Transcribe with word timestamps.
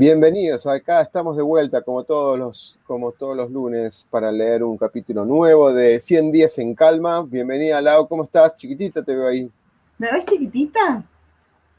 Bienvenidos, 0.00 0.64
acá 0.68 1.02
estamos 1.02 1.36
de 1.36 1.42
vuelta 1.42 1.82
como 1.82 2.04
todos 2.04 2.38
los, 2.38 2.78
como 2.86 3.10
todos 3.10 3.36
los 3.36 3.50
lunes 3.50 4.06
para 4.08 4.30
leer 4.30 4.62
un 4.62 4.78
capítulo 4.78 5.24
nuevo 5.24 5.72
de 5.72 6.00
100 6.00 6.30
días 6.30 6.56
en 6.60 6.72
calma. 6.76 7.24
Bienvenida 7.24 7.80
Lau, 7.80 8.06
¿cómo 8.06 8.22
estás? 8.22 8.56
Chiquitita 8.56 9.02
te 9.02 9.16
veo 9.16 9.26
ahí. 9.26 9.50
¿Me 9.98 10.12
ves 10.12 10.24
chiquitita? 10.24 11.02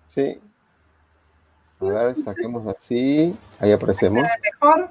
Sí. 0.09 0.37
A 1.79 1.85
ver, 1.85 2.17
saquemos 2.17 2.67
así. 2.67 3.33
Ahí 3.57 3.71
aparecemos. 3.71 4.27
mejor? 4.43 4.89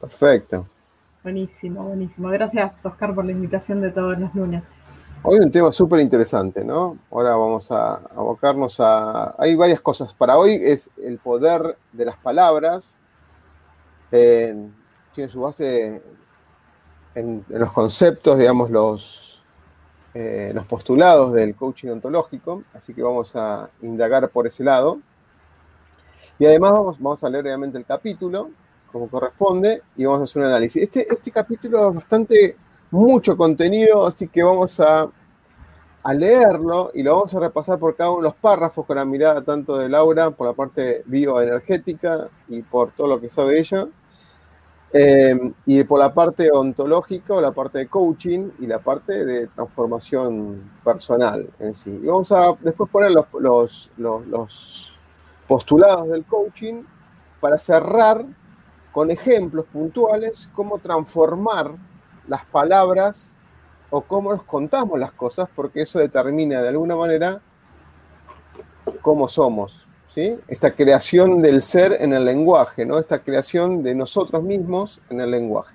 Perfecto. 0.00 0.66
Buenísimo, 1.22 1.84
buenísimo. 1.84 2.28
Gracias, 2.30 2.74
Oscar, 2.82 3.14
por 3.14 3.24
la 3.24 3.30
invitación 3.30 3.80
de 3.80 3.92
todos 3.92 4.18
los 4.18 4.34
lunes. 4.34 4.64
Hoy 5.24 5.40
un 5.40 5.50
tema 5.50 5.72
súper 5.72 5.98
interesante, 5.98 6.64
¿no? 6.64 6.96
Ahora 7.10 7.30
vamos 7.34 7.72
a 7.72 7.94
abocarnos 8.14 8.78
a... 8.78 9.34
Hay 9.36 9.56
varias 9.56 9.80
cosas. 9.80 10.14
Para 10.14 10.38
hoy 10.38 10.60
es 10.62 10.90
el 11.02 11.18
poder 11.18 11.76
de 11.92 12.04
las 12.04 12.16
palabras. 12.18 13.00
tiene 14.10 15.28
su 15.28 15.40
base 15.40 16.00
en, 17.16 17.44
los 17.48 17.72
conceptos, 17.72 18.38
digamos, 18.38 18.70
los, 18.70 19.42
eh, 20.14 20.52
los 20.54 20.64
postulados 20.66 21.32
del 21.32 21.56
coaching 21.56 21.88
ontológico. 21.88 22.62
Así 22.72 22.94
que 22.94 23.02
vamos 23.02 23.34
a 23.34 23.70
indagar 23.82 24.28
por 24.30 24.46
ese 24.46 24.62
lado. 24.62 25.00
Y 26.38 26.46
además 26.46 26.72
vamos, 26.72 26.98
vamos 27.00 27.24
a 27.24 27.28
leer 27.28 27.44
obviamente 27.44 27.76
el 27.76 27.84
capítulo, 27.84 28.50
como 28.92 29.08
corresponde, 29.08 29.82
y 29.96 30.04
vamos 30.04 30.20
a 30.20 30.24
hacer 30.24 30.42
un 30.42 30.48
análisis. 30.48 30.80
Este, 30.80 31.12
este 31.12 31.32
capítulo 31.32 31.88
es 31.88 31.94
bastante 31.96 32.56
mucho 32.90 33.36
contenido, 33.36 34.06
así 34.06 34.28
que 34.28 34.42
vamos 34.42 34.80
a, 34.80 35.08
leerlo 36.14 36.90
y 36.94 37.02
lo 37.02 37.16
vamos 37.16 37.34
a 37.34 37.40
repasar 37.40 37.78
por 37.78 37.94
cada 37.94 38.08
uno 38.08 38.22
de 38.22 38.28
los 38.28 38.34
párrafos 38.36 38.86
con 38.86 38.96
la 38.96 39.04
mirada 39.04 39.44
tanto 39.44 39.76
de 39.76 39.90
Laura 39.90 40.30
por 40.30 40.46
la 40.46 40.54
parte 40.54 41.02
bioenergética 41.04 42.28
y 42.48 42.62
por 42.62 42.92
todo 42.92 43.08
lo 43.08 43.20
que 43.20 43.28
sabe 43.28 43.58
ella, 43.58 43.86
eh, 44.90 45.52
y 45.66 45.84
por 45.84 46.00
la 46.00 46.14
parte 46.14 46.50
ontológica 46.50 47.38
la 47.42 47.52
parte 47.52 47.80
de 47.80 47.88
coaching 47.88 48.52
y 48.58 48.66
la 48.66 48.78
parte 48.78 49.26
de 49.26 49.48
transformación 49.48 50.70
personal 50.82 51.50
en 51.58 51.74
sí. 51.74 51.90
Y 51.90 52.06
vamos 52.06 52.32
a 52.32 52.54
después 52.60 52.88
poner 52.90 53.12
los, 53.12 53.26
los, 53.38 53.90
los 53.98 54.98
postulados 55.46 56.08
del 56.08 56.24
coaching 56.24 56.84
para 57.38 57.58
cerrar 57.58 58.24
con 58.92 59.10
ejemplos 59.10 59.66
puntuales 59.70 60.48
cómo 60.54 60.78
transformar 60.78 61.74
las 62.28 62.44
palabras 62.46 63.34
o 63.90 64.02
cómo 64.02 64.32
nos 64.32 64.42
contamos 64.42 64.98
las 64.98 65.12
cosas, 65.12 65.48
porque 65.54 65.82
eso 65.82 65.98
determina 65.98 66.62
de 66.62 66.68
alguna 66.68 66.94
manera 66.94 67.40
cómo 69.00 69.28
somos. 69.28 69.86
¿sí? 70.14 70.38
Esta 70.46 70.72
creación 70.72 71.40
del 71.40 71.62
ser 71.62 71.96
en 72.00 72.12
el 72.12 72.24
lenguaje, 72.24 72.84
¿no? 72.84 72.98
esta 72.98 73.18
creación 73.20 73.82
de 73.82 73.94
nosotros 73.94 74.42
mismos 74.42 75.00
en 75.10 75.20
el 75.20 75.30
lenguaje. 75.30 75.74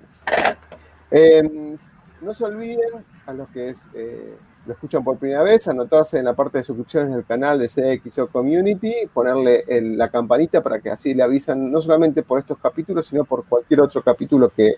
Em, 1.10 1.78
no 2.22 2.34
se 2.34 2.46
olviden, 2.46 3.06
a 3.26 3.34
los 3.34 3.50
que 3.50 3.74
eh, 3.94 4.38
lo 4.66 4.74
escuchan 4.74 5.04
por 5.04 5.18
primera 5.18 5.44
vez, 5.44 5.68
anotarse 5.68 6.18
en 6.18 6.26
la 6.26 6.34
parte 6.34 6.60
de 6.60 6.64
suscripciones 6.64 7.14
del 7.14 7.26
canal 7.26 7.60
de 7.60 7.68
CXO 7.68 8.28
Community, 8.28 8.94
ponerle 9.14 9.64
la 9.68 10.10
campanita 10.10 10.62
para 10.62 10.80
que 10.80 10.90
así 10.90 11.14
le 11.14 11.24
avisan 11.24 11.72
no 11.72 11.82
solamente 11.82 12.24
por 12.24 12.40
estos 12.40 12.58
capítulos, 12.58 13.08
sino 13.08 13.26
por 13.26 13.46
cualquier 13.46 13.82
otro 13.82 14.02
capítulo 14.02 14.50
que, 14.50 14.76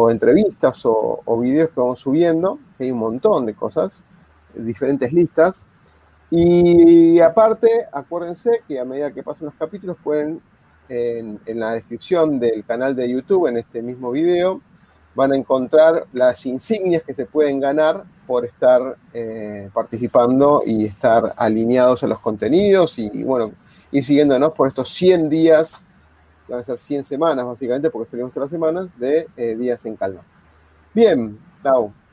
o 0.00 0.12
entrevistas 0.12 0.82
o, 0.84 1.40
videos 1.40 1.70
que 1.70 1.80
vamos 1.80 1.98
subiendo, 1.98 2.60
hay 2.78 2.92
un 2.92 2.98
montón 2.98 3.46
de 3.46 3.54
cosas, 3.54 4.04
diferentes 4.54 5.12
listas. 5.12 5.66
Y 6.30 7.18
aparte, 7.18 7.68
acuérdense 7.90 8.62
que 8.68 8.78
a 8.78 8.84
medida 8.84 9.12
que 9.12 9.24
pasen 9.24 9.46
los 9.46 9.56
capítulos 9.56 9.96
pueden, 10.00 10.40
en, 10.88 11.40
la 11.46 11.72
descripción 11.72 12.38
del 12.38 12.64
canal 12.64 12.94
de 12.94 13.10
YouTube, 13.10 13.48
en 13.48 13.56
este 13.56 13.82
mismo 13.82 14.12
video, 14.12 14.60
van 15.16 15.32
a 15.32 15.36
encontrar 15.36 16.06
las 16.12 16.46
insignias 16.46 17.02
que 17.02 17.12
se 17.12 17.26
pueden 17.26 17.58
ganar 17.58 18.04
por 18.24 18.44
estar 18.44 18.96
eh, 19.12 19.68
participando 19.74 20.62
y 20.64 20.84
estar 20.84 21.34
alineados 21.36 22.04
a 22.04 22.06
los 22.06 22.20
contenidos 22.20 23.00
y, 23.00 23.24
bueno, 23.24 23.50
ir 23.90 24.04
siguiéndonos 24.04 24.52
por 24.52 24.68
estos 24.68 24.90
100 24.90 25.28
días 25.28 25.84
van 26.48 26.60
a 26.60 26.64
ser 26.64 26.78
100 26.78 27.04
semanas 27.04 27.44
básicamente, 27.44 27.90
porque 27.90 28.10
salimos 28.10 28.32
todas 28.32 28.46
las 28.46 28.50
semanas, 28.50 28.88
de 28.98 29.28
eh, 29.36 29.54
días 29.56 29.84
en 29.84 29.96
calma. 29.96 30.22
Bien, 30.94 31.38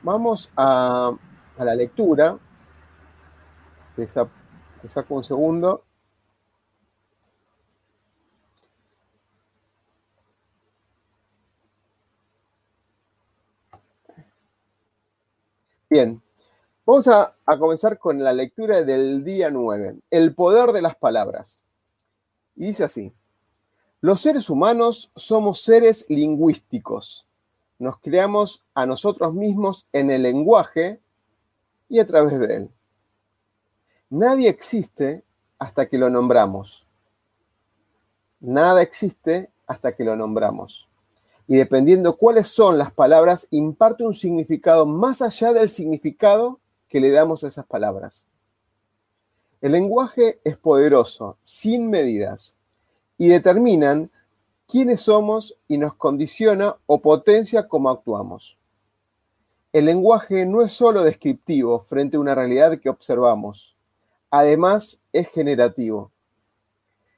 vamos 0.02 0.50
a, 0.56 1.12
la 1.58 1.74
lectura. 1.74 2.38
Te, 3.96 4.06
saco 4.06 5.14
un 5.14 5.24
segundo. 5.24 5.82
Bien, 15.88 16.20
vamos 16.84 17.08
a, 17.08 17.34
a, 17.46 17.58
comenzar 17.58 17.98
con 17.98 18.22
la 18.22 18.32
lectura 18.32 18.82
del 18.82 19.24
día 19.24 19.50
9, 19.50 19.96
el 20.10 20.34
poder 20.34 20.72
de 20.72 20.82
las 20.82 20.96
palabras. 20.96 21.64
Y 22.56 22.66
dice 22.66 22.84
así, 22.84 23.14
los 24.00 24.20
seres 24.20 24.50
humanos 24.50 25.10
somos 25.16 25.62
seres 25.62 26.04
lingüísticos. 26.08 27.26
Nos 27.78 27.98
creamos 28.00 28.62
a 28.74 28.84
nosotros 28.84 29.32
mismos 29.32 29.86
en 29.92 30.10
el 30.10 30.22
lenguaje 30.22 31.00
y 31.88 31.98
a 31.98 32.06
través 32.06 32.38
de 32.38 32.54
él. 32.54 32.70
Nadie 34.10 34.48
existe 34.48 35.24
hasta 35.58 35.86
que 35.86 35.98
lo 35.98 36.10
nombramos. 36.10 36.84
Nada 38.40 38.82
existe 38.82 39.50
hasta 39.66 39.96
que 39.96 40.04
lo 40.04 40.14
nombramos. 40.14 40.86
Y 41.48 41.56
dependiendo 41.56 42.16
cuáles 42.16 42.48
son 42.48 42.76
las 42.76 42.92
palabras, 42.92 43.48
imparte 43.50 44.04
un 44.04 44.14
significado 44.14 44.84
más 44.84 45.22
allá 45.22 45.52
del 45.52 45.68
significado 45.68 46.60
que 46.88 47.00
le 47.00 47.10
damos 47.10 47.44
a 47.44 47.48
esas 47.48 47.66
palabras. 47.66 48.26
El 49.60 49.72
lenguaje 49.72 50.38
es 50.44 50.56
poderoso, 50.56 51.38
sin 51.44 51.88
medidas 51.88 52.56
y 53.18 53.28
determinan 53.28 54.10
quiénes 54.66 55.02
somos 55.02 55.56
y 55.68 55.78
nos 55.78 55.94
condiciona 55.94 56.76
o 56.86 57.00
potencia 57.00 57.68
cómo 57.68 57.90
actuamos. 57.90 58.58
El 59.72 59.84
lenguaje 59.84 60.46
no 60.46 60.62
es 60.62 60.72
solo 60.72 61.02
descriptivo 61.02 61.80
frente 61.80 62.16
a 62.16 62.20
una 62.20 62.34
realidad 62.34 62.78
que 62.78 62.88
observamos, 62.88 63.76
además 64.30 65.00
es 65.12 65.28
generativo. 65.28 66.10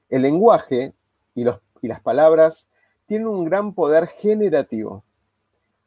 El 0.09 0.23
lenguaje 0.23 0.95
y, 1.35 1.45
las 1.45 2.01
palabras 2.01 2.69
tienen 3.07 3.29
un 3.29 3.45
gran 3.45 3.75
poder 3.75 4.09
generativo. 4.09 5.05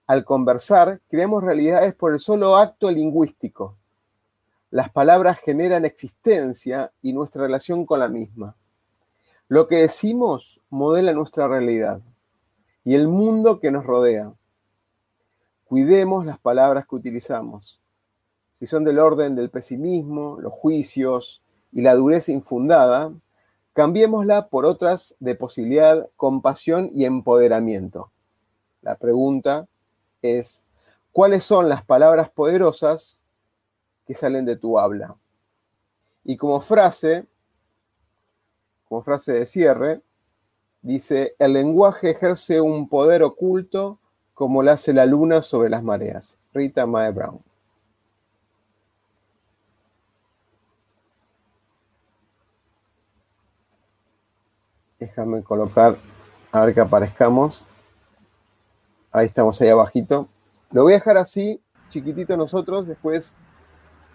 Al 0.07 0.23
conversar, 0.23 1.01
creamos 1.09 1.43
realidades 1.43 1.93
por 1.93 2.13
el 2.13 2.19
solo 2.19 2.55
acto 2.55 2.89
lingüístico. 2.89 3.77
Las 4.69 4.89
palabras 4.89 5.39
generan 5.39 5.83
existencia 5.83 6.91
y 7.01 7.13
nuestra 7.13 7.43
relación 7.43 7.85
con 7.85 7.99
la 7.99 8.07
misma. 8.07 8.55
Lo 9.51 9.67
que 9.67 9.81
decimos 9.81 10.61
modela 10.69 11.11
nuestra 11.11 11.45
realidad 11.45 11.99
y 12.85 12.95
el 12.95 13.09
mundo 13.09 13.59
que 13.59 13.69
nos 13.69 13.85
rodea. 13.85 14.33
Cuidemos 15.65 16.25
las 16.25 16.39
palabras 16.39 16.87
que 16.87 16.95
utilizamos. 16.95 17.77
Si 18.55 18.65
son 18.65 18.85
del 18.85 18.97
orden 18.97 19.35
del 19.35 19.49
pesimismo, 19.49 20.37
los 20.39 20.53
juicios 20.53 21.41
y 21.73 21.81
la 21.81 21.95
dureza 21.95 22.31
infundada, 22.31 23.11
cambiémosla 23.73 24.47
por 24.47 24.65
otras 24.65 25.17
de 25.19 25.35
posibilidad, 25.35 26.07
compasión 26.15 26.89
y 26.95 27.03
empoderamiento. 27.03 28.09
La 28.81 28.95
pregunta 28.95 29.67
es, 30.21 30.63
cuáles 31.11 31.43
son 31.43 31.67
las 31.67 31.83
palabras 31.83 32.29
poderosas 32.29 33.21
que 34.07 34.15
salen 34.15 34.45
de 34.45 34.55
tu 34.55 34.79
habla. 34.79 35.17
Y 36.23 36.37
como 36.37 36.61
frase, 36.61 37.25
como 38.91 39.03
frase 39.03 39.31
de 39.31 39.45
cierre, 39.45 40.01
dice, 40.81 41.33
el 41.39 41.53
lenguaje 41.53 42.09
ejerce 42.09 42.59
un 42.59 42.89
poder 42.89 43.23
oculto 43.23 43.99
como 44.33 44.61
lo 44.61 44.69
hace 44.69 44.91
la 44.91 45.05
luna 45.05 45.41
sobre 45.41 45.69
las 45.69 45.81
mareas. 45.81 46.41
Rita 46.53 46.85
Mae 46.85 47.09
Brown. 47.09 47.39
Déjame 54.99 55.41
colocar, 55.41 55.95
a 56.51 56.65
ver 56.65 56.73
que 56.73 56.81
aparezcamos. 56.81 57.63
Ahí 59.13 59.27
estamos, 59.27 59.61
ahí 59.61 59.69
abajito. 59.69 60.27
Lo 60.69 60.83
voy 60.83 60.91
a 60.91 60.95
dejar 60.97 61.15
así, 61.15 61.61
chiquitito 61.91 62.35
nosotros, 62.35 62.87
después 62.87 63.37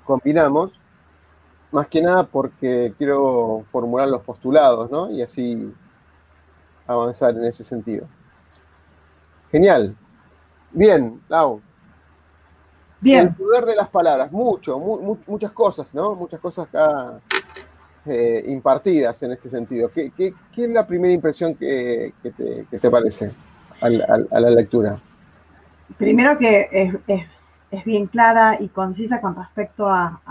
combinamos. 0.05 0.79
Más 1.77 1.89
que 1.89 2.01
nada 2.01 2.25
porque 2.25 2.95
quiero 2.97 3.63
formular 3.71 4.09
los 4.09 4.23
postulados, 4.23 4.91
¿no? 4.91 5.11
Y 5.11 5.21
así 5.21 5.71
avanzar 6.87 7.37
en 7.37 7.45
ese 7.45 7.65
sentido. 7.65 8.09
Genial. 9.53 9.95
Bien, 10.73 11.21
Lau. 11.29 11.61
Bien. 12.99 13.27
El 13.27 13.35
poder 13.35 13.67
de 13.67 13.77
las 13.77 13.91
palabras, 13.91 14.33
mucho, 14.33 14.79
muchas 15.27 15.53
cosas, 15.53 15.95
¿no? 15.95 16.15
Muchas 16.15 16.41
cosas 16.41 16.67
acá 16.67 17.21
eh, 18.07 18.43
impartidas 18.47 19.23
en 19.23 19.33
este 19.33 19.51
sentido. 19.51 19.91
¿Qué, 19.91 20.11
es 20.57 20.71
la 20.71 20.87
primera 20.87 21.13
impresión 21.13 21.57
que, 21.57 22.15
te, 22.71 22.91
parece 22.91 23.33
a 23.83 23.91
la 24.41 24.49
lectura? 24.49 24.99
Primero 25.99 26.39
que 26.39 26.71
es, 27.07 27.85
bien 27.85 28.07
clara 28.07 28.57
y 28.59 28.69
concisa 28.69 29.21
con 29.21 29.37
respecto 29.37 29.87
a, 29.87 30.23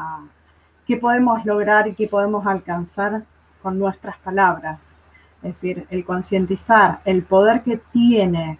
qué 0.85 0.97
podemos 0.97 1.45
lograr 1.45 1.87
y 1.87 1.93
qué 1.93 2.07
podemos 2.07 2.45
alcanzar 2.45 3.23
con 3.61 3.79
nuestras 3.79 4.17
palabras. 4.17 4.95
Es 5.37 5.61
decir, 5.61 5.85
el 5.89 6.05
concientizar 6.05 6.99
el 7.05 7.23
poder 7.23 7.63
que 7.63 7.77
tiene 7.91 8.59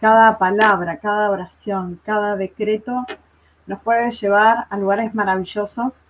cada 0.00 0.38
palabra, 0.38 0.98
cada 0.98 1.30
oración, 1.30 2.00
cada 2.04 2.36
decreto, 2.36 3.06
nos 3.66 3.80
puede 3.80 4.10
llevar 4.10 4.66
a 4.68 4.76
lugares 4.76 5.14
maravillosos 5.14 6.02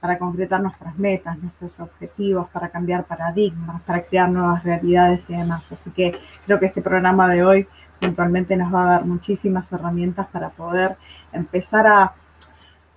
para 0.00 0.18
concretar 0.18 0.60
nuestras 0.60 0.98
metas, 0.98 1.38
nuestros 1.38 1.78
objetivos, 1.80 2.48
para 2.48 2.68
cambiar 2.68 3.04
paradigmas, 3.04 3.80
para 3.82 4.02
crear 4.02 4.28
nuevas 4.28 4.64
realidades 4.64 5.28
y 5.30 5.36
demás. 5.36 5.70
Así 5.72 5.90
que 5.90 6.18
creo 6.44 6.58
que 6.58 6.66
este 6.66 6.82
programa 6.82 7.28
de 7.28 7.44
hoy 7.44 7.68
puntualmente 8.00 8.56
nos 8.56 8.74
va 8.74 8.82
a 8.82 8.90
dar 8.92 9.04
muchísimas 9.04 9.72
herramientas 9.72 10.26
para 10.32 10.50
poder 10.50 10.96
empezar 11.32 11.86
a 11.86 12.14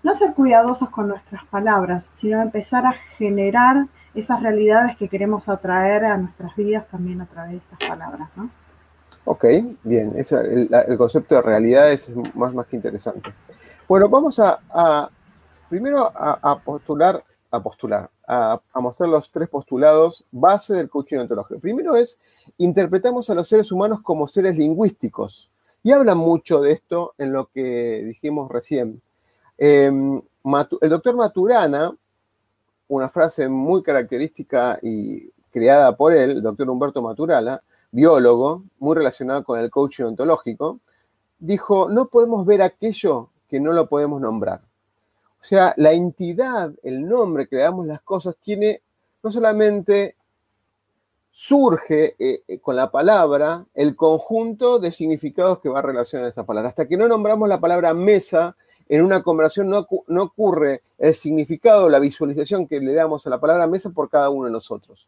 no 0.05 0.15
ser 0.15 0.33
cuidadosos 0.33 0.89
con 0.89 1.09
nuestras 1.09 1.45
palabras, 1.47 2.09
sino 2.13 2.41
empezar 2.41 2.85
a 2.85 2.93
generar 3.17 3.87
esas 4.13 4.41
realidades 4.41 4.95
que 4.95 5.09
queremos 5.09 5.49
atraer 5.49 6.05
a 6.05 6.17
nuestras 6.17 6.55
vidas 6.55 6.87
también 6.89 7.19
a 7.19 7.25
través 7.25 7.51
de 7.51 7.57
estas 7.57 7.79
palabras, 7.89 8.29
¿no? 8.35 8.49
Ok, 9.25 9.45
bien, 9.83 10.13
el, 10.15 10.97
concepto 10.97 11.35
de 11.35 11.41
realidades 11.41 12.09
es 12.09 12.35
más, 12.35 12.53
más 12.53 12.67
que 12.67 12.75
interesante. 12.75 13.33
Bueno, 13.87 14.07
vamos 14.07 14.39
a 14.39 15.09
primero 15.69 16.11
a, 16.15 16.59
postular, 16.59 17.23
a 17.51 17.61
postular, 17.61 18.09
a, 18.27 18.61
mostrar 18.75 19.09
los 19.09 19.29
tres 19.31 19.49
postulados 19.49 20.25
base 20.31 20.73
del 20.73 20.89
coaching 20.89 21.17
ontológico. 21.17 21.59
Primero 21.59 21.95
es, 21.95 22.19
interpretamos 22.57 23.29
a 23.29 23.35
los 23.35 23.47
seres 23.47 23.71
humanos 23.71 24.01
como 24.01 24.27
seres 24.27 24.57
lingüísticos. 24.57 25.49
Y 25.83 25.91
habla 25.91 26.15
mucho 26.15 26.61
de 26.61 26.71
esto 26.71 27.13
en 27.17 27.31
lo 27.31 27.47
que 27.47 28.03
dijimos 28.05 28.49
recién. 28.49 29.01
Em, 29.57 30.21
el 30.81 30.89
doctor 30.89 31.15
Maturana, 31.15 31.95
una 32.87 33.09
frase 33.09 33.47
muy 33.49 33.81
característica 33.81 34.79
y 34.81 35.29
creada 35.51 35.95
por 35.95 36.13
él, 36.13 36.31
el 36.31 36.41
doctor 36.41 36.69
Humberto 36.69 37.01
Maturana, 37.01 37.61
biólogo, 37.91 38.63
muy 38.79 38.95
relacionado 38.95 39.43
con 39.43 39.59
el 39.59 39.69
coaching 39.69 40.03
ontológico, 40.03 40.79
dijo, 41.39 41.89
no 41.89 42.07
podemos 42.07 42.45
ver 42.45 42.61
aquello 42.61 43.29
que 43.47 43.59
no 43.59 43.71
lo 43.71 43.87
podemos 43.87 44.19
nombrar. 44.21 44.61
O 45.39 45.43
sea, 45.47 45.73
la 45.77 45.93
entidad, 45.93 46.73
el 46.83 47.07
nombre 47.07 47.47
que 47.47 47.57
le 47.57 47.61
damos 47.61 47.85
las 47.85 48.01
cosas, 48.01 48.35
tiene 48.41 48.81
no 49.23 49.31
solamente 49.31 50.15
surge 51.31 52.15
eh, 52.17 52.43
eh, 52.47 52.59
con 52.59 52.75
la 52.75 52.89
palabra 52.89 53.65
el 53.73 53.95
conjunto 53.95 54.79
de 54.79 54.91
significados 54.91 55.59
que 55.59 55.69
va 55.69 55.79
a 55.79 55.81
relacionar 55.81 56.27
a 56.27 56.29
esa 56.29 56.45
palabra. 56.45 56.69
Hasta 56.69 56.87
que 56.87 56.97
no 56.97 57.07
nombramos 57.07 57.49
la 57.49 57.59
palabra 57.59 57.93
mesa, 57.93 58.55
en 58.87 59.03
una 59.03 59.23
conversación 59.23 59.69
no, 59.69 59.87
ocurre 60.21 60.83
el 60.97 61.15
significado, 61.15 61.89
la 61.89 61.99
visualización 61.99 62.67
que 62.67 62.79
le 62.79 62.93
damos 62.93 63.25
a 63.25 63.29
la 63.29 63.39
palabra 63.39 63.67
mesa 63.67 63.89
por 63.89 64.09
cada 64.09 64.29
uno 64.29 64.45
de 64.45 64.51
nosotros. 64.51 65.07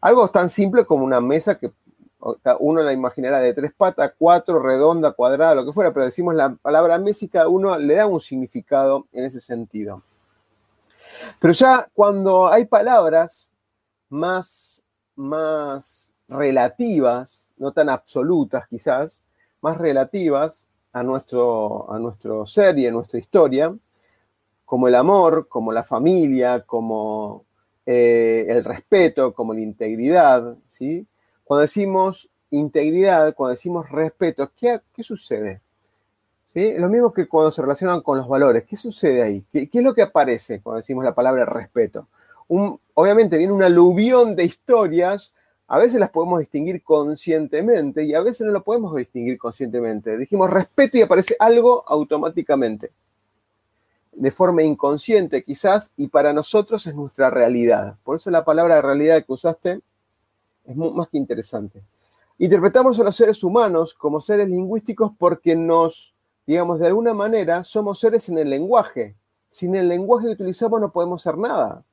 Algo 0.00 0.28
tan 0.28 0.48
simple 0.48 0.86
como 0.86 1.04
una 1.04 1.20
mesa 1.20 1.58
que 1.58 1.72
uno 2.58 2.82
la 2.82 2.92
imaginará 2.92 3.38
de 3.40 3.54
tres 3.54 3.72
patas, 3.72 4.12
cuatro, 4.18 4.60
redonda, 4.60 5.12
cuadrada, 5.12 5.54
lo 5.54 5.64
que 5.64 5.72
fuera, 5.72 5.92
pero 5.92 6.06
decimos 6.06 6.34
la 6.34 6.54
palabra 6.54 6.98
mesa 6.98 7.24
y 7.24 7.28
cada 7.28 7.48
uno 7.48 7.78
le 7.78 7.94
da 7.94 8.06
un 8.06 8.20
significado 8.20 9.06
en 9.12 9.24
ese 9.24 9.40
sentido. 9.40 10.02
Pero 11.40 11.52
ya 11.52 11.88
cuando 11.94 12.48
hay 12.48 12.64
palabras 12.64 13.52
más, 14.08 14.84
más 15.14 16.12
relativas, 16.28 17.52
no 17.56 17.72
tan 17.72 17.88
absolutas 17.88 18.66
quizás, 18.68 19.22
más 19.60 19.76
relativas 19.76 20.67
a 20.92 21.02
nuestro, 21.02 21.92
a 21.92 21.98
nuestro 21.98 22.46
ser 22.46 22.78
y 22.78 22.86
a 22.86 22.90
nuestra 22.90 23.18
historia, 23.18 23.74
como 24.64 24.88
el 24.88 24.94
amor, 24.94 25.48
como 25.48 25.72
la 25.72 25.84
familia, 25.84 26.64
como 26.66 27.44
eh, 27.86 28.44
el 28.48 28.64
respeto, 28.64 29.32
como 29.32 29.54
la 29.54 29.60
integridad, 29.60 30.56
¿sí? 30.68 31.06
Cuando 31.44 31.62
decimos 31.62 32.28
integridad, 32.50 33.34
cuando 33.34 33.54
decimos 33.54 33.88
respeto, 33.90 34.52
¿qué, 34.54 34.80
sucede? 35.02 35.62
¿Sí? 36.52 36.74
Lo 36.76 36.88
mismo 36.88 37.12
que 37.12 37.26
cuando 37.28 37.52
se 37.52 37.62
relacionan 37.62 38.02
con 38.02 38.18
los 38.18 38.28
valores. 38.28 38.64
¿Qué 38.64 38.76
sucede 38.76 39.22
ahí? 39.22 39.44
¿Qué, 39.50 39.68
es 39.72 39.82
lo 39.82 39.94
que 39.94 40.02
aparece 40.02 40.60
cuando 40.60 40.78
decimos 40.78 41.04
la 41.04 41.14
palabra 41.14 41.44
respeto? 41.44 42.08
obviamente 42.94 43.36
viene 43.36 43.52
un 43.52 43.62
aluvión 43.62 44.34
de 44.34 44.44
historias, 44.44 45.34
a 45.70 45.78
veces 45.78 46.00
las 46.00 46.10
podemos 46.10 46.40
distinguir 46.40 46.82
conscientemente 46.82 48.02
y 48.02 48.14
a 48.14 48.22
veces 48.22 48.46
no 48.46 48.52
lo 48.52 48.64
podemos 48.64 48.96
distinguir 48.96 49.36
conscientemente. 49.36 50.16
Dijimos 50.16 50.48
respeto 50.48 50.96
y 50.96 51.02
aparece 51.02 51.36
algo 51.38 51.84
automáticamente, 51.86 52.90
de 54.12 54.30
forma 54.30 54.62
inconsciente 54.62 55.44
quizás, 55.44 55.92
y 55.96 56.08
para 56.08 56.32
nosotros 56.32 56.86
es 56.86 56.94
nuestra 56.94 57.28
realidad. 57.28 57.98
Por 58.02 58.16
eso 58.16 58.30
la 58.30 58.46
palabra 58.46 58.80
realidad 58.80 59.22
que 59.24 59.32
usaste 59.32 59.80
es 60.64 60.76
más 60.76 61.08
que 61.08 61.18
interesante. 61.18 61.82
Interpretamos 62.38 62.98
a 62.98 63.04
los 63.04 63.16
seres 63.16 63.44
humanos 63.44 63.92
como 63.92 64.22
seres 64.22 64.48
lingüísticos 64.48 65.12
porque 65.18 65.54
nos, 65.54 66.14
digamos, 66.46 66.78
de 66.78 66.86
alguna 66.86 67.12
manera 67.12 67.62
somos 67.64 68.00
seres 68.00 68.28
en 68.30 68.38
el 68.38 68.48
lenguaje. 68.48 69.16
Sin 69.50 69.74
el 69.74 69.88
lenguaje 69.88 70.28
que 70.28 70.32
utilizamos 70.32 70.80
no 70.80 70.90
podemos 70.92 71.20
ser 71.20 71.36
nada. 71.36 71.84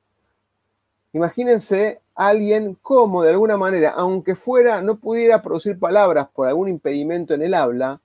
Imagínense 1.16 2.00
alguien 2.14 2.74
como 2.82 3.22
de 3.22 3.30
alguna 3.30 3.56
manera, 3.56 3.90
aunque 3.90 4.36
fuera, 4.36 4.82
no 4.82 4.96
pudiera 4.96 5.42
producir 5.42 5.78
palabras 5.78 6.28
por 6.32 6.48
algún 6.48 6.68
impedimento 6.68 7.34
en 7.34 7.42
el 7.42 7.54
habla, 7.54 8.00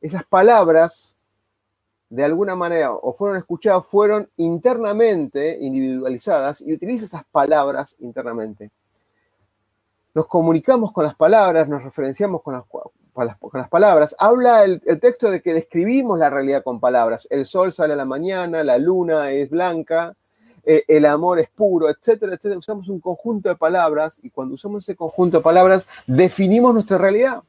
esas 0.00 0.24
palabras 0.24 1.18
de 2.08 2.24
alguna 2.24 2.54
manera 2.56 2.92
o 2.92 3.12
fueron 3.12 3.36
escuchadas, 3.36 3.86
fueron 3.86 4.28
internamente 4.36 5.58
individualizadas 5.60 6.60
y 6.60 6.72
utiliza 6.72 7.04
esas 7.04 7.24
palabras 7.24 7.96
internamente 8.00 8.70
nos 10.16 10.26
comunicamos 10.28 10.92
con 10.92 11.04
las 11.04 11.14
palabras, 11.14 11.68
nos 11.68 11.84
referenciamos 11.84 12.40
con 12.40 12.54
las, 12.54 12.64
con 12.64 13.26
las, 13.52 13.68
palabras. 13.68 14.16
Habla 14.18 14.64
el, 14.64 14.80
texto 14.98 15.30
de 15.30 15.42
que 15.42 15.52
describimos 15.52 16.18
la 16.18 16.30
realidad 16.30 16.64
con 16.64 16.80
palabras. 16.80 17.28
El 17.28 17.44
sol 17.44 17.70
sale 17.70 17.92
a 17.92 17.96
la 17.96 18.06
mañana, 18.06 18.64
la 18.64 18.78
luna 18.78 19.30
es 19.30 19.50
blanca, 19.50 20.16
eh, 20.68 20.84
el 20.88 21.06
amor 21.06 21.38
es 21.38 21.48
puro, 21.48 21.88
etcétera, 21.88 22.34
etcétera. 22.34 22.58
Usamos 22.58 22.88
un 22.88 22.98
conjunto 22.98 23.48
de 23.48 23.54
palabras 23.54 24.18
y 24.20 24.30
cuando 24.30 24.56
usamos 24.56 24.82
ese 24.82 24.96
conjunto 24.96 25.38
de 25.38 25.42
palabras 25.44 25.86
definimos 26.08 26.74
nuestra 26.74 26.98
realidad. 26.98 27.44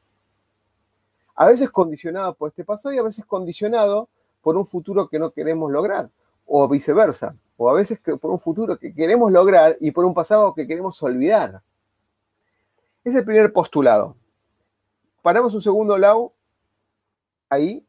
A 1.34 1.46
veces 1.46 1.68
condicionado 1.68 2.34
por 2.34 2.50
este 2.50 2.64
pasado 2.64 2.94
y 2.94 2.98
a 2.98 3.02
veces 3.02 3.24
condicionado 3.24 4.08
por 4.40 4.56
un 4.56 4.64
futuro 4.64 5.08
que 5.08 5.18
no 5.18 5.32
queremos 5.32 5.70
lograr, 5.70 6.08
o 6.46 6.68
viceversa, 6.68 7.34
o 7.56 7.68
a 7.68 7.74
veces 7.74 7.98
por 7.98 8.30
un 8.30 8.38
futuro 8.38 8.78
que 8.78 8.94
queremos 8.94 9.32
lograr 9.32 9.76
y 9.80 9.90
por 9.90 10.04
un 10.04 10.14
pasado 10.14 10.54
que 10.54 10.66
queremos 10.66 11.02
olvidar. 11.02 11.60
Es 13.02 13.14
el 13.16 13.24
primer 13.24 13.52
postulado. 13.52 14.14
Paramos 15.22 15.54
un 15.54 15.60
segundo, 15.60 15.98
Lau, 15.98 16.32
ahí. 17.48 17.84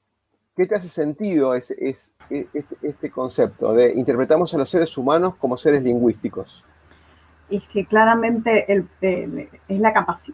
¿Qué 0.59 0.67
te 0.67 0.75
hace 0.75 0.89
sentido 0.89 1.55
es, 1.55 1.71
este, 1.71 2.49
este, 2.81 3.09
concepto 3.09 3.71
de 3.71 3.93
interpretamos 3.93 4.53
a 4.53 4.57
los 4.57 4.69
seres 4.69 4.97
humanos 4.97 5.35
como 5.35 5.55
seres 5.55 5.81
lingüísticos? 5.81 6.65
Es 7.49 7.63
que 7.71 7.85
claramente 7.85 8.65
es 8.69 8.83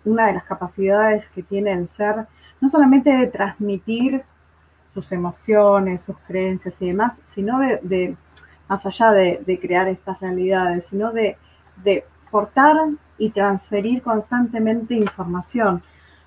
una 0.03 0.25
de 0.25 0.33
las 0.33 0.43
capacidades 0.45 1.29
que 1.29 1.43
tiene 1.43 1.73
el 1.73 1.87
ser, 1.87 2.25
no 2.59 2.69
solamente 2.69 3.11
de 3.11 3.27
transmitir 3.27 4.23
sus 4.95 5.11
emociones, 5.11 6.01
sus 6.01 6.17
creencias 6.25 6.81
y 6.81 6.87
demás, 6.87 7.21
sino 7.25 7.59
de, 7.59 8.17
más 8.67 8.83
allá 8.83 9.11
de, 9.11 9.59
crear 9.61 9.87
estas 9.89 10.19
realidades, 10.21 10.87
sino 10.87 11.11
de, 11.11 11.37
de 11.83 12.03
portar 12.31 12.75
y 13.19 13.29
transferir 13.29 14.01
constantemente 14.01 14.95
información. 14.95 15.83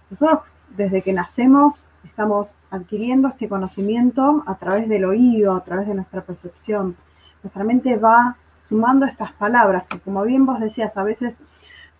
Nosotros 0.08 0.42
desde 0.76 1.02
que 1.02 1.12
nacemos 1.12 1.88
estamos 2.04 2.58
adquiriendo 2.70 3.28
este 3.28 3.48
conocimiento 3.48 4.42
a 4.46 4.56
través 4.56 4.88
del 4.88 5.04
oído, 5.04 5.54
a 5.54 5.64
través 5.64 5.88
de 5.88 5.94
nuestra 5.94 6.22
percepción. 6.22 6.96
Nuestra 7.42 7.64
mente 7.64 7.96
va 7.96 8.36
sumando 8.68 9.06
estas 9.06 9.32
palabras 9.32 9.84
que, 9.88 10.00
como 10.00 10.22
bien 10.22 10.44
vos 10.44 10.60
decías, 10.60 10.96
a 10.96 11.02
veces 11.02 11.38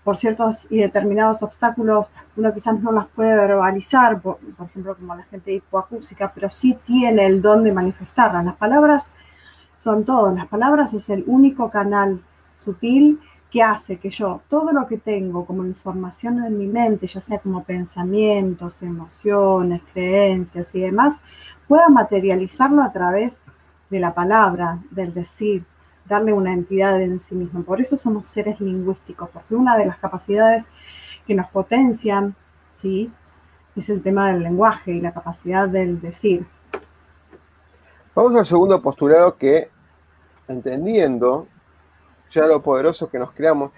por 0.04 0.16
ciertos 0.16 0.66
y 0.70 0.78
determinados 0.78 1.42
obstáculos 1.42 2.10
uno 2.36 2.54
quizás 2.54 2.80
no 2.80 2.92
las 2.92 3.06
puede 3.08 3.34
verbalizar, 3.36 4.20
por, 4.20 4.38
ejemplo, 4.64 4.96
como 4.96 5.14
la 5.14 5.24
gente 5.24 5.52
hipoacúsica, 5.52 6.32
pero 6.34 6.50
sí 6.50 6.78
tiene 6.86 7.26
el 7.26 7.42
don 7.42 7.62
de 7.62 7.72
manifestarlas. 7.72 8.44
Las 8.44 8.56
palabras 8.56 9.10
son 9.76 10.04
todo, 10.04 10.34
las 10.34 10.46
palabras 10.46 10.94
es 10.94 11.08
el 11.10 11.24
único 11.26 11.70
canal 11.70 12.22
sutil 12.56 13.20
que 13.50 13.62
hace 13.62 13.96
que 13.98 14.10
yo 14.10 14.42
todo 14.48 14.72
lo 14.72 14.86
que 14.86 14.98
tengo 14.98 15.46
como 15.46 15.64
información 15.64 16.44
en 16.44 16.58
mi 16.58 16.66
mente, 16.66 17.06
ya 17.06 17.20
sea 17.20 17.38
como 17.38 17.64
pensamientos, 17.64 18.82
emociones, 18.82 19.82
creencias 19.92 20.74
y 20.74 20.80
demás, 20.80 21.20
pueda 21.66 21.88
materializarlo 21.88 22.82
a 22.82 22.92
través 22.92 23.40
de 23.90 24.00
la 24.00 24.14
palabra, 24.14 24.78
del 24.90 25.14
decir, 25.14 25.64
darle 26.06 26.32
una 26.32 26.52
entidad 26.52 27.00
en 27.00 27.18
sí 27.18 27.34
mismo. 27.34 27.62
Por 27.62 27.80
eso 27.80 27.96
somos 27.96 28.26
seres 28.28 28.60
lingüísticos, 28.60 29.30
porque 29.30 29.54
una 29.54 29.76
de 29.78 29.86
las 29.86 29.98
capacidades 29.98 30.68
que 31.26 31.34
nos 31.34 31.48
potencian, 31.48 32.34
¿sí? 32.74 33.10
Es 33.76 33.88
el 33.88 34.02
tema 34.02 34.32
del 34.32 34.42
lenguaje 34.42 34.92
y 34.92 35.00
la 35.00 35.12
capacidad 35.12 35.68
del 35.68 36.00
decir. 36.00 36.46
Vamos 38.14 38.34
al 38.34 38.46
segundo 38.46 38.82
postulado 38.82 39.36
que, 39.36 39.70
entendiendo 40.48 41.46
ya 42.30 42.46
lo 42.46 42.62
poderoso 42.62 43.10
que 43.10 43.18
nos 43.18 43.32
creamos. 43.32 43.72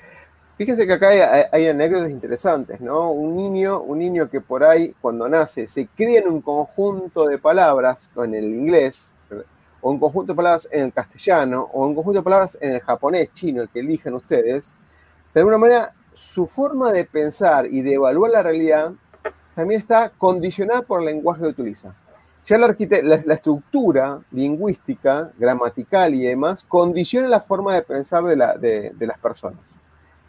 Fíjense 0.57 0.87
que 0.87 0.93
acá 0.93 1.09
hay, 1.53 1.67
anécdotas 1.67 2.11
interesantes, 2.11 2.81
¿no? 2.81 3.13
Un 3.13 3.37
niño, 3.37 3.81
un 3.81 3.99
niño 3.99 4.29
que 4.29 4.43
por 4.43 4.63
ahí, 4.63 4.95
cuando 5.01 5.27
nace, 5.29 5.67
se 5.67 5.87
cría 5.87 6.21
en 6.21 6.29
un 6.29 6.43
conjunto 6.43 7.27
de 7.27 7.39
palabras 7.39 8.11
en 8.17 8.35
el 8.35 8.45
inglés, 8.45 9.15
o 9.81 9.91
un 9.91 9.99
conjunto 9.99 10.33
de 10.33 10.37
palabras 10.37 10.69
en 10.71 10.87
el 10.87 10.93
castellano, 10.93 11.71
o 11.73 11.87
un 11.87 11.95
conjunto 11.95 12.21
de 12.21 12.25
palabras 12.25 12.59
en 12.61 12.73
el 12.73 12.81
japonés, 12.81 13.33
chino, 13.33 13.63
el 13.63 13.71
que 13.71 13.81
eligen 13.81 14.13
ustedes, 14.13 14.75
de 15.33 15.41
alguna 15.41 15.57
manera 15.57 15.95
su 16.13 16.47
forma 16.47 16.93
de 16.93 17.07
pensar 17.07 17.67
y 17.67 17.81
de 17.81 17.95
evaluar 17.95 18.31
la 18.31 18.43
realidad 18.43 18.93
también 19.55 19.81
está 19.81 20.11
condicionada 20.11 20.83
por 20.83 21.01
el 21.01 21.07
lenguaje 21.07 21.41
que 21.41 21.49
utiliza 21.49 21.95
ya 22.51 22.59
la, 22.59 23.23
la, 23.25 23.35
estructura 23.35 24.21
lingüística, 24.33 25.31
gramatical 25.39 26.13
y 26.17 26.23
demás, 26.23 26.65
condiciona 26.67 27.29
la 27.29 27.39
forma 27.39 27.75
de 27.75 27.83
pensar 27.83 28.25
de, 28.25 28.37
las 29.07 29.19
personas. 29.21 29.61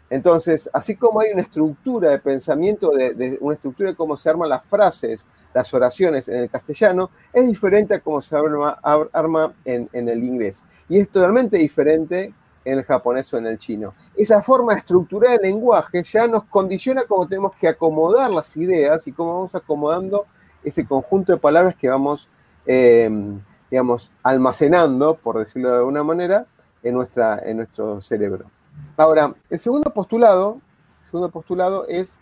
Entonces, 0.08 0.70
así 0.72 0.94
como 0.94 1.18
hay 1.18 1.32
una 1.32 1.42
estructura 1.42 2.10
de 2.10 2.20
pensamiento, 2.20 2.90
de, 2.90 3.38
una 3.40 3.54
estructura 3.56 3.90
de 3.90 3.96
cómo 3.96 4.16
se 4.16 4.30
arman 4.30 4.50
las 4.50 4.64
frases, 4.64 5.26
las 5.52 5.74
oraciones 5.74 6.28
en 6.28 6.36
el 6.36 6.48
castellano, 6.48 7.10
es 7.32 7.48
diferente 7.48 7.94
a 7.94 7.98
cómo 7.98 8.22
se 8.22 8.36
arma, 8.36 8.78
arma 9.12 9.52
en, 9.64 9.90
en, 9.92 10.08
el 10.08 10.22
inglés. 10.22 10.62
Y 10.88 11.00
es 11.00 11.08
totalmente 11.08 11.56
diferente 11.56 12.32
en 12.64 12.78
el 12.78 12.84
japonés 12.84 13.34
o 13.34 13.38
en 13.38 13.46
el 13.46 13.58
chino. 13.58 13.94
Esa 14.14 14.40
forma 14.42 14.74
estructurada 14.74 15.38
del 15.38 15.50
lenguaje 15.50 16.04
ya 16.04 16.28
nos 16.28 16.44
condiciona 16.44 17.02
cómo 17.02 17.26
tenemos 17.26 17.56
que 17.56 17.66
acomodar 17.66 18.30
las 18.30 18.56
ideas 18.56 19.08
y 19.08 19.12
cómo 19.12 19.34
vamos 19.34 19.56
acomodando 19.56 20.26
ese 20.64 20.86
conjunto 20.86 21.32
de 21.32 21.38
palabras 21.38 21.76
que 21.76 21.88
vamos, 21.88 22.28
em, 22.66 23.40
digamos, 23.70 24.10
almacenando, 24.22 25.16
por 25.16 25.38
decirlo 25.38 25.70
de 25.70 25.78
alguna 25.78 26.02
manera, 26.02 26.46
en, 26.82 26.94
nuestra, 26.94 27.40
en 27.44 27.58
nuestro 27.58 28.00
cerebro. 28.00 28.50
Ahora, 28.96 29.34
el 29.50 29.58
segundo 29.58 29.92
postulado, 29.92 30.60
segundo 31.04 31.30
postulado 31.30 31.86
es 31.88 32.18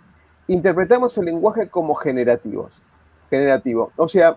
interpretamos 0.49 1.17
el 1.19 1.27
lenguaje 1.27 1.69
como 1.69 1.95
generativos. 1.95 2.83
Generativo. 3.29 3.93
O 3.97 4.09
sea, 4.09 4.37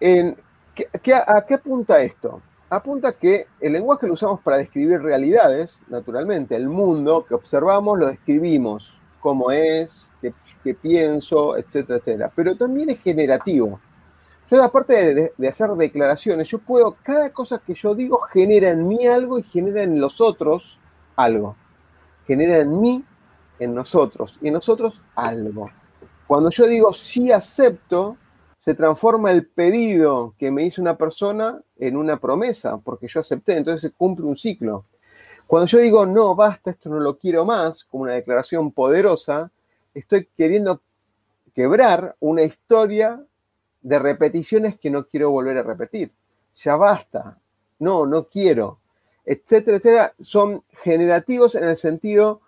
en, 0.00 0.36
¿a 1.26 1.42
qué 1.42 1.54
apunta 1.54 2.02
esto? 2.02 2.42
Apunta 2.68 3.12
que 3.12 3.46
el 3.60 3.74
lenguaje 3.74 4.06
lo 4.06 4.14
usamos 4.14 4.40
para 4.40 4.56
describir 4.56 5.02
realidades, 5.02 5.82
naturalmente, 5.88 6.56
el 6.56 6.68
mundo 6.68 7.24
que 7.26 7.34
observamos 7.34 7.98
lo 7.98 8.06
describimos, 8.06 8.94
cómo 9.22 9.52
es, 9.52 10.10
qué, 10.20 10.74
pienso, 10.74 11.56
etcétera, 11.56 11.98
etcétera. 12.00 12.32
Pero 12.34 12.56
también 12.56 12.90
es 12.90 13.00
generativo. 13.00 13.80
Yo, 14.50 14.62
aparte 14.62 15.32
de, 15.38 15.48
hacer 15.48 15.70
declaraciones, 15.70 16.48
yo 16.48 16.58
puedo, 16.58 16.96
cada 17.02 17.30
cosa 17.30 17.58
que 17.64 17.74
yo 17.74 17.94
digo 17.94 18.18
genera 18.18 18.70
en 18.70 18.86
mí 18.86 19.06
algo 19.06 19.38
y 19.38 19.44
genera 19.44 19.82
en 19.82 20.00
los 20.00 20.20
otros 20.20 20.78
algo. 21.16 21.56
Genera 22.26 22.58
en 22.58 22.80
mí, 22.80 23.04
en 23.58 23.74
nosotros, 23.74 24.38
y 24.42 24.48
en 24.48 24.54
nosotros 24.54 25.00
algo. 25.14 25.70
Cuando 26.26 26.50
yo 26.50 26.66
digo 26.66 26.92
sí 26.92 27.32
acepto, 27.32 28.16
se 28.58 28.74
transforma 28.74 29.30
el 29.30 29.46
pedido 29.46 30.34
que 30.38 30.50
me 30.50 30.64
hizo 30.64 30.82
una 30.82 30.96
persona 30.96 31.60
en 31.78 31.96
una 31.96 32.18
promesa, 32.18 32.76
porque 32.78 33.08
yo 33.08 33.20
acepté, 33.20 33.56
entonces 33.56 33.80
se 33.80 33.90
cumple 33.90 34.26
un 34.26 34.36
ciclo. 34.36 34.84
Cuando 35.52 35.66
yo 35.66 35.80
digo 35.80 36.06
no, 36.06 36.34
basta, 36.34 36.70
esto 36.70 36.88
no 36.88 36.98
lo 36.98 37.18
quiero 37.18 37.44
más, 37.44 37.84
como 37.84 38.04
una 38.04 38.14
declaración 38.14 38.72
poderosa, 38.72 39.50
estoy 39.92 40.26
queriendo 40.34 40.80
quebrar 41.54 42.16
una 42.20 42.40
historia 42.40 43.22
de 43.82 43.98
repeticiones 43.98 44.78
que 44.78 44.88
no 44.88 45.06
quiero 45.06 45.30
volver 45.30 45.58
a 45.58 45.62
repetir. 45.62 46.10
Ya 46.56 46.76
basta. 46.76 47.38
No, 47.78 48.06
no 48.06 48.28
quiero. 48.28 48.78
Etcétera, 49.26 49.76
etcétera. 49.76 50.14
Son 50.20 50.64
generativos 50.82 51.54
en 51.54 51.64
el 51.64 51.76
sentido 51.76 52.40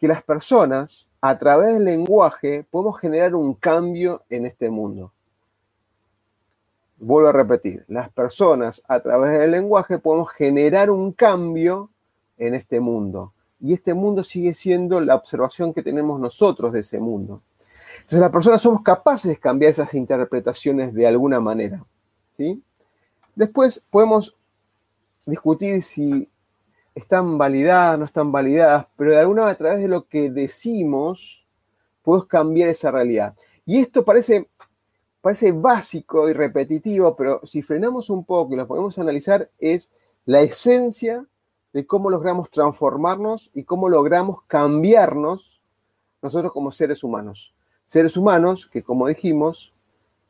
que 0.00 0.08
las 0.08 0.24
personas, 0.24 1.06
a 1.20 1.38
través 1.38 1.74
del 1.74 1.84
lenguaje, 1.84 2.66
podemos 2.68 2.98
generar 2.98 3.36
un 3.36 3.54
cambio 3.54 4.24
en 4.30 4.46
este 4.46 4.68
mundo. 4.68 5.12
Vuelvo 6.96 7.28
a 7.28 7.32
repetir, 7.32 7.84
las 7.86 8.10
personas 8.10 8.82
a 8.88 8.98
través 8.98 9.38
del 9.38 9.52
lenguaje 9.52 10.00
podemos 10.00 10.32
generar 10.32 10.90
un 10.90 11.12
cambio 11.12 11.90
en 12.38 12.54
este 12.54 12.80
mundo 12.80 13.32
y 13.60 13.74
este 13.74 13.94
mundo 13.94 14.22
sigue 14.22 14.54
siendo 14.54 15.00
la 15.00 15.16
observación 15.16 15.74
que 15.74 15.82
tenemos 15.82 16.20
nosotros 16.20 16.72
de 16.72 16.80
ese 16.80 17.00
mundo. 17.00 17.42
Entonces 17.96 18.20
las 18.20 18.30
personas 18.30 18.62
somos 18.62 18.82
capaces 18.82 19.30
de 19.32 19.36
cambiar 19.36 19.72
esas 19.72 19.92
interpretaciones 19.94 20.94
de 20.94 21.06
alguna 21.06 21.40
manera. 21.40 21.84
¿sí? 22.36 22.62
Después 23.34 23.84
podemos 23.90 24.36
discutir 25.26 25.82
si 25.82 26.28
están 26.94 27.36
validadas, 27.36 27.98
no 27.98 28.04
están 28.04 28.32
validadas, 28.32 28.86
pero 28.96 29.10
de 29.10 29.18
alguna 29.18 29.42
manera 29.42 29.54
a 29.54 29.58
través 29.58 29.80
de 29.80 29.88
lo 29.88 30.06
que 30.06 30.30
decimos 30.30 31.44
podemos 32.02 32.26
cambiar 32.26 32.70
esa 32.70 32.90
realidad. 32.90 33.34
Y 33.66 33.78
esto 33.78 34.04
parece, 34.04 34.48
parece 35.20 35.52
básico 35.52 36.28
y 36.28 36.32
repetitivo, 36.32 37.14
pero 37.14 37.40
si 37.44 37.60
frenamos 37.60 38.08
un 38.08 38.24
poco 38.24 38.54
y 38.54 38.56
lo 38.56 38.66
podemos 38.66 38.98
analizar, 38.98 39.50
es 39.58 39.90
la 40.24 40.40
esencia 40.40 41.26
de 41.72 41.86
cómo 41.86 42.10
logramos 42.10 42.50
transformarnos 42.50 43.50
y 43.54 43.64
cómo 43.64 43.88
logramos 43.88 44.42
cambiarnos 44.46 45.60
nosotros 46.22 46.52
como 46.52 46.72
seres 46.72 47.04
humanos. 47.04 47.54
Seres 47.84 48.16
humanos 48.16 48.66
que, 48.66 48.82
como 48.82 49.06
dijimos, 49.06 49.72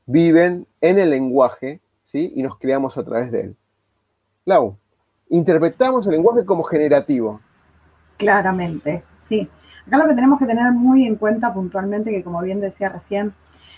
viven 0.07 0.67
en 0.81 0.99
el 0.99 1.11
lenguaje 1.11 1.81
¿sí? 2.05 2.33
y 2.35 2.43
nos 2.43 2.59
creamos 2.59 2.99
a 2.99 3.05
través 3.05 3.31
de 3.31 3.41
él. 3.41 3.57
Lau, 4.45 4.77
interpretamos 5.29 6.07
el 6.07 6.13
lenguaje 6.13 6.45
como 6.45 6.63
generativo. 6.63 7.41
Claramente, 8.17 9.05
sí. 9.17 9.49
Acá 9.87 9.99
lo 9.99 10.09
que 10.09 10.15
tenemos 10.15 10.39
que 10.39 10.47
tener 10.47 10.73
muy 10.73 11.07
en 11.07 11.17
cuenta 11.17 11.53
puntualmente, 11.53 12.11
que 12.11 12.23
como 12.23 12.43
bien 12.43 12.61
decía 12.61 12.89
recién, 12.89 13.35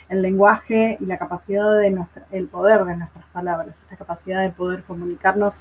el 0.09 0.23
lenguaje 0.23 0.99
y 1.01 1.07
la 1.07 1.19
capacidad 1.19 1.79
de 1.79 1.91
nuestra, 1.91 2.27
el 2.33 2.49
poder 2.49 2.85
de 2.85 2.97
nuestras 2.97 3.25
palabras, 3.27 3.81
esta 3.83 3.97
capacidad 3.97 4.43
de 4.43 4.51
poder 4.51 4.83
comunicarnos 4.83 5.61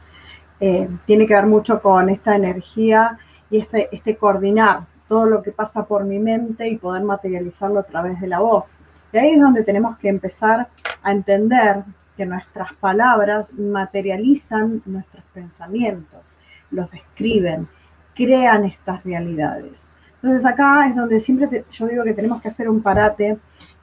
eh, 0.59 0.89
tiene 1.05 1.25
que 1.25 1.33
ver 1.33 1.45
mucho 1.45 1.81
con 1.81 2.09
esta 2.09 2.35
energía 2.35 3.17
y 3.49 3.59
este, 3.59 3.89
este 3.91 4.17
coordinar 4.17 4.81
todo 5.07 5.25
lo 5.25 5.41
que 5.41 5.51
pasa 5.51 5.85
por 5.85 6.03
mi 6.05 6.19
mente 6.19 6.67
y 6.67 6.77
poder 6.77 7.03
materializarlo 7.03 7.79
a 7.79 7.83
través 7.83 8.19
de 8.21 8.27
la 8.27 8.39
voz. 8.39 8.71
Y 9.11 9.17
ahí 9.17 9.31
es 9.31 9.41
donde 9.41 9.63
tenemos 9.63 9.97
que 9.97 10.09
empezar 10.09 10.67
a 11.01 11.11
entender 11.11 11.83
que 12.15 12.25
nuestras 12.25 12.73
palabras 12.73 13.53
materializan 13.53 14.81
nuestros 14.85 15.23
pensamientos, 15.33 16.19
los 16.69 16.91
describen, 16.91 17.67
crean 18.13 18.65
estas 18.65 19.03
realidades. 19.03 19.87
Entonces 20.21 20.45
acá 20.45 20.85
es 20.85 20.95
donde 20.95 21.19
siempre 21.19 21.63
yo 21.71 21.87
digo 21.87 22.03
que 22.03 22.13
tenemos 22.13 22.41
que 22.41 22.49
hacer 22.49 22.69
un 22.69 22.81
parate 22.81 23.37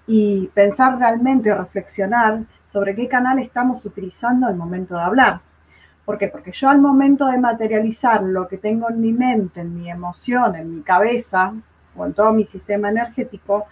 y 0.06 0.48
pensar 0.48 0.98
realmente 0.98 1.50
o 1.50 1.56
reflexionar 1.56 2.40
sobre 2.70 2.94
qué 2.94 3.08
canal 3.08 3.38
estamos 3.38 3.84
utilizando 3.84 4.46
al 4.46 4.54
momento 4.54 4.94
de 4.94 5.02
hablar. 5.02 5.40
¿Por 6.06 6.18
qué? 6.18 6.28
Porque 6.28 6.52
yo 6.52 6.68
al 6.68 6.80
momento 6.80 7.26
de 7.26 7.36
materializar 7.36 8.22
lo 8.22 8.46
que 8.46 8.58
tengo 8.58 8.88
en 8.88 9.00
mi 9.00 9.12
mente, 9.12 9.60
en 9.60 9.74
mi 9.76 9.90
emoción, 9.90 10.54
en 10.54 10.76
mi 10.76 10.82
cabeza 10.82 11.52
o 11.96 12.06
en 12.06 12.14
todo 12.14 12.32
mi 12.32 12.46
sistema 12.46 12.90
energético, 12.90 13.66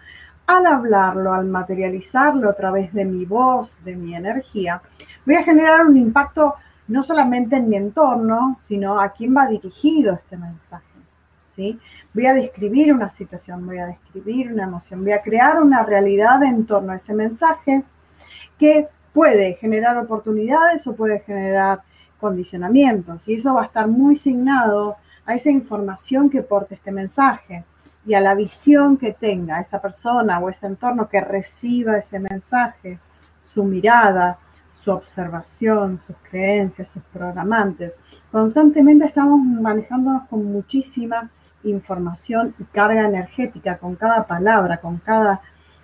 al 0.44 0.66
hablarlo, 0.66 1.32
al 1.32 1.46
materializarlo 1.46 2.50
a 2.50 2.54
través 2.54 2.92
de 2.92 3.04
mi 3.04 3.24
voz, 3.24 3.78
de 3.84 3.94
mi 3.94 4.16
energía, 4.16 4.82
voy 5.24 5.36
a 5.36 5.44
generar 5.44 5.86
un 5.86 5.96
impacto 5.96 6.56
no 6.88 7.04
solamente 7.04 7.56
en 7.56 7.68
mi 7.68 7.76
entorno, 7.76 8.58
sino 8.60 9.00
a 9.00 9.10
quién 9.10 9.34
va 9.34 9.46
dirigido 9.46 10.14
este 10.14 10.36
mensaje. 10.36 10.84
¿sí? 11.54 11.78
Voy 12.12 12.26
a 12.26 12.34
describir 12.34 12.92
una 12.92 13.10
situación, 13.10 13.64
voy 13.64 13.78
a 13.78 13.86
describir 13.86 14.52
una 14.52 14.64
emoción, 14.64 15.04
voy 15.04 15.12
a 15.12 15.22
crear 15.22 15.62
una 15.62 15.84
realidad 15.84 16.42
en 16.42 16.66
torno 16.66 16.92
a 16.92 16.96
ese 16.96 17.14
mensaje 17.14 17.84
que 18.58 18.88
puede 19.12 19.54
generar 19.54 19.96
oportunidades 19.96 20.84
o 20.88 20.96
puede 20.96 21.20
generar 21.20 21.82
condicionamientos. 22.24 23.28
Y 23.28 23.34
eso 23.34 23.52
va 23.52 23.62
a 23.64 23.66
estar 23.66 23.86
muy 23.86 24.16
signado 24.16 24.96
a 25.26 25.34
esa 25.34 25.50
información 25.50 26.30
que 26.30 26.42
porte 26.42 26.74
este 26.76 26.90
mensaje 26.90 27.64
y 28.06 28.14
a 28.14 28.20
la 28.20 28.34
visión 28.34 28.96
que 28.96 29.12
tenga 29.12 29.60
esa 29.60 29.78
persona 29.78 30.38
o 30.38 30.48
ese 30.48 30.66
entorno 30.66 31.06
que 31.06 31.20
reciba 31.20 31.98
ese 31.98 32.18
mensaje, 32.18 32.98
su 33.42 33.62
mirada, 33.62 34.38
su 34.82 34.90
observación, 34.90 36.00
sus 36.06 36.16
creencias, 36.30 36.88
sus 36.88 37.02
programantes. 37.12 37.92
Constantemente 38.32 39.04
estamos 39.04 39.38
manejándonos 39.38 40.26
con 40.30 40.46
muchísima 40.50 41.28
información 41.64 42.54
y 42.58 42.64
carga 42.64 43.06
energética 43.06 43.76
con 43.76 43.96
cada 43.96 44.26
palabra, 44.26 44.78
con 44.78 44.96
cada 44.96 45.42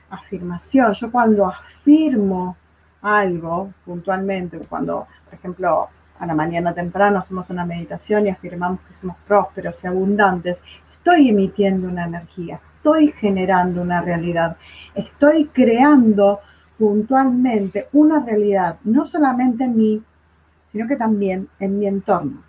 afirmación. 0.09 0.95
Yo 0.95 1.13
cuando 1.13 1.47
afirmo 1.47 2.57
algo 3.03 3.73
puntualmente, 3.85 4.59
cuando, 4.69 5.07
por 5.27 5.35
ejemplo, 5.35 5.89
a 6.21 6.27
la 6.27 6.35
mañana 6.35 6.75
temprano 6.75 7.19
hacemos 7.19 7.49
una 7.51 7.65
meditación 7.65 8.27
y 8.27 8.31
afirmamos 8.31 8.81
que 8.83 8.95
somos 8.95 9.17
prósperos 9.27 9.83
y 9.83 9.87
abundantes, 9.87 10.61
estoy 10.93 11.31
emitiendo 11.31 11.89
una 11.89 12.05
energía, 12.05 12.61
estoy 12.77 13.13
generando 13.13 13.81
una 13.81 14.03
realidad, 14.03 14.57
estoy 14.95 15.47
creando 15.47 16.41
puntualmente 16.79 17.89
una 17.93 18.25
realidad, 18.25 18.77
no 18.85 19.07
solamente 19.07 19.65
en 19.65 19.77
mí, 19.77 20.03
sino 20.73 20.87
que 20.87 20.97
también 20.97 21.49
en 21.59 21.79
mi 21.79 21.87
entorno. 21.87 22.43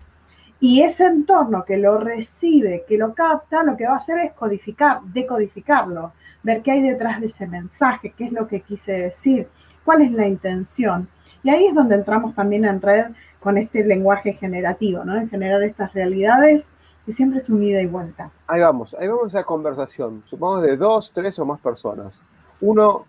Y 0.59 0.83
ese 0.83 1.05
entorno 1.05 1.65
que 1.65 1.77
lo 1.77 1.97
recibe, 1.97 2.83
que 2.87 2.97
lo 2.97 3.15
capta, 3.15 3.63
lo 3.63 3.75
que 3.75 3.87
va 3.87 3.93
a 3.93 3.97
hacer 3.97 4.19
es 4.19 4.33
codificar, 4.33 5.01
decodificarlo, 5.01 6.11
ver 6.43 6.61
qué 6.61 6.71
hay 6.71 6.81
detrás 6.81 7.19
de 7.19 7.27
ese 7.27 7.47
mensaje, 7.47 8.13
qué 8.15 8.25
es 8.25 8.31
lo 8.31 8.47
que 8.47 8.61
quise 8.61 8.91
decir, 8.91 9.47
cuál 9.83 10.01
es 10.01 10.11
la 10.11 10.27
intención. 10.27 11.07
Y 11.43 11.49
ahí 11.49 11.65
es 11.65 11.73
donde 11.73 11.95
entramos 11.95 12.35
también 12.35 12.65
en 12.65 12.81
red 12.81 13.05
con 13.41 13.57
este 13.57 13.83
lenguaje 13.83 14.33
generativo, 14.33 15.03
¿no? 15.03 15.17
En 15.17 15.29
generar 15.29 15.61
estas 15.63 15.93
realidades 15.93 16.65
que 17.05 17.11
siempre 17.11 17.39
es 17.39 17.49
un 17.49 17.63
ida 17.63 17.81
y 17.81 17.87
vuelta. 17.87 18.31
Ahí 18.47 18.61
vamos, 18.61 18.95
ahí 18.99 19.07
vamos 19.07 19.25
a 19.25 19.39
esa 19.39 19.43
conversación, 19.43 20.23
supongamos 20.27 20.63
de 20.63 20.77
dos, 20.77 21.11
tres 21.13 21.37
o 21.39 21.45
más 21.45 21.59
personas. 21.59 22.21
Uno 22.61 23.05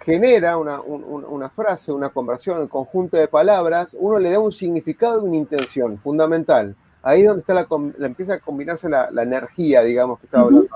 genera 0.00 0.56
una, 0.56 1.50
frase, 1.50 1.92
una 1.92 2.08
conversión, 2.08 2.60
un 2.60 2.68
conjunto 2.68 3.16
de 3.16 3.28
palabras, 3.28 3.88
uno 3.98 4.18
le 4.18 4.30
da 4.30 4.38
un 4.38 4.52
significado 4.52 5.20
y 5.20 5.28
una 5.28 5.36
intención 5.36 5.98
fundamental. 5.98 6.74
Ahí 7.02 7.20
es 7.20 7.26
donde 7.26 7.40
está 7.40 7.54
la, 7.54 7.66
empieza 8.06 8.34
a 8.34 8.38
combinarse 8.38 8.88
la, 8.88 9.22
energía, 9.22 9.82
digamos, 9.82 10.18
que 10.18 10.26
estaba 10.26 10.44
hablando. 10.44 10.68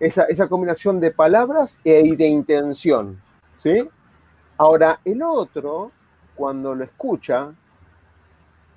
Esa, 0.00 0.22
esa 0.24 0.48
combinación 0.48 0.98
de 0.98 1.10
palabras 1.10 1.78
y 1.84 2.16
de 2.16 2.26
intención. 2.26 3.20
¿sí? 3.62 3.88
Ahora, 4.56 5.00
el 5.04 5.22
otro, 5.22 5.92
cuando 6.34 6.74
lo 6.74 6.84
escucha, 6.84 7.52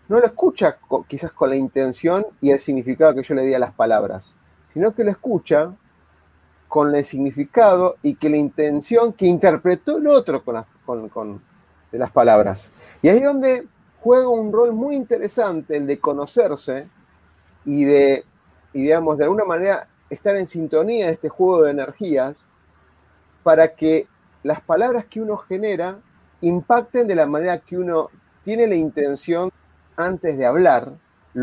no 0.07 0.19
lo 0.19 0.25
escucha 0.25 0.77
quizás 1.07 1.31
con 1.31 1.49
la 1.49 1.55
intención 1.55 2.25
y 2.41 2.51
el 2.51 2.59
significado 2.59 3.15
que 3.15 3.23
yo 3.23 3.33
le 3.33 3.43
di 3.43 3.53
a 3.53 3.59
las 3.59 3.73
palabras, 3.73 4.35
sino 4.73 4.93
que 4.93 5.03
lo 5.03 5.11
escucha 5.11 5.73
con 6.67 6.93
el 6.93 7.05
significado 7.05 7.95
y 8.01 8.15
que 8.15 8.29
la 8.29 8.37
intención 8.37 9.13
que 9.13 9.25
interpretó 9.25 9.97
el 9.97 10.07
otro 10.07 10.43
con, 10.43 11.41
de 11.91 11.97
las 11.97 12.11
palabras. 12.11 12.71
Y 13.01 13.09
ahí 13.09 13.17
es 13.17 13.23
donde 13.23 13.67
juega 14.01 14.27
un 14.27 14.51
rol 14.51 14.73
muy 14.73 14.95
interesante 14.95 15.77
el 15.77 15.87
de 15.87 15.99
conocerse 15.99 16.87
y 17.63 17.85
de, 17.85 18.25
digamos, 18.73 19.17
de 19.17 19.23
alguna 19.23 19.45
manera 19.45 19.87
estar 20.09 20.35
en 20.35 20.47
sintonía 20.47 21.07
de 21.07 21.13
este 21.13 21.29
juego 21.29 21.63
de 21.63 21.71
energías 21.71 22.49
para 23.41 23.73
que 23.73 24.07
las 24.43 24.61
palabras 24.61 25.05
que 25.05 25.21
uno 25.21 25.37
genera 25.37 25.99
impacten 26.41 27.07
de 27.07 27.15
la 27.15 27.25
manera 27.25 27.59
que 27.59 27.77
uno 27.77 28.09
tiene 28.43 28.67
la 28.67 28.75
intención 28.75 29.51
antes 29.95 30.37
de 30.37 30.45
hablar. 30.45 30.93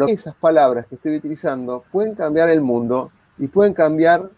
Esas 0.09 0.35
palabras 0.37 0.87
que 0.87 0.95
estoy 0.95 1.17
utilizando 1.17 1.85
pueden 1.93 2.15
cambiar 2.15 2.49
el 2.49 2.63
mundo 2.63 3.13
y 3.39 3.49
pueden 3.49 3.75
cambiar 3.75 4.31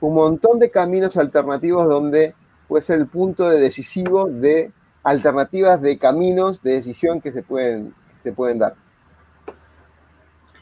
un 0.00 0.14
montón 0.14 0.58
de 0.58 0.70
caminos 0.70 1.16
alternativos 1.16 1.88
donde 1.88 2.34
puede 2.68 2.82
ser 2.82 2.98
el 3.00 3.06
punto 3.06 3.48
de 3.48 3.58
decisivo 3.58 4.26
de 4.26 4.70
alternativas 5.02 5.80
de 5.80 5.96
caminos 5.96 6.62
de 6.62 6.72
decisión 6.72 7.22
que 7.22 7.32
se 7.32 7.42
pueden, 7.42 7.94
se 8.22 8.32
pueden 8.32 8.58
dar. 8.58 8.74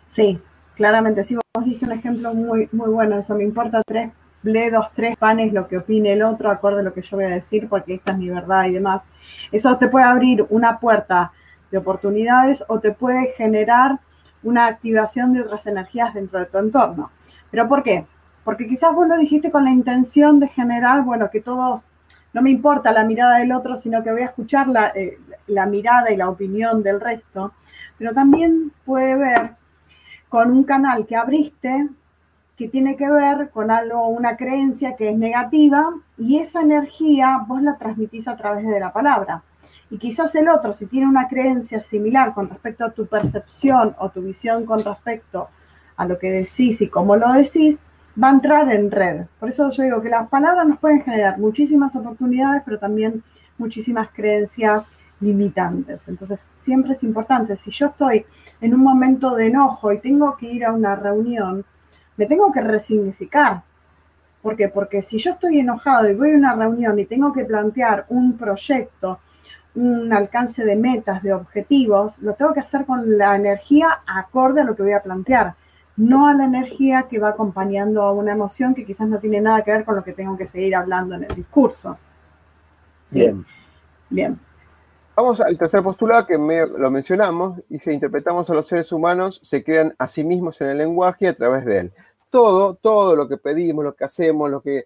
Sí, 0.07 0.40
claramente, 0.77 1.25
sí, 1.25 1.37
vos 1.53 1.64
diste 1.64 1.85
un 1.85 1.92
ejemplo 1.92 2.33
muy, 2.33 2.69
muy 2.71 2.88
bueno, 2.90 3.19
eso 3.19 3.35
me 3.35 3.42
importa 3.42 3.83
tres 3.85 4.12
bledos, 4.42 4.87
tres 4.95 5.16
panes, 5.16 5.53
lo 5.53 5.66
que 5.66 5.79
opine 5.79 6.12
el 6.12 6.23
otro, 6.23 6.51
acorde 6.51 6.81
a 6.81 6.83
lo 6.85 6.95
que 6.95 7.03
yo 7.03 7.16
voy 7.16 7.27
a 7.27 7.31
decir, 7.31 7.69
porque 7.69 7.95
esta 7.95 8.12
es 8.12 8.19
mi 8.19 8.29
verdad 8.29 8.66
y 8.66 8.75
demás. 8.75 9.03
Eso 9.51 9.77
te 9.77 9.88
puede 9.88 10.05
abrir 10.05 10.47
una 10.51 10.79
puerta 10.79 11.33
de 11.70 11.79
oportunidades 11.79 12.64
o 12.68 12.81
te 12.81 12.92
puede 12.92 13.33
generar 13.33 13.98
una 14.42 14.66
activación 14.66 15.33
de 15.33 15.42
otras 15.42 15.66
energías 15.66 16.14
dentro 16.14 16.38
de 16.38 16.46
tu 16.46 16.59
entorno. 16.59 17.11
¿Pero 17.50 17.68
por 17.68 17.83
qué? 17.83 18.07
Porque 18.44 18.66
quizás 18.66 18.94
vos 18.94 19.09
lo 19.09 19.16
dijiste 19.16 19.50
con 19.50 19.64
la 19.64 19.70
intención 19.70 20.38
de 20.38 20.48
generar, 20.48 21.02
bueno, 21.02 21.31
que 21.31 21.40
todos, 21.40 21.87
no 22.33 22.42
me 22.42 22.50
importa 22.50 22.92
la 22.92 23.05
mirada 23.05 23.38
del 23.38 23.52
otro, 23.52 23.76
sino 23.76 24.02
que 24.02 24.12
voy 24.12 24.22
a 24.22 24.26
escuchar 24.26 24.68
la, 24.68 24.88
eh, 24.94 25.18
la 25.48 25.66
mirada 25.66 26.11
y 26.12 26.16
la 26.16 26.29
opinión 26.29 26.83
del 26.83 27.00
resto, 27.00 27.52
pero 27.98 28.12
también 28.12 28.72
puede 28.85 29.16
ver 29.16 29.57
con 30.29 30.50
un 30.50 30.64
canal 30.64 31.07
que 31.07 31.16
abriste 31.16 31.88
que 32.57 32.68
tiene 32.68 32.96
que 32.96 33.09
ver 33.11 33.50
con 33.50 33.70
algo, 33.70 34.09
una 34.09 34.37
creencia 34.37 34.96
que 34.96 35.11
es 35.11 35.18
negativa 35.18 35.92
y 36.16 36.38
esa 36.38 36.62
energía 36.62 37.44
vos 37.46 37.62
la 37.62 37.76
transmitís 37.76 38.26
a 38.29 38.37
través 38.37 38.66
de 38.66 38.81
la 38.81 38.92
palabra. 38.92 39.42
Y 39.90 39.99
quizás 39.99 40.35
el 40.35 40.49
otro, 40.49 40.75
si 40.75 40.87
tiene 40.87 41.07
una 41.07 41.29
creencia 41.29 41.81
similar 41.81 42.35
con 42.35 42.49
respecto 42.49 42.85
a 42.85 42.90
tu 42.90 43.07
percepción 43.07 43.94
o 43.99 44.11
tu 44.11 44.20
visión 44.22 44.66
con 44.66 44.81
respecto 44.81 45.49
a 45.96 46.07
lo 46.07 46.18
que 46.18 46.31
decís 46.31 46.81
y 46.81 46.88
cómo 46.88 47.16
lo 47.16 47.33
decís, 47.33 47.79
va 48.22 48.29
a 48.29 48.33
entrar 48.33 48.72
en 48.72 48.90
red. 48.90 49.27
Por 49.38 49.49
eso 49.49 49.70
yo 49.70 49.83
digo 49.83 50.03
que 50.03 50.09
las 50.09 50.29
palabras 50.29 50.66
nos 50.66 50.79
pueden 50.79 51.03
generar 51.03 51.38
muchísimas 51.38 51.94
oportunidades, 51.94 52.62
pero 52.64 52.79
también 52.79 53.22
muchísimas 53.59 54.09
creencias 54.12 54.85
limitantes. 55.20 56.07
Entonces, 56.09 56.49
siempre 56.53 56.92
es 56.92 57.03
importante, 57.03 57.57
si 57.57 57.70
yo 57.70 57.87
estoy 57.87 58.27
en 58.61 58.75
un 58.75 58.81
momento 58.81 59.35
de 59.35 59.46
enojo 59.46 59.92
y 59.92 59.99
tengo 59.99 60.37
que 60.37 60.46
ir 60.46 60.64
a 60.64 60.72
una 60.72 60.96
reunión, 60.96 61.64
me 62.16 62.27
tengo 62.27 62.53
que 62.53 62.61
resignificar. 62.61 63.62
¿Por 64.42 64.57
qué? 64.57 64.68
Porque 64.68 65.03
si 65.03 65.18
yo 65.18 65.33
estoy 65.33 65.59
enojado 65.59 66.09
y 66.09 66.14
voy 66.14 66.33
a 66.33 66.37
una 66.37 66.55
reunión 66.55 66.99
y 66.99 67.07
tengo 67.07 67.33
que 67.33 67.44
plantear 67.44 68.07
un 68.09 68.37
proyecto, 68.37 69.20
un 69.76 70.12
alcance 70.12 70.64
de 70.64 70.74
metas, 70.74 71.22
de 71.22 71.32
objetivos, 71.32 72.18
lo 72.18 72.34
tengo 72.34 72.52
que 72.52 72.60
hacer 72.60 72.84
con 72.84 73.16
la 73.16 73.36
energía 73.36 74.00
acorde 74.06 74.62
a 74.62 74.64
lo 74.64 74.74
que 74.74 74.82
voy 74.82 74.92
a 74.92 75.02
plantear 75.02 75.54
no 75.96 76.28
a 76.28 76.34
la 76.34 76.44
energía 76.44 77.06
que 77.08 77.18
va 77.18 77.30
acompañando 77.30 78.02
a 78.02 78.12
una 78.12 78.32
emoción 78.32 78.74
que 78.74 78.84
quizás 78.84 79.08
no 79.08 79.18
tiene 79.18 79.40
nada 79.40 79.62
que 79.62 79.72
ver 79.72 79.84
con 79.84 79.96
lo 79.96 80.04
que 80.04 80.12
tengo 80.12 80.36
que 80.36 80.46
seguir 80.46 80.76
hablando 80.76 81.14
en 81.14 81.24
el 81.24 81.34
discurso. 81.34 81.98
Bien. 83.10 83.44
Bien. 84.10 84.38
Vamos 85.14 85.40
al 85.40 85.56
tercer 85.56 85.82
postulado 85.82 86.26
que 86.26 86.36
lo 86.36 86.90
mencionamos, 86.90 87.62
y 87.70 87.78
si 87.78 87.90
interpretamos 87.90 88.48
a 88.50 88.54
los 88.54 88.68
seres 88.68 88.92
humanos, 88.92 89.40
se 89.42 89.64
crean 89.64 89.94
a 89.98 90.08
sí 90.08 90.22
mismos 90.22 90.60
en 90.60 90.68
el 90.68 90.78
lenguaje 90.78 91.28
a 91.28 91.34
través 91.34 91.64
de 91.64 91.78
él. 91.78 91.92
Todo, 92.28 92.74
todo 92.74 93.16
lo 93.16 93.26
que 93.26 93.38
pedimos, 93.38 93.82
lo 93.82 93.94
que 93.94 94.04
hacemos, 94.04 94.50
lo 94.50 94.60
que 94.60 94.84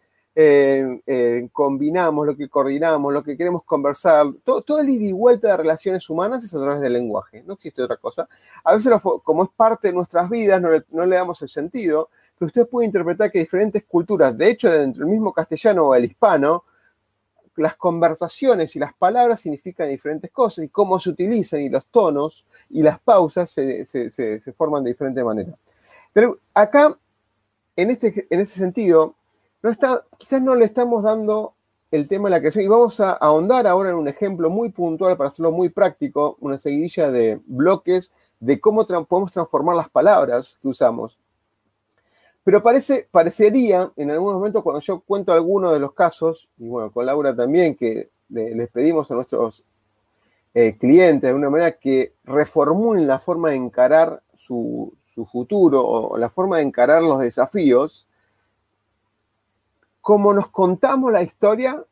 combinamos, 1.52 2.26
lo 2.26 2.36
que 2.36 2.48
coordinamos, 2.48 3.12
lo 3.12 3.22
que 3.22 3.36
queremos 3.36 3.64
conversar, 3.64 4.26
todo, 4.44 4.80
el 4.80 4.88
ida 4.88 5.04
y 5.04 5.12
vuelta 5.12 5.48
de 5.48 5.56
relaciones 5.56 6.08
humanas 6.08 6.44
es 6.44 6.54
a 6.54 6.60
través 6.60 6.80
del 6.80 6.92
lenguaje, 6.92 7.42
no 7.44 7.54
existe 7.54 7.82
otra 7.82 7.96
cosa. 7.96 8.28
A 8.64 8.74
veces, 8.74 8.92
como 9.24 9.44
es 9.44 9.50
parte 9.50 9.88
de 9.88 9.94
nuestras 9.94 10.30
vidas, 10.30 10.60
no 10.60 11.06
le, 11.06 11.16
damos 11.16 11.42
el 11.42 11.48
sentido, 11.48 12.10
pero 12.38 12.46
usted 12.46 12.68
puede 12.68 12.86
interpretar 12.86 13.30
que 13.30 13.40
diferentes 13.40 13.84
culturas, 13.84 14.36
de 14.36 14.50
hecho, 14.50 14.70
dentro 14.70 15.04
del 15.04 15.10
mismo 15.10 15.32
castellano 15.32 15.88
o 15.88 15.94
el 15.94 16.04
hispano, 16.04 16.64
las 17.56 17.76
conversaciones 17.76 18.74
y 18.76 18.78
las 18.78 18.94
palabras 18.94 19.40
significan 19.40 19.88
diferentes 19.88 20.30
cosas 20.30 20.64
y 20.64 20.68
cómo 20.68 20.98
se 20.98 21.10
utilizan 21.10 21.60
y 21.60 21.68
los 21.68 21.84
tonos 21.86 22.46
y 22.70 22.82
las 22.82 22.98
pausas 23.00 23.50
se, 23.50 23.84
se 23.84 24.52
forman 24.54 24.84
de 24.84 24.90
diferente 24.90 25.22
manera. 25.22 25.58
Pero 26.12 26.38
acá, 26.54 26.96
en, 27.76 27.90
este, 27.90 28.26
en 28.30 28.40
ese 28.40 28.58
sentido, 28.58 29.14
no 29.62 29.70
está, 29.70 30.04
quizás 30.18 30.42
no 30.42 30.54
le 30.54 30.64
estamos 30.64 31.02
dando 31.02 31.54
el 31.90 32.08
tema 32.08 32.28
de 32.28 32.36
la 32.36 32.40
creación. 32.40 32.64
Y 32.64 32.68
vamos 32.68 33.00
a 33.00 33.12
ahondar 33.12 33.66
ahora 33.66 33.90
en 33.90 33.96
un 33.96 34.08
ejemplo 34.08 34.48
muy 34.50 34.70
puntual 34.70 35.16
para 35.16 35.28
hacerlo 35.28 35.52
muy 35.52 35.68
práctico, 35.68 36.36
una 36.40 36.58
seguidilla 36.58 37.10
de 37.10 37.40
bloques 37.46 38.12
de 38.38 38.60
cómo 38.60 38.86
podemos 38.86 39.32
transformar 39.32 39.76
las 39.76 39.90
palabras 39.90 40.58
que 40.62 40.68
usamos. 40.68 41.18
Pero 42.42 42.62
parece, 42.62 43.06
parecería, 43.10 43.92
en 43.96 44.10
algún 44.10 44.32
momento 44.32 44.62
cuando 44.62 44.80
yo 44.80 45.00
cuento 45.00 45.32
algunos 45.32 45.72
de 45.72 45.80
los 45.80 45.92
casos, 45.92 46.48
y 46.56 46.68
bueno, 46.68 46.90
con 46.90 47.04
Laura 47.04 47.36
también, 47.36 47.74
que 47.74 48.08
les 48.30 48.68
pedimos 48.70 49.10
a 49.10 49.14
nuestros 49.14 49.62
eh, 50.54 50.76
clientes 50.78 51.22
de 51.22 51.28
alguna 51.28 51.50
manera 51.50 51.72
que 51.72 52.14
reformulen 52.24 53.06
la 53.06 53.18
forma 53.18 53.50
de 53.50 53.56
encarar 53.56 54.22
su, 54.34 54.94
su 55.14 55.26
futuro 55.26 55.86
o 55.86 56.16
la 56.16 56.30
forma 56.30 56.56
de 56.56 56.62
encarar 56.62 57.02
los 57.02 57.20
desafíos, 57.20 58.06
como 60.00 60.32
nos 60.34 60.48
contamos 60.48 61.12
la 61.12 61.22
historia, 61.22 61.84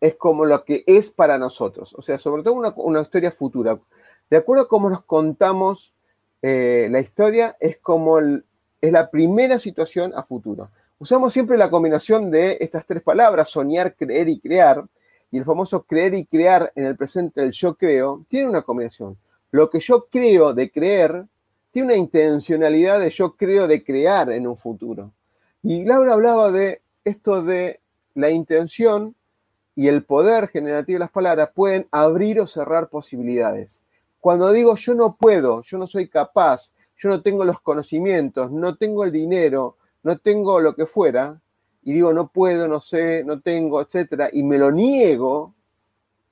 es 0.00 0.14
como 0.16 0.44
lo 0.44 0.64
que 0.64 0.84
es 0.86 1.10
para 1.10 1.38
nosotros. 1.38 1.94
O 1.94 2.02
sea, 2.02 2.18
sobre 2.18 2.42
todo 2.42 2.54
una, 2.54 3.00
historia 3.00 3.30
futura. 3.30 3.78
De 4.30 4.36
acuerdo 4.36 4.64
a 4.64 4.68
cómo 4.68 4.90
nos 4.90 5.02
contamos 5.04 5.92
eh, 6.42 6.88
la 6.90 7.00
historia, 7.00 7.56
es 7.60 7.78
como 7.78 8.18
es 8.18 8.92
la 8.92 9.10
primera 9.10 9.58
situación 9.58 10.12
a 10.14 10.22
futuro. 10.22 10.70
Usamos 10.98 11.32
siempre 11.32 11.58
la 11.58 11.70
combinación 11.70 12.30
de 12.30 12.56
estas 12.60 12.86
tres 12.86 13.02
palabras, 13.02 13.50
soñar, 13.50 13.94
creer 13.94 14.28
y 14.28 14.38
crear. 14.38 14.84
Y 15.30 15.38
el 15.38 15.44
famoso 15.44 15.82
creer 15.82 16.14
y 16.14 16.24
crear 16.24 16.72
en 16.74 16.86
el 16.86 16.96
presente 16.96 17.40
del 17.40 17.52
yo 17.52 17.74
creo, 17.74 18.24
tiene 18.28 18.48
una 18.48 18.62
combinación. 18.62 19.18
Lo 19.50 19.68
que 19.68 19.80
yo 19.80 20.06
creo 20.10 20.54
de 20.54 20.70
creer 20.70 21.26
tiene 21.70 21.88
una 21.88 21.96
intencionalidad 21.96 23.00
de 23.00 23.10
yo 23.10 23.36
creo 23.36 23.66
de 23.66 23.84
crear 23.84 24.30
en 24.30 24.46
un 24.46 24.56
futuro. 24.56 25.12
Y 25.68 25.84
Laura 25.84 26.12
hablaba 26.12 26.52
de 26.52 26.80
esto 27.02 27.42
de 27.42 27.80
la 28.14 28.30
intención 28.30 29.16
y 29.74 29.88
el 29.88 30.04
poder 30.04 30.46
generativo 30.46 30.94
de 30.94 31.00
las 31.00 31.10
palabras 31.10 31.50
pueden 31.52 31.88
abrir 31.90 32.38
o 32.38 32.46
cerrar 32.46 32.88
posibilidades. 32.88 33.84
Cuando 34.20 34.52
digo 34.52 34.76
yo 34.76 34.94
no 34.94 35.16
puedo, 35.16 35.62
yo 35.62 35.76
no 35.76 35.88
soy 35.88 36.06
capaz, 36.06 36.72
yo 36.96 37.08
no 37.08 37.20
tengo 37.20 37.44
los 37.44 37.60
conocimientos, 37.60 38.52
no 38.52 38.76
tengo 38.76 39.02
el 39.02 39.10
dinero, 39.10 39.76
no 40.04 40.18
tengo 40.18 40.60
lo 40.60 40.76
que 40.76 40.86
fuera, 40.86 41.40
y 41.82 41.94
digo 41.94 42.12
no 42.12 42.28
puedo, 42.28 42.68
no 42.68 42.80
sé, 42.80 43.24
no 43.24 43.40
tengo, 43.40 43.80
etcétera, 43.80 44.28
y 44.32 44.44
me 44.44 44.58
lo 44.58 44.70
niego, 44.70 45.52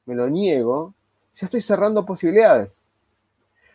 me 0.07 0.15
lo 0.15 0.31
niego, 0.31 0.95
ya 1.35 1.47
estoy 1.47 1.61
cerrando 1.61 2.07
posibilidades. 2.07 2.87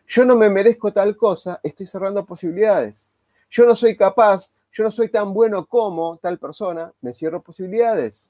Yo 0.07 0.23
no 0.23 0.37
me 0.37 0.49
merezco 0.49 0.93
tal 0.93 1.17
cosa, 1.17 1.59
estoy 1.63 1.85
cerrando 1.85 2.25
posibilidades. 2.25 3.11
Yo 3.49 3.65
no 3.65 3.75
soy 3.75 3.97
capaz, 3.97 4.49
yo 4.71 4.83
no 4.83 4.91
soy 4.91 5.09
tan 5.09 5.33
bueno 5.33 5.65
como 5.65 6.17
tal 6.17 6.37
persona, 6.37 6.91
me 7.01 7.13
cierro 7.13 7.41
posibilidades. 7.41 8.27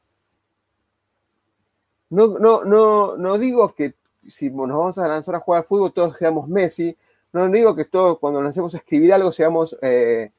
No, 2.10 2.40
no, 2.40 2.64
no, 2.64 3.18
no 3.18 3.38
digo 3.38 3.74
que 3.76 3.94
si 4.28 4.50
nos 4.50 4.78
vamos 4.78 4.98
a 4.98 5.08
lanzar 5.08 5.36
a 5.36 5.40
jugar 5.40 5.60
al 5.60 5.68
fútbol 5.68 5.94
todos 5.94 6.18
seamos 6.18 6.48
Messi, 6.48 6.98
no 7.32 7.48
digo 7.50 7.76
que 7.76 7.86
todos 7.86 8.18
cuando 8.20 8.42
nos 8.42 8.52
hacemos 8.52 8.74
a 8.74 8.78
escribir 8.78 9.14
algo 9.14 9.32
seamos, 9.32 9.78
eh, 9.82 10.32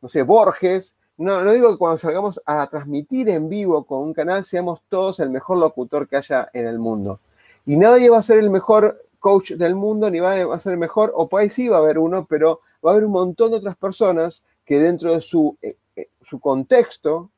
no 0.00 0.08
sé, 0.08 0.22
Borges, 0.22 0.96
no, 1.16 1.42
no 1.42 1.52
digo 1.52 1.70
que 1.70 1.78
cuando 1.78 1.98
salgamos 1.98 2.40
a 2.44 2.66
transmitir 2.66 3.28
en 3.28 3.48
vivo 3.48 3.84
con 3.84 4.00
un 4.00 4.12
canal 4.12 4.44
seamos 4.44 4.80
todos 4.88 5.20
el 5.20 5.30
mejor 5.30 5.58
locutor 5.58 6.08
que 6.08 6.16
haya 6.16 6.48
en 6.52 6.66
el 6.66 6.78
mundo. 6.78 7.20
Y 7.66 7.76
nadie 7.76 8.10
va 8.10 8.18
a 8.18 8.22
ser 8.22 8.40
el 8.40 8.50
mejor 8.50 9.00
coach 9.20 9.52
del 9.52 9.74
mundo, 9.74 10.10
ni 10.10 10.20
va 10.20 10.34
a 10.34 10.60
ser 10.60 10.72
el 10.72 10.78
mejor, 10.78 11.12
o 11.14 11.28
por 11.28 11.40
ahí 11.40 11.48
sí 11.48 11.68
va 11.68 11.76
a 11.76 11.80
haber 11.80 11.98
uno, 11.98 12.26
pero 12.28 12.60
va 12.84 12.90
a 12.90 12.92
haber 12.92 13.06
un 13.06 13.12
montón 13.12 13.52
de 13.52 13.58
otras 13.58 13.76
personas 13.76 14.42
que 14.64 14.78
dentro 14.78 15.12
de 15.14 15.20
su, 15.20 15.56
eh, 15.62 15.76
eh, 15.96 16.08
su 16.22 16.40
contexto 16.40 17.30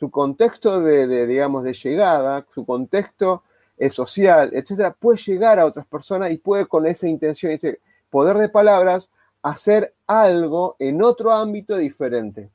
su 0.00 0.10
contexto 0.10 0.80
de, 0.80 1.26
digamos, 1.26 1.62
de 1.62 1.74
llegada, 1.74 2.46
su 2.54 2.64
contexto 2.64 3.42
eh, 3.76 3.90
social, 3.90 4.50
etcétera, 4.54 4.92
puede 4.98 5.18
llegar 5.18 5.58
a 5.58 5.66
otras 5.66 5.86
personas 5.86 6.30
y 6.30 6.38
puede 6.38 6.64
con 6.64 6.86
esa 6.86 7.06
intención, 7.06 7.52
ese 7.52 7.80
poder 8.08 8.38
de 8.38 8.48
palabras, 8.48 9.12
hacer 9.42 9.94
algo 10.06 10.74
en 10.78 11.02
otro 11.02 11.30
ámbito 11.32 11.76
diferente. 11.76 12.48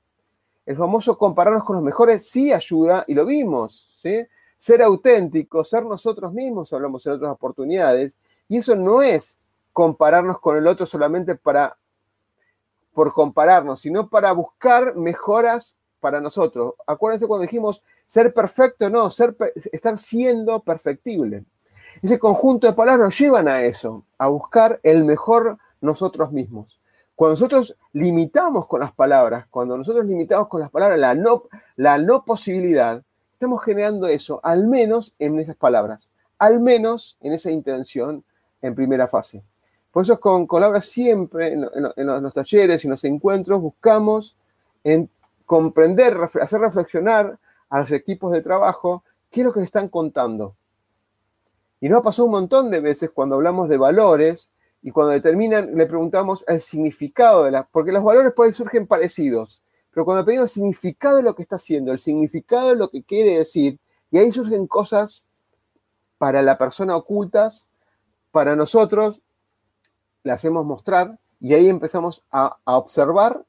El 0.65 0.75
famoso 0.75 1.19
compararnos 1.19 1.63
con 1.63 1.75
los 1.75 1.85
mejores 1.85 2.27
sí 2.27 2.51
ayuda 2.51 3.05
y 3.07 3.13
lo 3.13 3.27
vimos, 3.27 3.95
¿sí? 4.01 4.25
Ser 4.57 4.81
auténtico, 4.81 5.63
ser 5.63 5.85
nosotros 5.85 6.33
mismos, 6.33 6.73
hablamos 6.73 7.05
en 7.05 7.13
otras 7.13 7.31
oportunidades, 7.31 8.17
y 8.49 8.57
eso 8.57 8.75
no 8.75 9.03
es 9.03 9.37
compararnos 9.71 10.39
con 10.39 10.57
el 10.57 10.65
otro 10.65 10.87
solamente 10.87 11.35
para 11.35 11.77
por 12.95 13.13
compararnos, 13.13 13.81
sino 13.81 14.09
para 14.09 14.31
buscar 14.31 14.95
mejoras 14.95 15.77
para 15.99 16.21
nosotros. 16.21 16.73
Acuérdense 16.87 17.27
cuando 17.27 17.43
dijimos 17.43 17.83
ser 18.05 18.33
perfecto, 18.33 18.89
no, 18.89 19.11
ser, 19.11 19.35
estar 19.71 19.97
siendo 19.99 20.61
perfectible. 20.61 21.43
Ese 22.01 22.17
conjunto 22.17 22.67
de 22.67 22.73
palabras 22.73 23.05
nos 23.05 23.19
llevan 23.19 23.47
a 23.47 23.63
eso, 23.63 24.05
a 24.17 24.27
buscar 24.27 24.79
el 24.81 25.03
mejor 25.03 25.57
nosotros 25.81 26.31
mismos. 26.31 26.79
Cuando 27.15 27.33
nosotros 27.33 27.77
limitamos 27.91 28.65
con 28.67 28.79
las 28.79 28.93
palabras, 28.93 29.45
cuando 29.49 29.77
nosotros 29.77 30.05
limitamos 30.05 30.47
con 30.47 30.61
las 30.61 30.71
palabras 30.71 30.97
la 30.97 31.15
no, 31.15 31.43
la 31.75 31.97
no 31.97 32.23
posibilidad, 32.23 33.03
estamos 33.33 33.63
generando 33.63 34.07
eso, 34.07 34.39
al 34.41 34.67
menos 34.67 35.13
en 35.19 35.39
esas 35.39 35.57
palabras, 35.57 36.11
al 36.39 36.61
menos 36.61 37.17
en 37.19 37.33
esa 37.33 37.51
intención 37.51 38.23
en 38.61 38.73
primera 38.73 39.07
fase. 39.07 39.43
Por 39.95 40.03
eso 40.03 40.19
con, 40.19 40.45
con 40.45 40.59
Laura 40.59 40.81
siempre 40.81 41.53
en, 41.53 41.61
los 41.61 42.33
talleres 42.33 42.83
y 42.83 42.87
en 42.87 42.91
los 42.91 43.03
encuentros 43.05 43.61
buscamos 43.61 44.35
en 44.83 45.09
comprender, 45.45 46.17
hacer 46.41 46.59
reflexionar 46.59 47.39
a 47.69 47.79
los 47.79 47.89
equipos 47.93 48.33
de 48.33 48.41
trabajo 48.41 49.05
qué 49.31 49.39
es 49.39 49.45
lo 49.45 49.53
que 49.53 49.61
están 49.61 49.87
contando. 49.87 50.57
Y 51.79 51.87
nos 51.87 51.99
ha 51.99 52.01
pasado 52.01 52.25
un 52.25 52.31
montón 52.31 52.71
de 52.71 52.81
veces 52.81 53.09
cuando 53.09 53.35
hablamos 53.35 53.69
de 53.69 53.77
valores 53.77 54.51
y 54.81 54.91
cuando 54.91 55.13
determinan, 55.13 55.73
le 55.77 55.85
preguntamos 55.85 56.43
el 56.45 56.59
significado 56.59 57.45
de 57.45 57.51
las, 57.51 57.65
porque 57.71 57.93
los 57.93 58.03
valores 58.03 58.33
pueden 58.33 58.53
surgen 58.53 58.87
parecidos, 58.87 59.63
pero 59.93 60.03
cuando 60.03 60.25
pedimos 60.25 60.51
el 60.51 60.55
significado 60.55 61.15
de 61.15 61.23
lo 61.23 61.35
que 61.35 61.43
está 61.43 61.55
haciendo, 61.55 61.93
el 61.93 61.99
significado 61.99 62.67
de 62.67 62.75
lo 62.75 62.89
que 62.89 63.01
quiere 63.01 63.37
decir, 63.37 63.79
y 64.11 64.17
ahí 64.17 64.29
surgen 64.33 64.67
cosas 64.67 65.23
para 66.17 66.41
la 66.41 66.57
persona 66.57 66.97
ocultas, 66.97 67.69
para 68.31 68.57
nosotros, 68.57 69.21
las 70.25 70.39
hacemos 70.39 70.65
mostrar 70.65 71.19
y 71.39 71.53
ahí 71.53 71.69
empezamos 71.69 72.23
a, 72.31 72.57
observar 72.65 73.45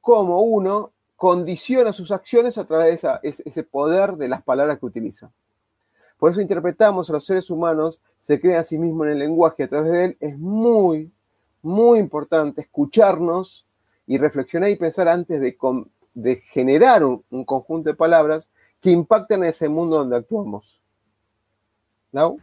cómo 0.00 0.40
uno 0.40 0.92
condiciona 1.14 1.92
sus 1.92 2.10
acciones 2.10 2.56
a 2.56 2.64
través 2.64 3.02
de 3.02 3.18
ese 3.22 3.62
poder 3.62 4.16
de 4.16 4.28
las 4.28 4.42
palabras 4.42 4.78
que 4.78 4.86
utiliza. 4.86 5.30
Por 6.18 6.30
eso 6.30 6.40
interpretamos 6.40 7.10
a 7.10 7.12
los 7.12 7.26
seres 7.26 7.50
humanos, 7.50 8.00
se 8.18 8.40
crea 8.40 8.60
a 8.60 8.64
sí 8.64 8.78
mismo 8.78 9.04
en 9.04 9.10
el 9.12 9.18
lenguaje 9.18 9.64
a 9.64 9.68
través 9.68 9.92
de 9.92 10.04
él. 10.06 10.16
Es 10.18 10.38
muy, 10.38 11.12
muy 11.60 11.98
importante 11.98 12.62
escucharnos 12.62 13.66
y 14.06 14.16
reflexionar 14.16 14.70
y 14.70 14.76
pensar 14.76 15.08
antes 15.08 15.38
de, 15.38 15.54
de 16.14 16.36
generar 16.36 17.04
un, 17.04 17.22
un, 17.28 17.44
conjunto 17.44 17.90
de 17.90 17.94
palabras 17.94 18.50
que 18.80 18.90
impacten 18.90 19.42
en 19.42 19.50
ese 19.50 19.68
mundo 19.68 19.98
donde 19.98 20.16
actuamos. 20.16 20.80
¿No? 22.10 22.36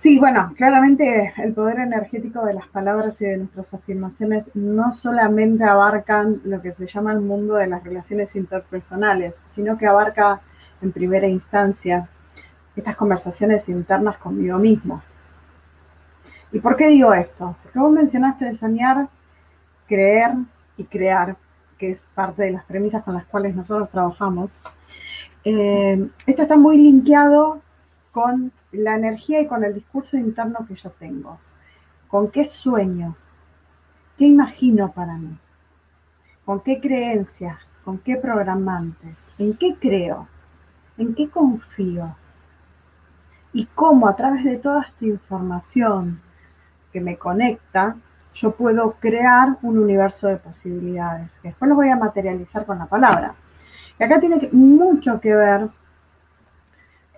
Sí, 0.00 0.18
bueno, 0.18 0.54
claramente 0.56 1.34
el 1.36 1.52
poder 1.52 1.78
energético 1.80 2.42
de 2.46 2.54
las 2.54 2.66
palabras 2.68 3.20
y 3.20 3.26
de 3.26 3.36
nuestras 3.36 3.74
afirmaciones 3.74 4.46
no 4.54 4.94
solamente 4.94 5.62
abarcan 5.64 6.40
lo 6.44 6.62
que 6.62 6.72
se 6.72 6.86
llama 6.86 7.12
el 7.12 7.20
mundo 7.20 7.56
de 7.56 7.66
las 7.66 7.84
relaciones 7.84 8.34
interpersonales, 8.34 9.44
sino 9.46 9.76
que 9.76 9.86
abarca 9.86 10.40
en 10.80 10.92
primera 10.92 11.28
instancia 11.28 12.08
estas 12.74 12.96
conversaciones 12.96 13.68
internas 13.68 14.16
conmigo 14.16 14.56
mismo. 14.56 15.02
¿Y 16.50 16.60
por 16.60 16.78
qué 16.78 16.88
digo 16.88 17.12
esto? 17.12 17.54
Porque 17.62 17.78
vos 17.78 17.92
mencionaste 17.92 18.46
de 18.46 18.54
soñar, 18.54 19.08
creer 19.86 20.30
y 20.78 20.84
crear, 20.84 21.36
que 21.76 21.90
es 21.90 22.06
parte 22.14 22.44
de 22.44 22.52
las 22.52 22.64
premisas 22.64 23.04
con 23.04 23.12
las 23.12 23.26
cuales 23.26 23.54
nosotros 23.54 23.90
trabajamos. 23.90 24.60
Eh, 25.44 26.08
esto 26.26 26.40
está 26.40 26.56
muy 26.56 26.78
linkeado 26.78 27.60
con 28.12 28.50
la 28.72 28.94
energía 28.94 29.40
y 29.40 29.46
con 29.46 29.64
el 29.64 29.74
discurso 29.74 30.16
interno 30.16 30.66
que 30.66 30.74
yo 30.74 30.90
tengo. 30.90 31.38
¿Con 32.08 32.30
qué 32.30 32.44
sueño? 32.44 33.16
¿Qué 34.16 34.26
imagino 34.26 34.92
para 34.92 35.14
mí? 35.14 35.36
¿Con 36.44 36.60
qué 36.60 36.80
creencias? 36.80 37.76
¿Con 37.84 37.98
qué 37.98 38.16
programantes? 38.16 39.28
¿En 39.38 39.56
qué 39.56 39.76
creo? 39.80 40.28
¿En 40.98 41.14
qué 41.14 41.28
confío? 41.28 42.14
Y 43.52 43.66
cómo 43.66 44.08
a 44.08 44.16
través 44.16 44.44
de 44.44 44.56
toda 44.56 44.82
esta 44.82 45.04
información 45.04 46.20
que 46.92 47.00
me 47.00 47.16
conecta, 47.16 47.96
yo 48.34 48.52
puedo 48.52 48.92
crear 49.00 49.56
un 49.62 49.78
universo 49.78 50.28
de 50.28 50.36
posibilidades, 50.36 51.38
que 51.40 51.48
después 51.48 51.68
lo 51.68 51.74
voy 51.74 51.88
a 51.88 51.96
materializar 51.96 52.64
con 52.64 52.78
la 52.78 52.86
palabra. 52.86 53.34
Y 53.98 54.04
acá 54.04 54.20
tiene 54.20 54.48
mucho 54.52 55.20
que 55.20 55.34
ver 55.34 55.68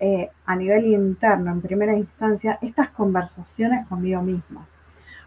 eh, 0.05 0.29
a 0.45 0.57
nivel 0.57 0.87
interno, 0.87 1.49
en 1.49 1.61
primera 1.61 1.95
instancia, 1.95 2.59
estas 2.61 2.89
conversaciones 2.89 3.87
conmigo 3.87 4.21
mismo. 4.21 4.67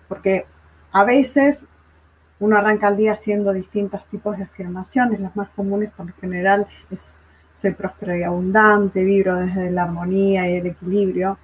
Porque 0.07 0.45
a 0.93 1.03
veces 1.03 1.65
uno 2.41 2.59
arranca 2.59 2.89
el 2.89 2.99
día 2.99 3.13
haciendo 3.13 3.55
distintos 3.55 4.05
tipos 4.11 4.37
de 4.37 4.43
afirmaciones, 4.45 5.19
las 5.19 5.35
más 5.35 5.49
comunes 5.57 5.91
por 5.97 6.05
lo 6.05 6.13
general 6.21 6.67
es 6.91 7.19
soy 7.55 7.73
próspero 7.73 8.19
y 8.19 8.23
abundante, 8.23 9.03
vibro 9.03 9.37
desde 9.37 9.71
la 9.71 9.85
armonía 9.85 10.47
y 10.51 10.57
el 10.57 10.67
equilibrio. 10.67 11.39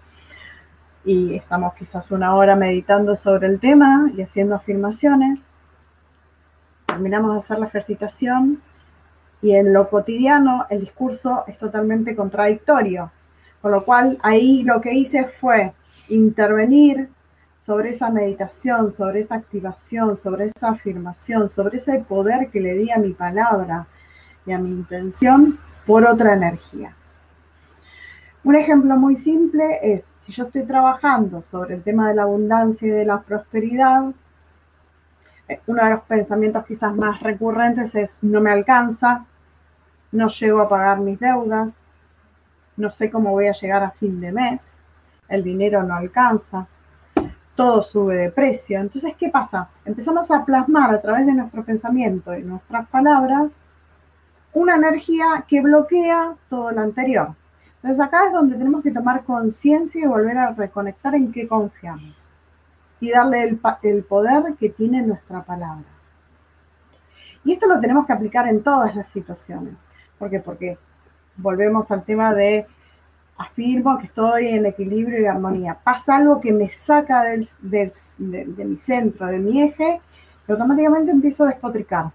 Y 1.02 1.34
estamos 1.34 1.72
quizás 1.72 2.10
una 2.10 2.34
hora 2.34 2.54
meditando 2.54 3.16
sobre 3.16 3.46
el 3.46 3.58
tema 3.60 4.10
y 4.14 4.20
haciendo 4.20 4.56
afirmaciones. 4.56 5.40
terminamos 6.84 7.32
de 7.32 7.38
hacer 7.38 7.58
la 7.60 7.68
ejercitación 7.68 8.60
y 9.40 9.52
en 9.54 9.72
lo 9.72 9.88
cotidiano 9.88 10.66
el 10.68 10.80
discurso 10.82 11.44
es 11.46 11.56
totalmente 11.56 12.14
contradictorio. 12.14 13.10
Con 13.62 13.72
lo 13.72 13.84
cual 13.84 14.18
ahí 14.22 14.64
lo 14.64 14.80
que 14.80 14.92
hice 14.92 15.24
fue 15.24 15.72
intervenir 16.08 17.08
sobre 17.64 17.90
esa 17.90 18.10
meditación, 18.10 18.92
sobre 18.92 19.20
esa 19.20 19.36
activación, 19.36 20.16
sobre 20.16 20.46
esa 20.46 20.70
afirmación, 20.70 21.48
sobre 21.48 21.78
ese 21.78 22.00
poder 22.00 22.48
que 22.50 22.60
le 22.60 22.74
di 22.74 22.90
a 22.90 22.98
mi 22.98 23.12
palabra 23.12 23.86
y 24.44 24.52
a 24.52 24.58
mi 24.58 24.70
intención 24.70 25.58
por 25.86 26.04
otra 26.04 26.34
energía. 26.34 26.94
Un 28.44 28.56
ejemplo 28.56 28.96
muy 28.96 29.14
simple 29.14 29.78
es, 29.80 30.12
si 30.16 30.32
yo 30.32 30.46
estoy 30.46 30.64
trabajando 30.64 31.42
sobre 31.42 31.76
el 31.76 31.82
tema 31.84 32.08
de 32.08 32.16
la 32.16 32.22
abundancia 32.22 32.88
y 32.88 32.90
de 32.90 33.04
la 33.04 33.20
prosperidad, 33.20 34.10
eh, 35.46 35.60
uno 35.68 35.84
de 35.84 35.90
los 35.90 36.00
pensamientos 36.02 36.66
quizás 36.66 36.92
más 36.96 37.20
recurrentes 37.20 37.94
es, 37.94 38.16
no 38.20 38.40
me 38.40 38.50
alcanza, 38.50 39.24
no 40.10 40.26
llego 40.26 40.60
a 40.60 40.68
pagar 40.68 40.98
mis 40.98 41.20
deudas, 41.20 41.81
no 42.76 42.90
sé 42.90 43.10
cómo 43.10 43.30
voy 43.30 43.48
a 43.48 43.52
llegar 43.52 43.82
a 43.82 43.90
fin 43.90 44.20
de 44.20 44.32
mes, 44.32 44.76
el 45.28 45.42
dinero 45.42 45.82
no 45.82 45.94
alcanza, 45.94 46.66
todo 47.54 47.82
sube 47.82 48.16
de 48.16 48.30
precio. 48.30 48.80
Entonces, 48.80 49.14
¿qué 49.18 49.28
pasa? 49.28 49.68
Empezamos 49.84 50.30
a 50.30 50.44
plasmar 50.44 50.94
a 50.94 51.00
través 51.00 51.26
de 51.26 51.34
nuestro 51.34 51.64
pensamiento 51.64 52.36
y 52.36 52.42
nuestras 52.42 52.88
palabras 52.88 53.52
una 54.52 54.76
energía 54.76 55.44
que 55.48 55.60
bloquea 55.60 56.34
todo 56.48 56.70
lo 56.72 56.80
anterior. 56.80 57.34
Entonces 57.76 58.00
acá 58.00 58.26
es 58.26 58.32
donde 58.32 58.56
tenemos 58.56 58.82
que 58.82 58.92
tomar 58.92 59.24
conciencia 59.24 60.00
y 60.00 60.06
volver 60.06 60.38
a 60.38 60.52
reconectar 60.52 61.14
en 61.14 61.32
qué 61.32 61.48
confiamos 61.48 62.30
y 63.00 63.10
darle 63.10 63.42
el, 63.82 64.04
poder 64.04 64.54
que 64.54 64.68
tiene 64.68 65.02
nuestra 65.02 65.42
palabra. 65.42 65.84
Y 67.44 67.52
esto 67.52 67.66
lo 67.66 67.80
tenemos 67.80 68.06
que 68.06 68.12
aplicar 68.12 68.46
en 68.46 68.62
todas 68.62 68.94
las 68.94 69.08
situaciones. 69.08 69.88
¿Por 70.16 70.30
qué? 70.30 70.38
Porque 70.38 70.78
volvemos 71.42 71.90
al 71.90 72.04
tema 72.04 72.34
de 72.34 72.66
afirmo 73.36 73.98
que 73.98 74.06
estoy 74.06 74.48
en 74.48 74.66
equilibrio 74.66 75.20
y 75.20 75.26
armonía. 75.26 75.76
Pasa 75.82 76.16
algo 76.16 76.40
que 76.40 76.52
me 76.52 76.68
saca 76.70 77.22
de, 77.22 77.46
de, 78.18 78.64
mi 78.64 78.76
centro, 78.76 79.26
de 79.26 79.38
mi 79.38 79.62
eje, 79.62 80.00
y 80.46 80.52
automáticamente 80.52 81.10
empiezo 81.10 81.44
a 81.44 81.48
despotricar. 81.48 82.12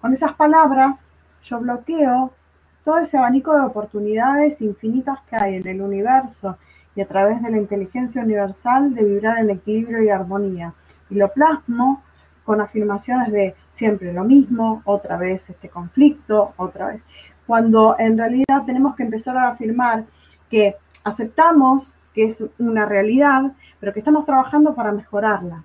Con 0.00 0.12
esas 0.12 0.32
palabras 0.34 1.00
yo 1.44 1.60
bloqueo 1.60 2.32
todo 2.84 2.98
ese 2.98 3.16
abanico 3.16 3.54
de 3.54 3.60
oportunidades 3.60 4.60
infinitas 4.60 5.18
que 5.28 5.36
hay 5.36 5.56
en 5.56 5.66
el 5.66 5.80
universo 5.80 6.56
y 6.94 7.00
a 7.00 7.06
través 7.06 7.42
de 7.42 7.50
la 7.50 7.58
inteligencia 7.58 8.22
universal 8.22 8.94
de 8.94 9.04
vibrar 9.04 9.38
en 9.38 9.50
equilibrio 9.50 10.02
y 10.02 10.08
armonía. 10.08 10.72
Y 11.10 11.16
lo 11.16 11.32
plasmo 11.32 12.02
con 12.44 12.60
afirmaciones 12.60 13.32
de 13.32 13.54
siempre 13.72 14.12
lo 14.12 14.24
mismo, 14.24 14.82
otra 14.84 15.16
vez 15.16 15.50
este 15.50 15.68
conflicto, 15.68 16.54
otra 16.56 16.88
vez. 16.88 17.02
Cuando 17.46 17.96
en 17.98 18.18
realidad 18.18 18.64
tenemos 18.64 18.96
que 18.96 19.04
empezar 19.04 19.36
a 19.36 19.48
afirmar 19.48 20.04
que 20.50 20.76
aceptamos 21.04 21.96
que 22.14 22.24
es 22.24 22.42
una 22.58 22.86
realidad, 22.86 23.52
pero 23.78 23.92
que 23.92 24.00
estamos 24.00 24.24
trabajando 24.24 24.74
para 24.74 24.90
mejorarla. 24.90 25.64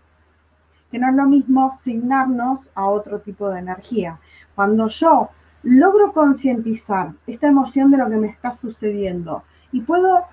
Que 0.91 0.99
no 0.99 1.09
es 1.09 1.15
lo 1.15 1.25
mismo 1.25 1.73
signarnos 1.81 2.69
a 2.75 2.85
otro 2.85 3.19
tipo 3.19 3.49
de 3.49 3.59
energía. 3.59 4.19
Cuando 4.53 4.89
yo 4.89 5.29
logro 5.63 6.11
concientizar 6.11 7.13
esta 7.25 7.47
emoción 7.47 7.89
de 7.89 7.97
lo 7.97 8.09
que 8.09 8.17
me 8.17 8.27
está 8.27 8.51
sucediendo 8.51 9.43
y 9.71 9.81
puedo 9.81 10.25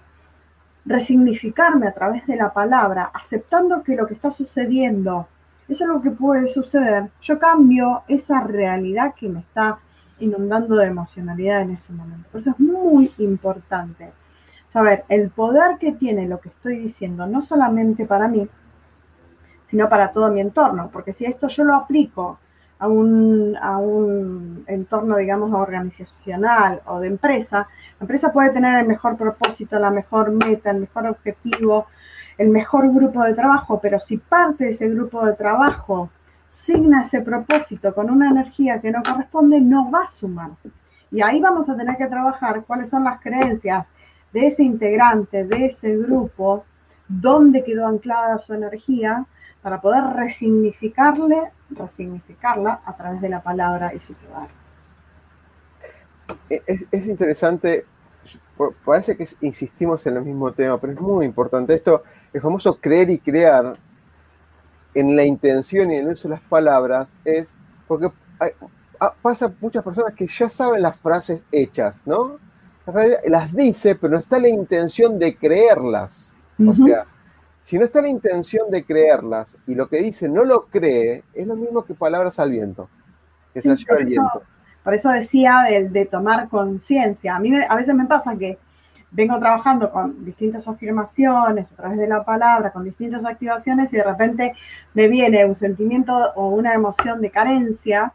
resignificarme 0.85 1.87
a 1.87 1.95
través 1.95 2.27
de 2.27 2.37
la 2.37 2.53
palabra, 2.53 3.11
aceptando 3.15 3.83
que 3.83 3.95
lo 3.95 4.07
que 4.07 4.15
está 4.15 4.31
sucediendo 4.31 5.29
es 5.69 5.83
algo 5.83 6.01
que 6.01 6.11
puede 6.11 6.49
suceder, 6.49 7.11
yo 7.21 7.39
cambio 7.39 8.03
esa 8.09 8.41
realidad 8.41 9.15
que 9.15 9.29
me 9.29 9.41
está 9.41 9.79
inundando 10.21 10.77
de 10.77 10.87
emocionalidad 10.87 11.63
en 11.63 11.73
ese 11.73 11.93
momento. 11.93 12.29
Por 12.31 12.41
eso 12.41 12.51
es 12.51 12.61
muy 12.61 13.13
importante 13.19 14.11
saber 14.69 15.05
el 15.09 15.31
poder 15.31 15.79
que 15.79 15.93
tiene 15.93 16.29
lo 16.29 16.41
que 16.41 16.51
estoy 16.51 16.79
diciendo, 16.79 17.27
no 17.27 17.41
solamente 17.41 18.05
para 18.05 18.29
mí, 18.29 18.49
sino 19.71 19.89
para 19.89 20.13
todo 20.13 20.31
mi 20.31 20.41
entorno, 20.41 20.91
porque 20.93 21.13
si 21.13 21.25
esto 21.25 21.49
yo 21.49 21.65
lo 21.65 21.75
aplico 21.75 22.39
a 22.79 22.87
un, 22.87 23.57
a 23.61 23.79
un 23.79 24.65
entorno, 24.67 25.17
digamos, 25.17 25.53
organizacional 25.53 26.81
o 26.87 27.01
de 27.01 27.09
empresa, 27.09 27.69
la 27.99 28.05
empresa 28.05 28.33
puede 28.33 28.51
tener 28.51 28.81
el 28.81 28.87
mejor 28.87 29.17
propósito, 29.17 29.79
la 29.79 29.91
mejor 29.91 30.31
meta, 30.31 30.71
el 30.71 30.81
mejor 30.81 31.07
objetivo, 31.07 31.87
el 32.37 32.51
mejor 32.51 32.93
grupo 32.93 33.25
de 33.25 33.35
trabajo, 33.35 33.81
pero 33.81 33.99
si 33.99 34.19
parte 34.19 34.65
de 34.65 34.71
ese 34.71 34.89
grupo 34.89 35.25
de 35.27 35.33
trabajo 35.33 36.11
signa 36.49 37.03
ese 37.03 37.21
propósito 37.21 37.95
con 37.95 38.11
una 38.11 38.31
energía 38.31 38.81
que 38.81 38.91
no 38.91 39.03
corresponde, 39.03 39.61
no 39.61 39.91
va 39.91 40.05
a 40.05 40.09
sumar. 40.09 40.51
Y 41.11 41.23
ahí 41.23 41.41
vamos 41.41 41.69
a 41.69 41.77
tener 41.77 41.97
que 41.97 42.07
trabajar 42.07 42.65
cuáles 42.67 42.91
son 42.91 43.05
las 43.05 43.21
creencias 43.21 43.87
de 44.33 44.47
ese 44.47 44.63
integrante, 44.63 45.45
de 45.45 45.67
ese 45.67 45.97
grupo, 45.97 46.65
dónde 47.09 47.65
quedó 47.65 47.87
anclada 47.87 48.39
su 48.39 48.53
energía, 48.53 49.27
para 49.63 49.81
poder 49.81 50.05
resignificarle, 50.15 51.51
resignificarla 51.71 52.81
a 52.85 52.97
través 52.97 53.21
de 53.21 53.29
la 53.29 53.43
palabra 53.43 53.93
y 53.95 53.99
su 53.99 54.15
poder. 54.15 54.49
Es, 56.49 56.87
es, 56.91 57.07
interesante, 57.07 57.85
parece 58.85 59.17
que 59.17 59.25
insistimos 59.41 60.07
en 60.07 60.17
el 60.17 60.23
mismo 60.23 60.53
tema, 60.53 60.79
pero 60.79 60.93
es 60.93 61.01
muy 61.01 61.25
importante 61.25 61.75
esto, 61.75 62.03
el 62.33 62.41
famoso 62.41 62.79
creer 62.81 63.11
y 63.11 63.19
crear 63.19 63.77
en 64.95 65.17
la 65.17 65.25
intención 65.25 65.91
y 65.91 65.97
en 65.97 66.07
el 66.07 66.13
uso 66.13 66.29
de 66.29 66.35
las 66.35 66.43
palabras, 66.43 67.17
es 67.25 67.59
porque 67.87 68.11
hay, 68.39 68.51
pasa 69.23 69.53
muchas 69.61 69.85
personas 69.85 70.15
que 70.15 70.27
ya 70.27 70.49
saben 70.49 70.83
las 70.83 70.97
frases 70.97 71.47
hechas, 71.53 72.03
¿no? 72.05 72.39
Las 73.27 73.55
dice, 73.55 73.95
pero 73.97 74.15
no 74.15 74.19
está 74.19 74.39
la 74.39 74.49
intención 74.49 75.19
de 75.19 75.37
creerlas. 75.37 76.35
O 76.67 76.75
sea, 76.75 77.05
si 77.61 77.79
no 77.79 77.85
está 77.85 78.01
la 78.01 78.09
intención 78.09 78.71
de 78.71 78.85
creerlas 78.85 79.57
y 79.67 79.75
lo 79.75 79.89
que 79.89 79.99
dice 79.99 80.29
no 80.29 80.45
lo 80.45 80.67
cree, 80.67 81.23
es 81.35 81.47
lo 81.47 81.55
mismo 81.55 81.85
que 81.85 81.95
palabras 81.95 82.39
al 82.39 82.51
viento, 82.51 82.89
que 83.53 83.61
sí, 83.61 83.69
se 83.69 83.77
lleva 83.77 83.99
el 83.99 84.07
viento. 84.07 84.43
Por 84.83 84.95
eso 84.95 85.11
decía 85.11 85.65
de, 85.69 85.89
de 85.91 86.07
tomar 86.07 86.49
conciencia. 86.49 87.37
A 87.37 87.41
mí 87.41 87.53
a 87.69 87.77
veces 87.77 87.95
me 87.95 88.07
pasa 88.07 88.35
que 88.37 88.59
vengo 89.11 89.39
trabajando 89.39 89.91
con 89.91 90.25
distintas 90.25 90.67
afirmaciones 90.69 91.71
a 91.73 91.77
través 91.77 91.99
de 91.99 92.09
la 92.09 92.25
palabra, 92.25 92.73
con 92.73 92.85
distintas 92.85 93.25
activaciones 93.25 93.93
y 93.93 93.97
de 93.97 94.05
repente 94.05 94.55
me 94.95 95.09
viene 95.09 95.45
un 95.45 95.57
sentimiento 95.57 96.33
o 96.35 96.49
una 96.49 96.75
emoción 96.75 97.21
de 97.21 97.31
carencia 97.31 98.13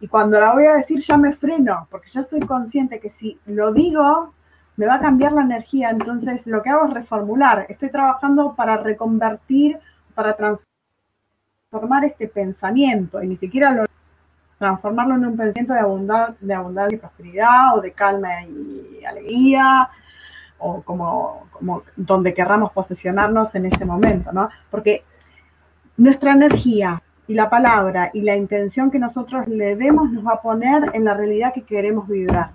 y 0.00 0.08
cuando 0.08 0.40
la 0.40 0.52
voy 0.52 0.66
a 0.66 0.74
decir 0.74 1.00
ya 1.00 1.16
me 1.16 1.32
freno, 1.32 1.88
porque 1.90 2.08
ya 2.08 2.22
soy 2.22 2.40
consciente 2.40 3.00
que 3.00 3.10
si 3.10 3.38
lo 3.46 3.72
digo 3.72 4.32
me 4.78 4.86
va 4.86 4.94
a 4.94 5.00
cambiar 5.00 5.32
la 5.32 5.42
energía. 5.42 5.90
Entonces 5.90 6.46
lo 6.46 6.62
que 6.62 6.70
hago 6.70 6.86
es 6.86 6.94
reformular. 6.94 7.66
Estoy 7.68 7.90
trabajando 7.90 8.54
para 8.54 8.76
reconvertir, 8.76 9.78
para 10.14 10.36
transformar 10.36 12.04
este 12.04 12.28
pensamiento 12.28 13.22
y 13.22 13.26
ni 13.26 13.36
siquiera 13.36 13.72
lo 13.72 13.86
transformarlo 14.58 15.14
en 15.14 15.26
un 15.26 15.36
pensamiento 15.36 15.72
de 15.72 15.80
abundancia, 15.80 16.36
de 16.40 16.54
abundancia 16.54 16.96
y 16.96 16.98
prosperidad 16.98 17.76
o 17.76 17.80
de 17.80 17.92
calma 17.92 18.42
y 18.42 19.04
alegría 19.04 19.88
o 20.58 20.82
como, 20.82 21.46
como 21.52 21.82
donde 21.96 22.34
querramos 22.34 22.72
posicionarnos 22.72 23.54
en 23.54 23.66
ese 23.66 23.84
momento, 23.84 24.32
¿no? 24.32 24.48
Porque 24.70 25.04
nuestra 25.96 26.32
energía 26.32 27.02
y 27.28 27.34
la 27.34 27.50
palabra 27.50 28.10
y 28.12 28.22
la 28.22 28.36
intención 28.36 28.90
que 28.90 28.98
nosotros 28.98 29.46
le 29.46 29.76
demos 29.76 30.10
nos 30.10 30.26
va 30.26 30.34
a 30.34 30.42
poner 30.42 30.90
en 30.94 31.04
la 31.04 31.14
realidad 31.14 31.52
que 31.52 31.62
queremos 31.62 32.08
vibrar. 32.08 32.52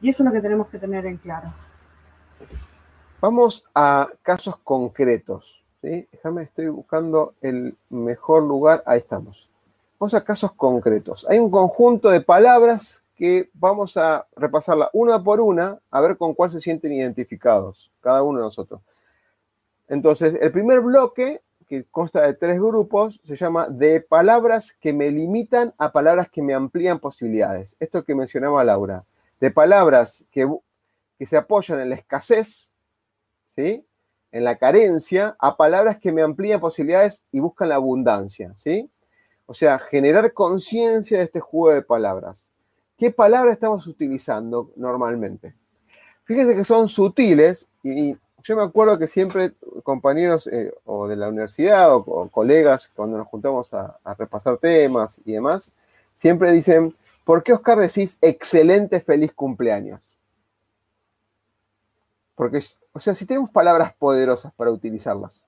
Y 0.00 0.08
eso 0.08 0.22
es 0.22 0.26
lo 0.26 0.32
que 0.32 0.40
tenemos 0.40 0.68
que 0.68 0.78
tener 0.78 1.04
en 1.06 1.18
claro. 1.18 1.52
Vamos 3.20 3.64
a 3.74 4.08
casos 4.22 4.56
concretos. 4.64 5.62
Déjame, 5.82 6.44
estoy 6.44 6.68
buscando 6.68 7.34
el 7.42 7.76
mejor 7.90 8.42
lugar. 8.44 8.82
Ahí 8.86 8.98
estamos. 8.98 9.49
Vamos 10.00 10.14
a 10.14 10.24
casos 10.24 10.52
concretos. 10.52 11.26
Hay 11.28 11.38
un 11.38 11.50
conjunto 11.50 12.08
de 12.08 12.22
palabras 12.22 13.04
que 13.14 13.50
vamos 13.52 13.98
a 13.98 14.26
repasarla 14.34 14.88
una 14.94 15.22
por 15.22 15.42
una, 15.42 15.78
a 15.90 16.00
ver 16.00 16.16
con 16.16 16.32
cuál 16.32 16.50
se 16.50 16.62
sienten 16.62 16.90
identificados, 16.94 17.92
cada 18.00 18.22
uno 18.22 18.38
de 18.38 18.44
nosotros. 18.44 18.80
Entonces, 19.88 20.38
el 20.40 20.50
primer 20.52 20.80
bloque, 20.80 21.42
que 21.68 21.84
consta 21.84 22.26
de 22.26 22.32
tres 22.32 22.58
grupos, 22.58 23.20
se 23.26 23.36
llama 23.36 23.68
de 23.68 24.00
palabras 24.00 24.72
que 24.80 24.94
me 24.94 25.10
limitan 25.10 25.74
a 25.76 25.92
palabras 25.92 26.30
que 26.30 26.40
me 26.40 26.54
amplían 26.54 26.98
posibilidades. 26.98 27.76
Esto 27.78 28.02
que 28.02 28.14
mencionaba 28.14 28.64
Laura 28.64 29.04
de 29.38 29.50
palabras 29.50 30.24
que, 30.30 30.48
que 31.18 31.26
se 31.26 31.36
apoyan 31.36 31.78
en 31.78 31.90
la 31.90 31.96
escasez, 31.96 32.72
¿sí? 33.54 33.84
en 34.32 34.44
la 34.44 34.56
carencia, 34.56 35.36
a 35.38 35.58
palabras 35.58 35.98
que 35.98 36.10
me 36.10 36.22
amplían 36.22 36.58
posibilidades 36.58 37.22
y 37.32 37.40
buscan 37.40 37.68
la 37.68 37.74
abundancia. 37.74 38.54
¿sí? 38.56 38.90
O 39.50 39.54
sea, 39.54 39.80
generar 39.80 40.32
conciencia 40.32 41.18
de 41.18 41.24
este 41.24 41.40
juego 41.40 41.74
de 41.74 41.82
palabras. 41.82 42.44
¿Qué 42.96 43.10
palabras 43.10 43.54
estamos 43.54 43.84
utilizando 43.88 44.70
normalmente? 44.76 45.56
Fíjense 46.22 46.54
que 46.54 46.64
son 46.64 46.88
sutiles 46.88 47.66
y 47.82 48.16
yo 48.44 48.56
me 48.56 48.62
acuerdo 48.62 48.96
que 48.96 49.08
siempre 49.08 49.50
compañeros 49.82 50.46
eh, 50.46 50.72
o 50.84 51.08
de 51.08 51.16
la 51.16 51.28
universidad 51.28 51.92
o, 51.92 52.28
colegas 52.28 52.92
cuando 52.94 53.18
nos 53.18 53.26
juntamos 53.26 53.74
a, 53.74 53.98
repasar 54.16 54.56
temas 54.58 55.20
y 55.24 55.32
demás, 55.32 55.72
siempre 56.14 56.52
dicen, 56.52 56.94
¿por 57.24 57.42
qué 57.42 57.52
Oscar 57.52 57.78
decís 57.80 58.18
excelente 58.20 59.00
feliz 59.00 59.32
cumpleaños? 59.32 60.00
Porque, 62.36 62.64
o 62.92 63.00
sea, 63.00 63.16
si 63.16 63.26
tenemos 63.26 63.50
palabras 63.50 63.94
poderosas 63.96 64.52
para 64.54 64.70
utilizarlas, 64.70 65.44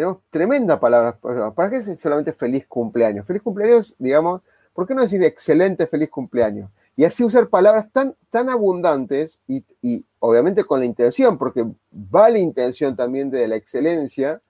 tenemos 0.00 0.18
tremendas 0.30 0.78
palabras, 0.78 1.16
¿para 1.54 1.70
qué 1.70 1.76
es 1.76 2.00
solamente 2.00 2.32
feliz 2.32 2.66
cumpleaños? 2.66 3.26
Feliz 3.26 3.42
cumpleaños, 3.42 3.94
digamos, 3.98 4.40
¿por 4.72 4.86
qué 4.86 4.94
no 4.94 5.02
decir 5.02 5.22
excelente 5.22 5.86
feliz 5.86 6.10
cumpleaños? 6.10 6.70
Y 6.96 7.04
así 7.04 7.24
usar 7.24 7.48
palabras 7.48 7.90
tan, 7.92 8.14
tan 8.30 8.48
abundantes 8.50 9.40
y, 9.46 10.04
obviamente 10.18 10.64
con 10.64 10.80
la 10.80 10.86
intención, 10.86 11.38
porque 11.38 11.64
va 11.94 12.30
la 12.30 12.38
intención 12.38 12.96
también 12.96 13.30
de 13.30 13.46
la 13.48 13.56
excelencia 13.56 14.40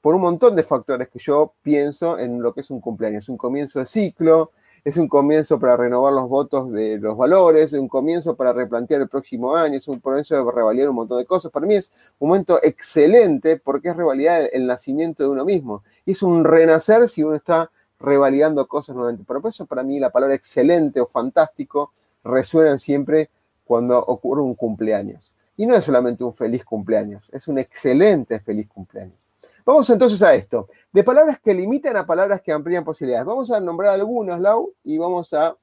por 0.00 0.14
un 0.14 0.22
montón 0.22 0.54
de 0.54 0.62
factores 0.62 1.08
que 1.08 1.18
yo 1.18 1.54
pienso 1.62 2.18
en 2.18 2.40
lo 2.40 2.54
que 2.54 2.60
es 2.60 2.70
un 2.70 2.80
cumpleaños. 2.80 3.28
Un 3.28 3.36
comienzo 3.36 3.80
de 3.80 3.86
ciclo, 3.86 4.52
es 4.86 4.96
un 4.98 5.08
comienzo 5.08 5.58
para 5.58 5.76
renovar 5.76 6.12
los 6.12 6.28
votos 6.28 6.70
de 6.70 6.98
los 6.98 7.16
valores, 7.16 7.72
es 7.72 7.80
un 7.80 7.88
comienzo 7.88 8.36
para 8.36 8.52
replantear 8.52 9.00
el 9.00 9.08
próximo 9.08 9.56
año, 9.56 9.78
es 9.78 9.88
un 9.88 9.98
comienzo 9.98 10.36
de 10.36 10.52
revalidar 10.52 10.90
un 10.90 10.94
montón 10.94 11.18
de 11.18 11.24
cosas. 11.24 11.50
Para 11.50 11.66
mí 11.66 11.74
es 11.74 11.92
un 12.20 12.28
momento 12.28 12.60
excelente 12.62 13.56
porque 13.56 13.88
es 13.88 13.96
revalidar 13.96 14.48
el 14.52 14.64
nacimiento 14.64 15.24
de 15.24 15.30
uno 15.30 15.44
mismo. 15.44 15.82
Y 16.04 16.12
es 16.12 16.22
un 16.22 16.44
renacer 16.44 17.08
si 17.08 17.24
uno 17.24 17.34
está 17.34 17.72
revalidando 17.98 18.68
cosas 18.68 18.94
nuevamente. 18.94 19.24
Por 19.24 19.42
eso 19.48 19.66
para 19.66 19.82
mí 19.82 19.98
la 19.98 20.10
palabra 20.10 20.36
excelente 20.36 21.00
o 21.00 21.06
fantástico 21.06 21.92
resuenan 22.22 22.78
siempre 22.78 23.28
cuando 23.64 23.98
ocurre 23.98 24.42
un 24.42 24.54
cumpleaños. 24.54 25.32
Y 25.56 25.66
no 25.66 25.74
es 25.74 25.84
solamente 25.84 26.22
un 26.22 26.32
feliz 26.32 26.64
cumpleaños, 26.64 27.28
es 27.32 27.48
un 27.48 27.58
excelente 27.58 28.38
feliz 28.38 28.68
cumpleaños. 28.68 29.25
Vamos 29.66 29.90
entonces 29.90 30.22
a 30.22 30.32
esto. 30.32 30.68
De 30.92 31.02
palabras 31.02 31.40
que 31.40 31.52
limitan 31.52 31.96
a 31.96 32.06
palabras 32.06 32.40
que 32.40 32.52
amplían 32.52 32.84
posibilidades. 32.84 33.26
Vamos 33.26 33.50
a 33.50 33.58
nombrar 33.58 33.94
algunas, 33.94 34.40
Lau, 34.40 34.72
y 34.84 34.96
vamos 34.96 35.32
a. 35.34 35.56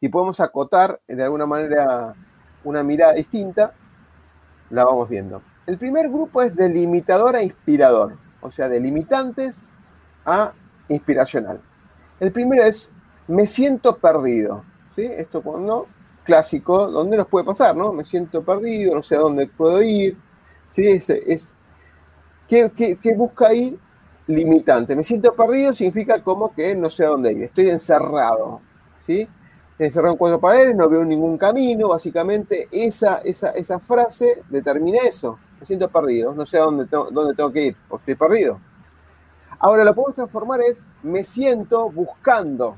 Y 0.00 0.08
podemos 0.08 0.40
acotar 0.40 1.00
de 1.06 1.22
alguna 1.22 1.46
manera 1.46 2.14
una 2.64 2.82
mirada 2.82 3.12
distinta, 3.12 3.74
la 4.70 4.84
vamos 4.84 5.08
viendo. 5.08 5.40
El 5.66 5.78
primer 5.78 6.08
grupo 6.08 6.42
es 6.42 6.54
delimitador 6.56 7.36
a 7.36 7.42
inspirador, 7.42 8.16
o 8.40 8.50
sea, 8.50 8.68
delimitantes 8.68 9.72
a 10.24 10.52
inspiracional. 10.88 11.60
El 12.18 12.32
primero 12.32 12.64
es 12.64 12.92
me 13.28 13.46
siento 13.46 13.96
perdido. 13.96 14.64
¿sí? 14.96 15.04
Esto 15.04 15.42
cuando 15.42 15.86
clásico, 16.24 16.88
¿dónde 16.90 17.16
nos 17.16 17.28
puede 17.28 17.44
pasar? 17.44 17.76
¿no? 17.76 17.92
Me 17.92 18.04
siento 18.04 18.42
perdido, 18.42 18.96
no 18.96 19.02
sé 19.02 19.14
a 19.14 19.20
dónde 19.20 19.46
puedo 19.46 19.80
ir. 19.80 20.18
¿sí? 20.70 20.86
Es, 20.88 21.54
¿qué, 22.50 23.14
busca 23.16 23.48
ahí? 23.48 23.78
Limitante. 24.26 24.96
Me 24.96 25.04
siento 25.04 25.34
perdido 25.34 25.74
significa 25.74 26.22
como 26.22 26.52
que 26.52 26.74
no 26.74 26.90
sé 26.90 27.04
a 27.04 27.08
dónde 27.08 27.32
ir. 27.32 27.44
Estoy 27.44 27.70
encerrado. 27.70 28.60
¿sí? 29.06 29.28
Encerrado 29.78 30.12
en 30.12 30.18
cuatro 30.18 30.40
paredes, 30.40 30.74
no 30.74 30.88
veo 30.88 31.04
ningún 31.04 31.38
camino. 31.38 31.88
Básicamente, 31.88 32.68
esa, 32.70 33.18
esa, 33.18 33.50
esa 33.50 33.78
frase 33.78 34.42
determina 34.48 34.98
eso. 34.98 35.38
Me 35.58 35.66
siento 35.66 35.88
perdido, 35.88 36.34
no 36.34 36.46
sé 36.46 36.58
a 36.58 36.62
dónde 36.62 36.86
dónde 36.86 37.34
tengo 37.34 37.52
que 37.52 37.66
ir, 37.66 37.76
porque 37.88 38.12
estoy 38.12 38.28
perdido. 38.28 38.60
Ahora 39.58 39.84
lo 39.84 39.94
podemos 39.94 40.14
transformar 40.14 40.60
es 40.62 40.82
me 41.02 41.22
siento 41.22 41.90
buscando, 41.90 42.76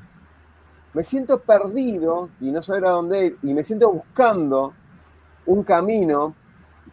me 0.95 1.05
siento 1.05 1.39
perdido 1.39 2.29
y 2.41 2.51
no 2.51 2.61
saber 2.61 2.87
a 2.87 2.91
dónde 2.91 3.27
ir, 3.27 3.39
y 3.45 3.55
me 3.55 3.63
siento 3.63 3.93
buscando 3.93 4.75
un 5.47 5.63
camino 5.63 6.35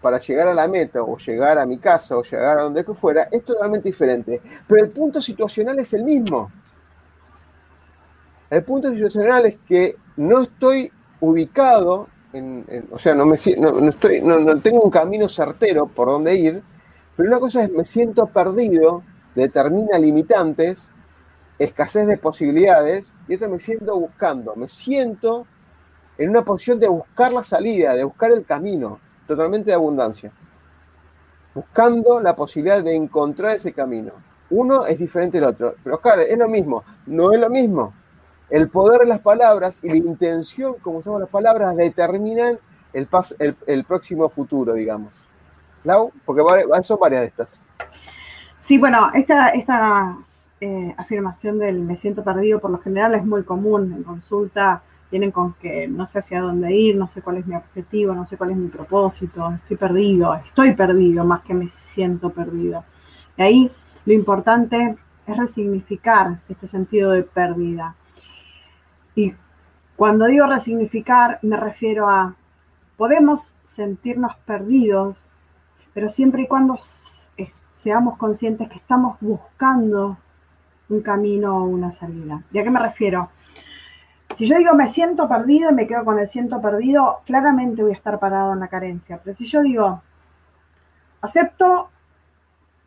para 0.02 0.20
llegar 0.20 0.48
a 0.48 0.54
la 0.54 0.68
meta 0.68 1.04
o 1.04 1.18
llegar 1.18 1.58
a 1.58 1.66
mi 1.66 1.78
casa 1.78 2.18
o 2.18 2.24
llegar 2.24 2.58
a 2.58 2.64
donde 2.64 2.84
fuera, 2.84 3.28
es 3.32 3.44
totalmente 3.44 3.90
diferente. 3.90 4.42
Pero 4.68 4.84
el 4.84 4.92
punto 4.92 5.22
situacional 5.22 5.80
es 5.80 5.94
el 5.94 6.04
mismo. 6.04 6.52
El 8.50 8.64
punto 8.64 8.90
situacional 8.90 9.46
es 9.46 9.58
que 9.68 9.96
no 10.18 10.42
estoy 10.42 10.92
ubicado, 11.20 12.08
en, 12.34 12.66
o 12.92 12.98
sea, 12.98 13.14
no, 13.14 13.26
me, 13.26 13.38
no, 13.58 13.90
estoy, 13.90 14.22
no 14.22 14.60
tengo 14.62 14.82
un 14.82 14.92
camino 14.92 15.28
certero 15.28 15.88
por 15.88 16.08
dónde 16.08 16.36
ir, 16.36 16.64
pero 17.16 17.30
una 17.30 17.40
cosa 17.40 17.64
es 17.64 17.72
me 17.72 17.86
siento 17.86 18.28
perdido 18.28 19.04
determina 19.36 19.98
limitantes, 19.98 20.92
escasez 21.58 22.08
de 22.08 22.18
posibilidades, 22.18 23.16
y 23.28 23.34
esto 23.34 23.50
me 23.50 23.60
siento 23.60 24.00
buscando, 24.00 24.56
me 24.56 24.68
siento 24.68 25.46
en 26.18 26.30
una 26.30 26.44
posición 26.44 26.80
de 26.80 26.88
buscar 26.88 27.32
la 27.32 27.44
salida, 27.44 27.94
de 27.94 28.04
buscar 28.04 28.32
el 28.32 28.46
camino, 28.46 29.00
totalmente 29.30 29.70
de 29.70 29.76
abundancia, 29.76 30.32
buscando 31.54 32.20
la 32.20 32.36
posibilidad 32.36 32.84
de 32.84 32.96
encontrar 32.96 33.56
ese 33.56 33.72
camino. 33.74 34.12
Uno 34.50 34.88
es 34.88 34.98
diferente 34.98 35.40
del 35.40 35.50
otro, 35.50 35.76
pero 35.84 36.02
claro, 36.02 36.24
es 36.24 36.36
lo 36.36 36.50
mismo, 36.50 36.84
no 37.06 37.32
es 37.32 37.40
lo 37.40 37.48
mismo. 37.52 37.94
El 38.50 38.70
poder 38.70 39.02
de 39.02 39.06
las 39.06 39.20
palabras 39.20 39.84
y 39.84 39.90
la 39.90 39.98
intención 39.98 40.74
como 40.82 40.98
usamos 40.98 41.22
las 41.22 41.30
palabras 41.30 41.76
determinan 41.76 42.58
el, 42.92 43.84
próximo 43.86 44.28
futuro, 44.30 44.74
digamos. 44.74 45.14
¿Lau? 45.84 46.12
Porque 46.26 46.42
son 46.82 46.98
varias 47.00 47.22
de 47.22 47.28
estas. 47.28 47.62
Sí, 48.62 48.80
bueno, 48.80 49.12
esta, 49.14 49.50
esta 49.50 50.18
eh, 50.60 50.96
afirmación 50.98 51.60
del 51.60 51.82
me 51.82 51.96
siento 51.96 52.24
perdido 52.24 52.60
por 52.60 52.72
lo 52.72 52.80
general 52.80 53.14
es 53.14 53.24
muy 53.24 53.44
común 53.44 53.94
en 53.96 54.02
consulta. 54.04 54.82
Vienen 55.12 55.32
con 55.32 55.54
que 55.54 55.88
no 55.88 56.06
sé 56.06 56.20
hacia 56.20 56.42
dónde 56.42 56.76
ir, 56.76 56.96
no 56.96 57.08
sé 57.08 57.22
cuál 57.22 57.38
es 57.38 57.48
mi 57.48 57.56
objetivo, 57.56 58.14
no 58.14 58.26
sé 58.26 58.38
cuál 58.38 58.52
es 58.52 58.58
mi 58.58 58.68
propósito, 58.68 59.52
estoy 59.54 59.78
perdido, 59.78 60.36
estoy 60.36 60.76
perdido 60.76 61.26
más 61.26 61.42
que 61.42 61.54
me 61.54 61.68
siento 61.68 62.30
perdido. 62.30 62.84
Y 63.38 63.42
ahí 63.42 63.72
lo 64.06 64.14
importante 64.14 64.98
es 65.26 65.38
resignificar 65.38 66.40
este 66.48 66.68
sentido 66.68 67.12
de 67.12 67.24
pérdida. 67.24 67.96
Y 69.16 69.34
cuando 69.96 70.26
digo 70.26 70.46
resignificar, 70.46 71.40
me 71.42 71.58
refiero 71.58 72.08
a, 72.08 72.36
podemos 72.98 73.56
sentirnos 73.64 74.36
perdidos, 74.46 75.20
pero 75.94 76.10
siempre 76.10 76.44
y 76.44 76.48
cuando 76.48 76.78
seamos 77.80 78.18
conscientes 78.18 78.68
que 78.68 78.78
estamos 78.78 79.18
buscando 79.22 80.18
un 80.90 81.02
camino 81.02 81.58
o 81.58 81.64
una 81.64 81.92
salida. 81.92 82.44
¿Y 82.52 82.60
a 82.60 82.64
qué 82.64 82.70
me 82.70 82.80
refiero? 82.80 83.30
Si 84.40 84.46
yo 84.46 84.58
digo 84.58 84.74
me 84.74 84.88
siento 84.88 85.28
perdido 85.28 85.70
y 85.70 85.74
me 85.74 85.86
quedo 85.86 86.06
con 86.06 86.18
el 86.18 86.26
siento 86.26 86.62
perdido, 86.62 87.20
claramente 87.26 87.82
voy 87.82 87.92
a 87.92 87.96
estar 87.96 88.18
parado 88.20 88.54
en 88.54 88.62
la 88.62 88.70
carencia. 88.70 89.20
Pero 89.22 89.36
si 89.36 89.44
yo 89.44 89.62
digo, 89.62 90.02
acepto 91.20 91.90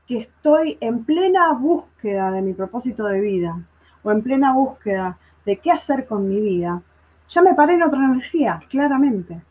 que 0.06 0.20
estoy 0.20 0.78
en 0.80 1.04
plena 1.04 1.52
búsqueda 1.52 2.30
de 2.30 2.40
mi 2.40 2.54
propósito 2.54 3.04
de 3.04 3.20
vida 3.20 3.60
o 4.02 4.10
en 4.10 4.22
plena 4.22 4.54
búsqueda 4.54 5.18
de 5.44 5.58
qué 5.58 5.70
hacer 5.70 6.06
con 6.06 6.26
mi 6.26 6.40
vida, 6.40 6.80
ya 7.28 7.42
me 7.42 7.52
paré 7.52 7.74
en 7.74 7.82
otra 7.82 8.02
energía, 8.02 8.62
claramente. 8.70 9.42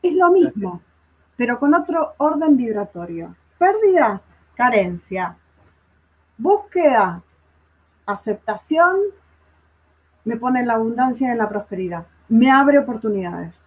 Es 0.00 0.14
lo 0.14 0.30
mismo 0.30 0.80
pero 1.36 1.58
con 1.58 1.74
otro 1.74 2.14
orden 2.16 2.54
vibratorio. 2.54 3.36
Pérdida, 3.58 4.22
carencia. 4.54 5.36
Búsqueda, 6.38 7.22
aceptación, 8.12 8.96
me 10.24 10.36
pone 10.36 10.60
en 10.60 10.66
la 10.66 10.74
abundancia 10.74 11.28
y 11.28 11.30
en 11.32 11.38
la 11.38 11.48
prosperidad. 11.48 12.06
Me 12.28 12.50
abre 12.50 12.78
oportunidades. 12.78 13.64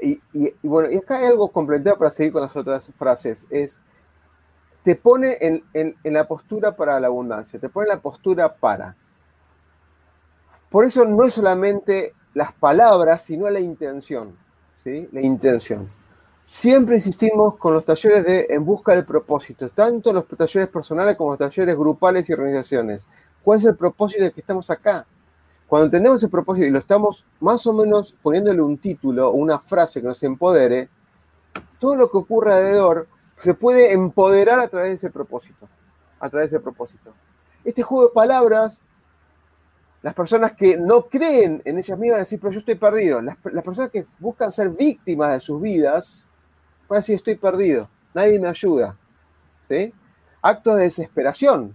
Y, 0.00 0.20
bueno, 0.62 0.90
y 0.90 0.96
acá 0.96 1.18
hay 1.18 1.26
algo 1.26 1.48
complementado 1.48 1.98
para 1.98 2.10
seguir 2.10 2.32
con 2.32 2.42
las 2.42 2.54
otras 2.54 2.92
frases. 2.98 3.46
Es, 3.50 3.80
te 4.82 4.94
pone 4.94 5.36
en, 5.40 5.64
en 5.72 6.12
la 6.12 6.28
postura 6.28 6.76
para 6.76 7.00
la 7.00 7.06
abundancia, 7.06 7.58
te 7.58 7.68
pone 7.68 7.88
en 7.88 7.96
la 7.96 8.00
postura 8.00 8.54
para. 8.54 8.94
Por 10.70 10.84
eso 10.84 11.04
no 11.04 11.24
es 11.24 11.34
solamente 11.34 12.14
las 12.34 12.52
palabras, 12.52 13.22
sino 13.22 13.48
la 13.48 13.60
intención. 13.60 14.36
¿sí? 14.84 15.08
La 15.10 15.22
intención. 15.22 15.90
Siempre 16.48 16.94
insistimos 16.94 17.56
con 17.56 17.74
los 17.74 17.84
talleres 17.84 18.24
de 18.24 18.46
En 18.50 18.64
Busca 18.64 18.94
del 18.94 19.04
Propósito, 19.04 19.68
tanto 19.70 20.12
los 20.12 20.28
talleres 20.28 20.68
personales 20.68 21.16
como 21.16 21.30
los 21.30 21.40
talleres 21.40 21.76
grupales 21.76 22.30
y 22.30 22.34
organizaciones. 22.34 23.04
¿Cuál 23.42 23.58
es 23.58 23.64
el 23.64 23.74
propósito 23.74 24.22
de 24.22 24.30
que 24.30 24.42
estamos 24.42 24.70
acá? 24.70 25.04
Cuando 25.66 25.86
entendemos 25.86 26.22
ese 26.22 26.30
propósito 26.30 26.68
y 26.68 26.70
lo 26.70 26.78
estamos 26.78 27.26
más 27.40 27.66
o 27.66 27.72
menos 27.72 28.14
poniéndole 28.22 28.62
un 28.62 28.78
título 28.78 29.28
o 29.28 29.32
una 29.32 29.58
frase 29.58 30.00
que 30.00 30.06
nos 30.06 30.22
empodere, 30.22 30.88
todo 31.80 31.96
lo 31.96 32.08
que 32.12 32.18
ocurre 32.18 32.54
alrededor 32.54 33.08
se 33.38 33.54
puede 33.54 33.92
empoderar 33.92 34.60
a 34.60 34.68
través 34.68 34.90
de 34.90 34.94
ese 34.94 35.10
propósito, 35.10 35.68
a 36.20 36.30
través 36.30 36.52
de 36.52 36.58
ese 36.58 36.62
propósito. 36.62 37.12
Este 37.64 37.82
juego 37.82 38.06
de 38.06 38.14
palabras, 38.14 38.82
las 40.00 40.14
personas 40.14 40.52
que 40.52 40.76
no 40.76 41.08
creen 41.08 41.60
en 41.64 41.78
ellas 41.78 41.98
mismas 41.98 42.12
van 42.12 42.20
a 42.20 42.20
decir, 42.20 42.38
pero 42.38 42.52
yo 42.52 42.60
estoy 42.60 42.76
perdido. 42.76 43.20
Las 43.20 43.64
personas 43.64 43.90
que 43.90 44.06
buscan 44.20 44.52
ser 44.52 44.70
víctimas 44.70 45.32
de 45.32 45.40
sus 45.40 45.60
vidas, 45.60 46.22
Puede 46.86 47.00
decir, 47.00 47.16
estoy 47.16 47.36
perdido, 47.36 47.88
nadie 48.14 48.38
me 48.38 48.48
ayuda. 48.48 48.96
¿Sí? 49.68 49.92
Actos 50.42 50.76
de 50.76 50.82
desesperación, 50.84 51.74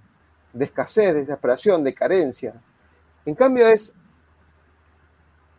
de 0.54 0.66
escasez, 0.66 1.14
de 1.14 1.20
desesperación, 1.22 1.84
de 1.84 1.94
carencia. 1.94 2.54
En 3.26 3.36
cambio 3.36 3.68
es, 3.68 3.94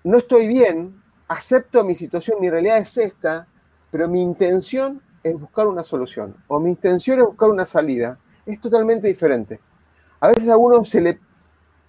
no 0.05 0.19
estoy 0.19 0.49
bien, 0.49 1.03
acepto 1.29 1.85
mi 1.85 1.95
situación, 1.95 2.39
mi 2.41 2.49
realidad 2.49 2.79
es 2.79 2.97
esta, 2.97 3.47
pero 3.91 4.09
mi 4.09 4.23
intención 4.23 5.03
es 5.23 5.39
buscar 5.39 5.67
una 5.67 5.85
solución 5.85 6.35
o 6.49 6.59
mi 6.59 6.71
intención 6.71 7.19
es 7.19 7.27
buscar 7.27 7.51
una 7.51 7.67
salida. 7.67 8.19
Es 8.47 8.59
totalmente 8.59 9.07
diferente. 9.07 9.61
A 10.19 10.29
veces 10.29 10.49
a 10.49 10.57
uno 10.57 10.85
se 10.85 11.01
le 11.01 11.21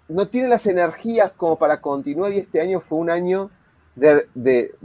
no 0.08 0.28
tiene 0.28 0.48
las 0.48 0.68
energías 0.68 1.32
como 1.32 1.58
para 1.58 1.82
continuar 1.82 2.34
y 2.34 2.40
este 2.40 2.62
año 2.62 2.82
fue 2.82 2.98
un 2.98 3.10
año 3.10 3.50
de, 3.96 4.76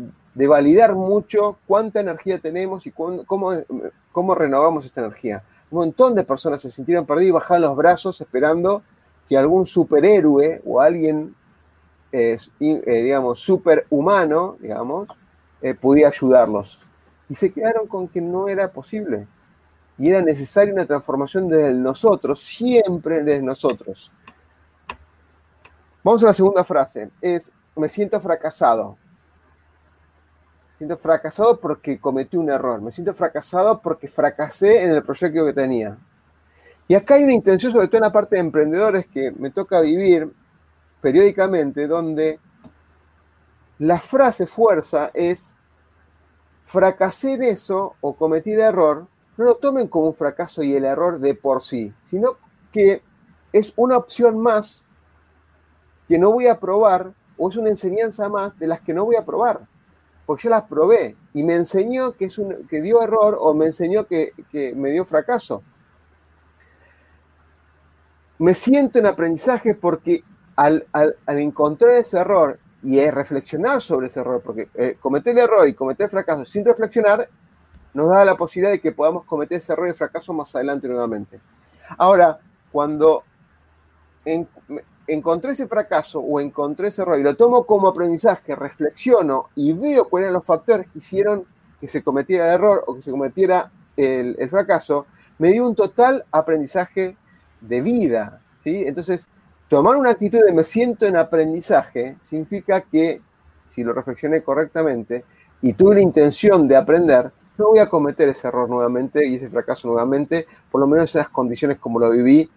validar 0.46 0.94
mucho 0.94 1.58
cuánta 1.66 2.00
energía 2.00 2.38
tenemos 2.38 2.86
y 2.86 2.92
cómo, 2.92 3.24
cómo 4.12 4.34
renovamos 4.34 4.84
esta 4.84 5.00
energía. 5.00 5.42
Un 5.70 5.80
montón 5.80 6.14
de 6.14 6.24
personas 6.24 6.62
se 6.62 6.70
sintieron 6.70 7.04
perdidas 7.04 7.28
y 7.28 7.32
bajaron 7.32 7.62
los 7.62 7.76
brazos 7.76 8.20
esperando 8.20 8.82
que 9.28 9.36
algún 9.36 9.66
superhéroe 9.66 10.62
o 10.64 10.80
alguien, 10.80 11.34
eh, 12.12 12.38
eh, 12.60 13.02
digamos, 13.02 13.40
superhumano, 13.40 14.56
digamos, 14.60 15.08
eh, 15.60 15.74
pudiera 15.74 16.08
ayudarlos. 16.08 16.82
Y 17.28 17.34
se 17.34 17.52
quedaron 17.52 17.86
con 17.86 18.08
que 18.08 18.20
no 18.20 18.48
era 18.48 18.72
posible. 18.72 19.26
Y 19.98 20.08
era 20.08 20.22
necesaria 20.22 20.72
una 20.72 20.86
transformación 20.86 21.48
desde 21.48 21.74
nosotros, 21.74 22.40
siempre 22.40 23.22
desde 23.22 23.42
nosotros. 23.42 24.10
Vamos 26.02 26.22
a 26.22 26.26
la 26.26 26.34
segunda 26.34 26.64
frase. 26.64 27.10
Es, 27.20 27.52
me 27.76 27.88
siento 27.88 28.18
fracasado. 28.20 28.96
Siento 30.78 30.96
fracasado 30.96 31.58
porque 31.58 32.00
cometí 32.00 32.36
un 32.36 32.50
error. 32.50 32.80
Me 32.80 32.92
siento 32.92 33.12
fracasado 33.12 33.80
porque 33.80 34.08
fracasé 34.08 34.84
en 34.84 34.92
el 34.92 35.02
proyecto 35.02 35.44
que 35.44 35.52
tenía. 35.52 35.98
Y 36.86 36.94
acá 36.94 37.16
hay 37.16 37.24
una 37.24 37.34
intención, 37.34 37.72
sobre 37.72 37.88
todo 37.88 37.98
en 37.98 38.04
la 38.04 38.12
parte 38.12 38.36
de 38.36 38.40
emprendedores, 38.40 39.06
que 39.08 39.32
me 39.32 39.50
toca 39.50 39.80
vivir 39.80 40.32
periódicamente, 41.00 41.86
donde 41.86 42.38
la 43.78 44.00
frase 44.00 44.46
fuerza 44.46 45.10
es 45.12 45.56
fracasé 46.62 47.34
en 47.34 47.42
eso 47.44 47.94
o 48.00 48.14
cometí 48.14 48.52
error, 48.52 49.06
no 49.36 49.44
lo 49.44 49.54
tomen 49.56 49.88
como 49.88 50.06
un 50.06 50.14
fracaso 50.14 50.62
y 50.62 50.74
el 50.74 50.84
error 50.84 51.18
de 51.18 51.34
por 51.34 51.62
sí, 51.62 51.94
sino 52.04 52.36
que 52.70 53.02
es 53.52 53.72
una 53.76 53.96
opción 53.96 54.38
más 54.38 54.86
que 56.06 56.18
no 56.18 56.32
voy 56.32 56.46
a 56.46 56.58
probar 56.58 57.12
o 57.36 57.48
es 57.48 57.56
una 57.56 57.70
enseñanza 57.70 58.28
más 58.28 58.58
de 58.58 58.66
las 58.66 58.80
que 58.80 58.92
no 58.92 59.04
voy 59.04 59.16
a 59.16 59.24
probar, 59.24 59.60
porque 60.28 60.42
yo 60.42 60.50
las 60.50 60.64
probé 60.64 61.16
y 61.32 61.42
me 61.42 61.54
enseñó 61.54 62.12
que, 62.12 62.26
es 62.26 62.36
un, 62.36 62.68
que 62.68 62.82
dio 62.82 63.02
error 63.02 63.38
o 63.40 63.54
me 63.54 63.64
enseñó 63.64 64.06
que, 64.06 64.34
que 64.52 64.74
me 64.74 64.90
dio 64.90 65.06
fracaso 65.06 65.62
me 68.38 68.54
siento 68.54 68.98
en 68.98 69.06
aprendizaje 69.06 69.74
porque 69.74 70.22
al, 70.56 70.86
encontrar 71.26 71.94
ese 71.94 72.18
error 72.18 72.58
y 72.82 73.08
reflexionar 73.10 73.80
sobre 73.80 74.06
ese 74.06 74.20
error, 74.20 74.40
porque 74.44 74.68
eh, 74.74 74.96
cometer 75.00 75.32
el 75.32 75.44
error 75.44 75.66
y 75.68 75.74
cometer 75.74 76.04
el 76.04 76.10
fracaso 76.10 76.44
sin 76.44 76.64
reflexionar 76.64 77.28
nos 77.94 78.08
da 78.08 78.24
la 78.24 78.36
posibilidad 78.36 78.70
de 78.70 78.80
que 78.80 78.92
podamos 78.92 79.24
cometer 79.24 79.58
ese 79.58 79.72
error 79.72 79.88
y 79.88 79.92
fracaso 79.92 80.32
más 80.32 80.54
adelante 80.54 80.86
nuevamente. 80.86 81.40
Ahora, 81.96 82.38
cuando 82.70 83.24
encontré 85.08 85.52
ese 85.52 85.66
fracaso 85.66 86.20
o 86.20 86.40
encontré 86.40 86.88
ese 86.88 87.02
error 87.02 87.18
y 87.18 87.22
lo 87.22 87.34
tomo 87.34 87.64
como 87.64 87.88
aprendizaje, 87.88 88.54
reflexiono 88.54 89.48
y 89.56 89.72
veo 89.72 90.08
cuáles 90.08 90.26
eran 90.26 90.34
los 90.34 90.44
factores 90.44 90.86
que 90.88 90.98
hicieron 90.98 91.44
que 91.80 91.88
se 91.88 92.02
cometiera 92.02 92.48
el 92.48 92.54
error 92.54 92.84
o 92.86 92.96
que 92.96 93.02
se 93.02 93.10
cometiera 93.10 93.70
el, 93.96 94.36
el 94.38 94.50
fracaso, 94.50 95.06
me 95.38 95.50
dio 95.50 95.66
un 95.66 95.74
total 95.74 96.24
aprendizaje 96.30 97.16
de 97.60 97.80
vida, 97.80 98.40
¿sí? 98.62 98.84
Entonces, 98.86 99.28
tomar 99.68 99.96
una 99.96 100.10
actitud 100.10 100.40
de 100.44 100.52
me 100.52 100.64
siento 100.64 101.06
en 101.06 101.16
aprendizaje 101.16 102.16
significa 102.22 102.80
que, 102.80 103.20
si 103.66 103.84
lo 103.84 103.92
reflexioné 103.92 104.42
correctamente 104.42 105.24
y 105.62 105.72
tuve 105.72 105.96
la 105.96 106.00
intención 106.00 106.66
de 106.68 106.76
aprender, 106.76 107.30
no 107.58 107.68
voy 107.68 107.80
a 107.80 107.88
cometer 107.88 108.28
ese 108.28 108.48
error 108.48 108.68
nuevamente 108.68 109.26
y 109.26 109.34
ese 109.34 109.48
fracaso 109.48 109.88
nuevamente, 109.88 110.46
por 110.70 110.80
lo 110.80 110.86
menos 110.86 111.14
en 111.14 111.20
las 111.20 111.28
condiciones 111.28 111.78
como 111.78 111.98
lo 111.98 112.10
viví, 112.10 112.48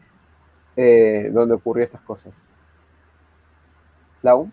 eh, 0.76 1.30
donde 1.34 1.56
ocurrió 1.56 1.84
estas 1.84 2.02
cosas. 2.02 2.34
Lau. 4.22 4.52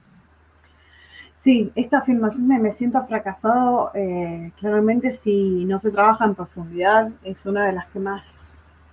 Sí, 1.39 1.73
esta 1.77 1.99
afirmación 1.99 2.49
de 2.49 2.59
me 2.59 2.73
siento 2.73 3.05
fracasado, 3.07 3.93
eh, 3.95 4.53
claramente 4.59 5.11
si 5.13 5.65
no 5.65 5.79
se 5.79 5.91
trabaja 5.91 6.25
en 6.25 6.35
profundidad, 6.35 7.11
es 7.23 7.47
una 7.47 7.67
de 7.67 7.73
las 7.73 7.87
que 7.87 8.01
más 8.01 8.43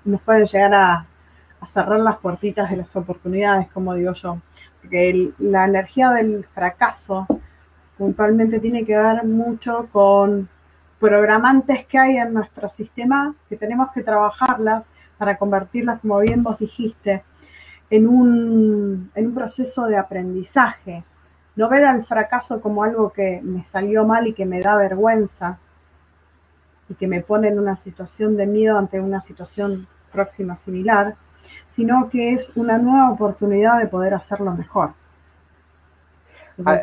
nos 0.03 0.21
puede 0.21 0.45
llegar 0.45 0.73
a, 0.73 1.05
cerrar 1.65 1.97
las 1.99 2.17
puertitas 2.17 2.69
de 2.69 2.77
las 2.77 2.95
oportunidades, 2.95 3.67
como 3.71 3.95
digo 3.95 4.13
yo. 4.13 4.39
Porque 4.79 5.31
la 5.39 5.65
energía 5.65 6.11
del 6.11 6.45
fracaso 6.45 7.25
puntualmente 7.97 8.59
tiene 8.59 8.85
que 8.85 8.95
ver 8.95 9.25
mucho 9.25 9.89
con 9.91 10.47
programantes 10.99 11.85
que 11.87 11.97
hay 11.97 12.17
en 12.17 12.33
nuestro 12.33 12.69
sistema 12.69 13.33
que 13.49 13.57
tenemos 13.57 13.91
que 13.93 14.03
trabajarlas 14.03 14.87
para 15.17 15.37
convertirlas, 15.37 16.01
como 16.01 16.19
bien 16.19 16.43
vos 16.43 16.57
dijiste, 16.59 17.23
en 17.89 18.07
un, 18.07 19.11
en 19.15 19.27
un 19.27 19.33
proceso 19.33 19.85
de 19.85 19.97
aprendizaje. 19.97 21.03
No 21.55 21.69
ver 21.69 21.85
al 21.85 22.05
fracaso 22.05 22.59
como 22.61 22.83
algo 22.83 23.11
que 23.11 23.41
me 23.43 23.63
salió 23.63 24.05
mal 24.05 24.27
y 24.27 24.33
que 24.33 24.45
me 24.45 24.61
da 24.61 24.75
vergüenza 24.75 25.59
y 26.89 26.95
que 26.95 27.07
me 27.07 27.21
pone 27.21 27.47
en 27.47 27.59
una 27.59 27.75
situación 27.75 28.35
de 28.35 28.45
miedo 28.45 28.77
ante 28.77 28.99
una 28.99 29.21
situación 29.21 29.87
próxima 30.11 30.55
similar, 30.57 31.15
sino 31.69 32.09
que 32.09 32.33
es 32.33 32.51
una 32.55 32.77
nueva 32.77 33.11
oportunidad 33.11 33.79
de 33.79 33.87
poder 33.87 34.13
hacerlo 34.13 34.51
mejor. 34.51 34.93
Ah, 36.63 36.79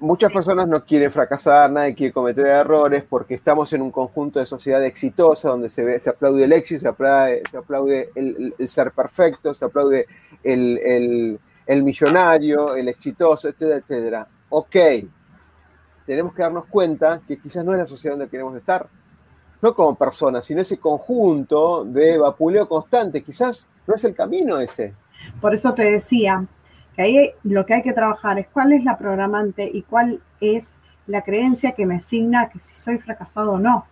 muchas 0.00 0.32
personas 0.32 0.66
no 0.66 0.84
quieren 0.84 1.12
fracasar, 1.12 1.70
nadie 1.70 1.94
quiere 1.94 2.12
cometer 2.12 2.44
errores 2.46 3.04
porque 3.08 3.34
estamos 3.34 3.72
en 3.72 3.82
un 3.82 3.92
conjunto 3.92 4.40
de 4.40 4.46
sociedad 4.46 4.84
exitosa 4.84 5.50
donde 5.50 5.68
se, 5.68 5.84
ve, 5.84 6.00
se 6.00 6.10
aplaude 6.10 6.44
el 6.44 6.52
éxito, 6.52 6.80
se 6.80 6.88
aplaude, 6.88 7.42
se 7.48 7.56
aplaude 7.56 8.10
el, 8.16 8.54
ser 8.68 8.90
perfecto, 8.90 9.54
se 9.54 9.64
aplaude 9.64 10.06
el, 10.42 11.38
el, 11.66 11.82
millonario, 11.84 12.74
el 12.74 12.88
exitoso, 12.88 13.48
etcétera, 13.48 13.76
etcétera. 13.76 14.28
Ok, 14.48 14.76
tenemos 16.04 16.34
que 16.34 16.42
darnos 16.42 16.66
cuenta 16.66 17.20
que 17.26 17.38
quizás 17.38 17.64
no 17.64 17.72
es 17.72 17.78
la 17.78 17.86
sociedad 17.86 18.16
donde 18.16 18.30
queremos 18.30 18.56
estar 18.56 18.88
no 19.60 19.72
como 19.72 19.94
persona, 19.94 20.42
sino 20.42 20.60
ese 20.60 20.78
conjunto 20.78 21.84
de 21.84 22.18
vapuleo 22.18 22.68
constante. 22.68 23.22
Quizás 23.22 23.68
no 23.86 23.94
es 23.94 24.02
el 24.02 24.14
camino 24.14 24.58
ese. 24.58 24.94
Por 25.40 25.54
eso 25.54 25.72
te 25.72 25.84
decía 25.84 26.44
que 26.94 27.02
ahí 27.02 27.30
lo 27.42 27.64
que 27.66 27.74
hay 27.74 27.82
que 27.82 27.92
trabajar 27.92 28.38
es 28.38 28.46
cuál 28.48 28.72
es 28.72 28.84
la 28.84 28.98
programante 28.98 29.70
y 29.72 29.82
cuál 29.82 30.20
es 30.40 30.76
la 31.06 31.22
creencia 31.22 31.72
que 31.72 31.86
me 31.86 31.96
asigna 31.96 32.48
que 32.48 32.58
si 32.58 32.74
soy 32.74 32.98
fracasado 32.98 33.52
o 33.52 33.58
no. 33.58 33.86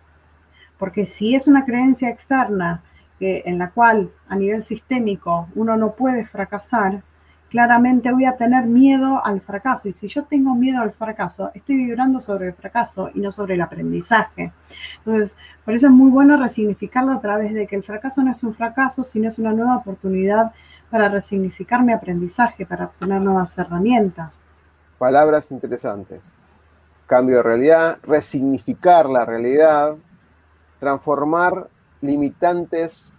Porque 0.77 1.05
si 1.05 1.35
es 1.35 1.47
una 1.47 1.65
creencia 1.65 2.09
externa 2.09 2.83
en 3.19 3.59
la 3.59 3.69
cual 3.69 4.11
a 4.27 4.35
nivel 4.35 4.63
sistémico 4.63 5.47
uno 5.53 5.77
no 5.77 5.93
puede 5.93 6.25
fracasar, 6.25 7.03
claramente 7.51 8.11
voy 8.11 8.25
a 8.25 8.37
tener 8.37 8.65
miedo 8.65 9.23
al 9.23 9.41
fracaso. 9.41 9.89
Y 9.89 9.93
si 9.93 10.07
yo 10.07 10.23
tengo 10.23 10.55
miedo 10.55 10.81
al 10.81 10.93
fracaso, 10.93 11.51
estoy 11.53 11.75
vibrando 11.75 12.21
sobre 12.21 12.47
el 12.47 12.53
fracaso 12.53 13.11
y 13.13 13.19
no 13.19 13.31
sobre 13.31 13.55
el 13.55 13.61
aprendizaje. 13.61 14.53
Entonces, 14.99 15.37
por 15.65 15.73
eso 15.73 15.87
es 15.87 15.91
muy 15.91 16.09
bueno 16.09 16.37
resignificarlo 16.37 17.11
a 17.11 17.21
través 17.21 17.53
de 17.53 17.67
que 17.67 17.75
el 17.75 17.83
fracaso 17.83 18.23
no 18.23 18.31
es 18.31 18.41
un 18.41 18.55
fracaso, 18.55 19.03
sino 19.03 19.27
es 19.27 19.37
una 19.37 19.51
nueva 19.53 19.77
oportunidad 19.77 20.53
para 20.91 21.07
resignificar 21.09 21.81
mi 21.83 21.93
aprendizaje, 21.93 22.65
para 22.65 22.85
obtener 22.85 23.21
nuevas 23.21 23.57
herramientas. 23.57 24.37
Palabras 24.97 25.51
interesantes. 25.51 26.35
Cambio 27.07 27.37
de 27.37 27.43
realidad, 27.43 27.97
resignificar 28.03 29.09
la 29.09 29.25
realidad, 29.25 29.95
transformar 30.79 31.69
limitantes 32.01 33.13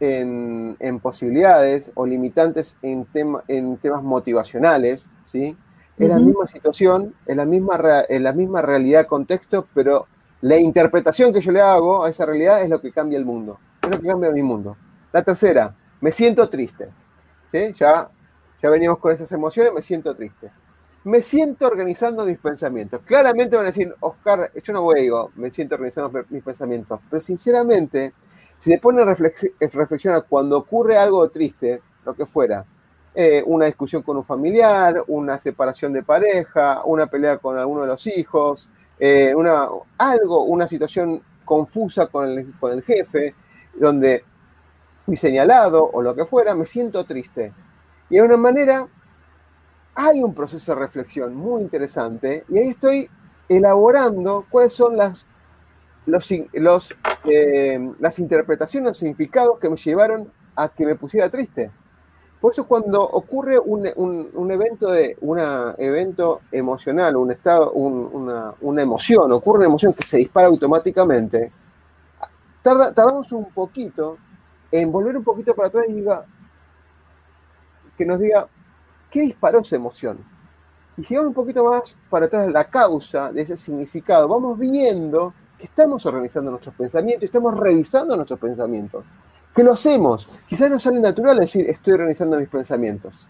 en, 0.00 0.76
posibilidades 1.02 1.92
o 1.94 2.06
limitantes 2.06 2.76
en, 2.82 3.06
en 3.48 3.76
temas 3.76 4.02
motivacionales, 4.02 5.10
¿sí? 5.24 5.56
Es 5.98 6.08
la 6.08 6.20
misma 6.20 6.46
situación, 6.46 7.14
es 7.26 7.36
la 7.36 7.44
misma, 7.44 8.04
es 8.08 8.20
la 8.20 8.32
misma 8.32 8.62
realidad, 8.62 9.06
contexto, 9.06 9.66
pero 9.74 10.06
la 10.40 10.56
interpretación 10.56 11.32
que 11.32 11.40
yo 11.40 11.50
le 11.50 11.60
hago 11.60 12.04
a 12.04 12.10
esa 12.10 12.24
realidad 12.24 12.62
es 12.62 12.70
lo 12.70 12.80
que 12.80 12.92
cambia 12.92 13.18
el 13.18 13.24
mundo, 13.24 13.58
es 13.82 13.90
lo 13.90 14.00
que 14.00 14.06
cambia 14.06 14.30
mi 14.30 14.42
mundo. 14.42 14.76
La 15.12 15.24
tercera, 15.24 15.74
me 16.00 16.12
siento 16.12 16.48
triste. 16.48 16.88
Ya, 17.52 18.10
ya 18.62 18.96
con 19.00 19.12
esas 19.12 19.32
emociones, 19.32 19.72
me 19.72 19.82
siento 19.82 20.14
triste. 20.14 20.50
Me 21.04 21.22
siento 21.22 21.66
organizando 21.66 22.24
mis 22.24 22.38
pensamientos. 22.38 23.00
Claramente 23.04 23.56
van 23.56 23.64
a 23.64 23.68
decir, 23.68 23.94
Oscar, 24.00 24.50
yo 24.62 24.72
no 24.72 24.82
voy, 24.82 25.02
digo, 25.02 25.30
me 25.36 25.50
siento 25.50 25.76
organizando 25.76 26.24
mis 26.28 26.42
pensamientos, 26.42 27.00
pero 27.08 27.20
sinceramente, 27.20 28.12
si 28.58 28.70
se 28.70 28.78
pone 28.78 29.02
a 29.02 29.04
reflexionar 29.14 30.26
cuando 30.28 30.58
ocurre 30.58 30.98
algo 30.98 31.28
triste, 31.30 31.80
lo 32.04 32.14
que 32.14 32.26
fuera, 32.26 32.64
eh, 33.14 33.42
una 33.46 33.66
discusión 33.66 34.02
con 34.02 34.16
un 34.16 34.24
familiar, 34.24 35.02
una 35.06 35.38
separación 35.38 35.92
de 35.92 36.02
pareja, 36.02 36.82
una 36.84 37.06
pelea 37.06 37.38
con 37.38 37.56
alguno 37.58 37.82
de 37.82 37.86
los 37.88 38.06
hijos, 38.06 38.68
eh, 38.98 39.34
una, 39.34 39.68
algo, 39.96 40.44
una 40.44 40.68
situación 40.68 41.22
confusa 41.44 42.06
con 42.08 42.28
el, 42.28 42.52
con 42.60 42.72
el 42.72 42.82
jefe, 42.82 43.34
donde 43.74 44.24
fui 45.08 45.16
señalado 45.16 45.88
o 45.90 46.02
lo 46.02 46.14
que 46.14 46.26
fuera, 46.26 46.54
me 46.54 46.66
siento 46.66 47.02
triste. 47.04 47.54
Y 48.10 48.16
de 48.16 48.22
una 48.22 48.36
manera 48.36 48.86
hay 49.94 50.22
un 50.22 50.34
proceso 50.34 50.74
de 50.74 50.80
reflexión 50.80 51.34
muy 51.34 51.62
interesante 51.62 52.44
y 52.46 52.58
ahí 52.58 52.68
estoy 52.68 53.08
elaborando 53.48 54.44
cuáles 54.50 54.74
son 54.74 54.98
las 54.98 55.26
eh, 57.24 57.92
las 57.98 58.18
interpretaciones, 58.18 58.88
los 58.90 58.98
significados 58.98 59.58
que 59.58 59.70
me 59.70 59.76
llevaron 59.76 60.30
a 60.54 60.68
que 60.68 60.84
me 60.84 60.94
pusiera 60.94 61.30
triste. 61.30 61.70
Por 62.38 62.52
eso 62.52 62.66
cuando 62.66 63.02
ocurre 63.02 63.58
un, 63.58 63.86
evento 64.50 64.90
de 64.90 65.16
una 65.22 65.74
evento 65.78 66.42
emocional, 66.52 67.16
un 67.16 67.30
estado, 67.32 67.72
una, 67.72 68.52
una, 68.60 68.82
emoción, 68.82 69.32
ocurre 69.32 69.60
una 69.60 69.68
emoción 69.68 69.94
que 69.94 70.06
se 70.06 70.18
dispara 70.18 70.48
automáticamente, 70.48 71.50
tarda, 72.62 72.92
tardamos 72.92 73.32
un 73.32 73.46
poquito 73.52 74.18
en 74.70 74.92
volver 74.92 75.16
un 75.16 75.24
poquito 75.24 75.54
para 75.54 75.68
atrás 75.68 75.86
y 75.88 75.94
diga, 75.94 76.24
que 77.96 78.04
nos 78.04 78.18
diga, 78.18 78.48
¿qué 79.10 79.22
disparó 79.22 79.60
esa 79.60 79.76
emoción? 79.76 80.18
Y 80.96 81.04
si 81.04 81.14
vamos 81.14 81.28
un 81.28 81.34
poquito 81.34 81.64
más 81.64 81.96
para 82.10 82.26
atrás 82.26 82.50
la 82.50 82.64
causa 82.64 83.32
de 83.32 83.42
ese 83.42 83.56
significado, 83.56 84.28
vamos 84.28 84.58
viendo 84.58 85.32
que 85.56 85.64
estamos 85.64 86.04
organizando 86.06 86.50
nuestros 86.50 86.74
pensamientos, 86.74 87.24
estamos 87.24 87.56
revisando 87.56 88.16
nuestros 88.16 88.38
pensamientos 88.38 89.04
que 89.54 89.64
lo 89.64 89.72
hacemos. 89.72 90.28
Quizás 90.46 90.70
nos 90.70 90.82
sale 90.82 91.00
natural 91.00 91.38
decir, 91.38 91.68
estoy 91.68 91.94
organizando 91.94 92.38
mis 92.38 92.48
pensamientos. 92.48 93.26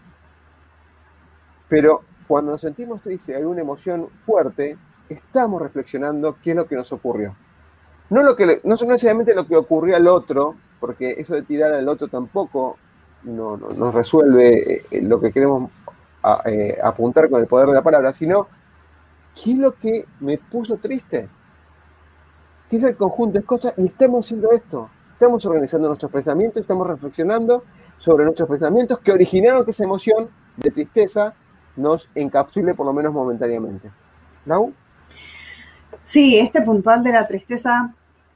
Pero 1.67 2.03
cuando 2.27 2.51
nos 2.51 2.61
sentimos 2.61 3.01
tristes, 3.01 3.35
hay 3.35 3.43
una 3.43 3.61
emoción 3.61 4.09
fuerte, 4.21 4.77
estamos 5.09 5.59
reflexionando 5.59 6.37
qué 6.43 6.51
es 6.51 6.55
lo 6.55 6.67
que 6.67 6.75
nos 6.75 6.91
ocurrió. 6.91 7.35
No, 8.11 8.21
lo 8.21 8.35
que, 8.35 8.61
no 8.63 8.75
necesariamente 8.75 9.33
lo 9.33 9.47
que 9.47 9.55
ocurrió 9.55 9.95
al 9.95 10.07
otro, 10.07 10.55
porque 10.79 11.15
eso 11.17 11.35
de 11.35 11.41
tirar 11.43 11.73
al 11.73 11.87
otro 11.87 12.07
tampoco 12.07 12.77
no, 13.23 13.57
nos 13.57 13.93
resuelve 13.93 14.85
eh, 14.89 15.01
lo 15.01 15.19
que 15.19 15.31
queremos 15.31 15.69
eh, 16.45 16.77
apuntar 16.83 17.29
con 17.29 17.41
el 17.41 17.47
poder 17.47 17.67
de 17.67 17.73
la 17.73 17.81
palabra, 17.81 18.13
sino 18.13 18.47
qué 19.35 19.51
es 19.51 19.57
lo 19.57 19.73
que 19.73 20.05
me 20.19 20.37
puso 20.37 20.77
triste. 20.77 21.27
¿Qué 22.69 22.77
es 22.77 22.83
el 22.83 22.95
conjunto 22.95 23.39
de 23.39 23.45
cosas? 23.45 23.73
Y 23.77 23.85
estamos 23.85 24.25
haciendo 24.25 24.51
esto. 24.51 24.89
Estamos 25.13 25.45
organizando 25.45 25.87
nuestros 25.87 26.11
pensamientos, 26.11 26.61
estamos 26.61 26.87
reflexionando 26.87 27.63
sobre 27.97 28.23
nuestros 28.23 28.47
pensamientos 28.47 28.99
que 28.99 29.11
originaron 29.11 29.65
que 29.65 29.71
esa 29.71 29.83
emoción 29.83 30.29
de 30.55 30.71
tristeza 30.71 31.33
nos 31.75 32.09
encapsule 32.15 32.73
por 32.73 32.85
lo 32.85 32.93
menos 32.93 33.13
momentáneamente. 33.13 33.89
¿Lau? 34.45 34.73
Sí, 36.03 36.37
este 36.37 36.61
puntual 36.61 37.03
de 37.03 37.11
la 37.11 37.27
tristeza 37.27 37.93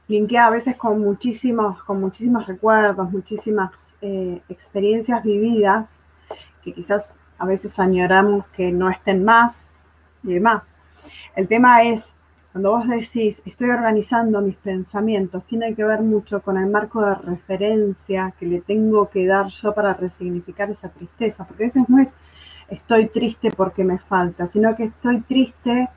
linkea 0.07 0.47
a 0.47 0.49
veces 0.49 0.75
con 0.75 0.99
muchísimos, 1.01 1.81
con 1.83 1.99
muchísimos 1.99 2.45
recuerdos, 2.47 3.11
muchísimas 3.11 3.95
eh, 4.01 4.41
experiencias 4.49 5.23
vividas 5.23 5.97
que 6.63 6.73
quizás 6.73 7.13
a 7.37 7.45
veces 7.45 7.79
añoramos 7.79 8.45
que 8.47 8.71
no 8.71 8.89
estén 8.89 9.23
más 9.23 9.67
y 10.23 10.33
demás. 10.33 10.65
El 11.35 11.47
tema 11.47 11.83
es 11.83 12.13
cuando 12.53 12.69
vos 12.69 12.87
decís, 12.87 13.41
estoy 13.45 13.71
organizando 13.71 14.39
mis 14.39 14.55
pensamientos, 14.57 15.43
tiene 15.47 15.73
que 15.73 15.83
ver 15.83 16.01
mucho 16.01 16.39
con 16.43 16.55
el 16.55 16.69
marco 16.69 17.03
de 17.03 17.15
referencia 17.15 18.31
que 18.39 18.45
le 18.45 18.61
tengo 18.61 19.09
que 19.09 19.25
dar 19.25 19.47
yo 19.47 19.73
para 19.73 19.95
resignificar 19.95 20.69
esa 20.69 20.89
tristeza, 20.89 21.45
porque 21.45 21.63
a 21.63 21.65
veces 21.65 21.89
no 21.89 21.99
es 21.99 22.15
estoy 22.69 23.07
triste 23.07 23.49
porque 23.49 23.83
me 23.83 23.97
falta, 23.97 24.45
sino 24.45 24.75
que 24.75 24.83
estoy 24.83 25.21
triste 25.21 25.89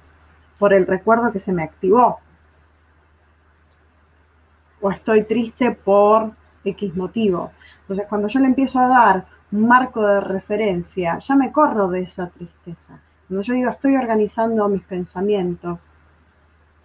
por 0.59 0.73
el 0.73 0.87
recuerdo 0.87 1.31
que 1.31 1.41
se 1.41 1.53
me 1.53 1.63
activó. 1.63 2.21
O 4.81 4.91
estoy 4.91 5.25
triste 5.25 5.73
por 5.73 6.33
X 6.65 6.95
motivo. 6.97 7.53
Entonces, 7.83 8.07
cuando 8.09 8.29
yo 8.29 8.41
le 8.41 8.47
empiezo 8.47 8.79
a 8.79 8.89
dar 8.89 9.27
un 9.53 9.67
marco 9.67 10.03
de 10.07 10.21
referencia, 10.21 11.19
ya 11.19 11.35
me 11.37 11.53
corro 11.53 11.89
de 11.89 12.01
esa 12.01 12.29
tristeza. 12.29 13.01
Cuando 13.29 13.43
yo 13.43 13.55
digo, 13.55 13.71
estoy 13.71 13.97
organizando 13.97 14.69
mis 14.69 14.83
pensamientos, 14.83 15.81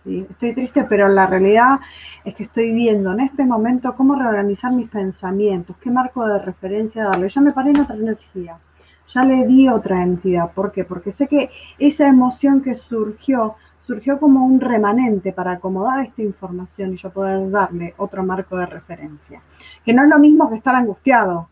Estoy 0.04 0.54
triste, 0.54 0.84
pero 0.86 1.08
la 1.10 1.28
realidad 1.28 1.80
es 2.26 2.34
que 2.34 2.44
estoy 2.46 2.72
viendo 2.72 3.12
en 3.12 3.20
este 3.20 3.46
momento 3.46 3.96
cómo 3.96 4.16
reorganizar 4.16 4.72
mis 4.72 4.90
pensamientos, 4.90 5.76
qué 5.78 5.92
marco 5.92 6.26
de 6.26 6.40
referencia 6.40 7.04
darle. 7.04 7.30
Ya 7.30 7.42
me 7.42 7.52
paré 7.52 7.70
en 7.70 7.82
otra 7.82 7.96
energía, 7.96 8.58
ya 9.08 9.24
le 9.24 9.46
di 9.46 9.70
otra 9.70 10.02
entidad. 10.02 10.52
¿Por 10.54 10.72
qué? 10.72 10.86
Porque 10.86 11.12
sé 11.12 11.28
que 11.28 11.52
esa 11.78 12.08
emoción 12.08 12.62
que 12.62 12.74
surgió, 12.74 13.56
surgió 13.82 14.20
como 14.20 14.46
un 14.46 14.60
remanente 14.60 15.34
para 15.34 15.54
acomodar 15.54 16.06
esta 16.06 16.22
información 16.22 16.94
y 16.94 16.98
yo 16.98 17.10
poder 17.10 17.50
darle 17.50 17.94
otro 17.98 18.24
marco 18.24 18.58
de 18.58 18.66
referencia. 18.66 19.42
Que 19.84 19.94
no 19.94 20.04
es 20.04 20.10
lo 20.10 20.20
mismo 20.20 20.50
que 20.50 20.58
estar 20.58 20.76
angustiado. 20.76 21.50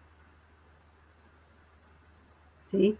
¿Sí? 2.65 2.97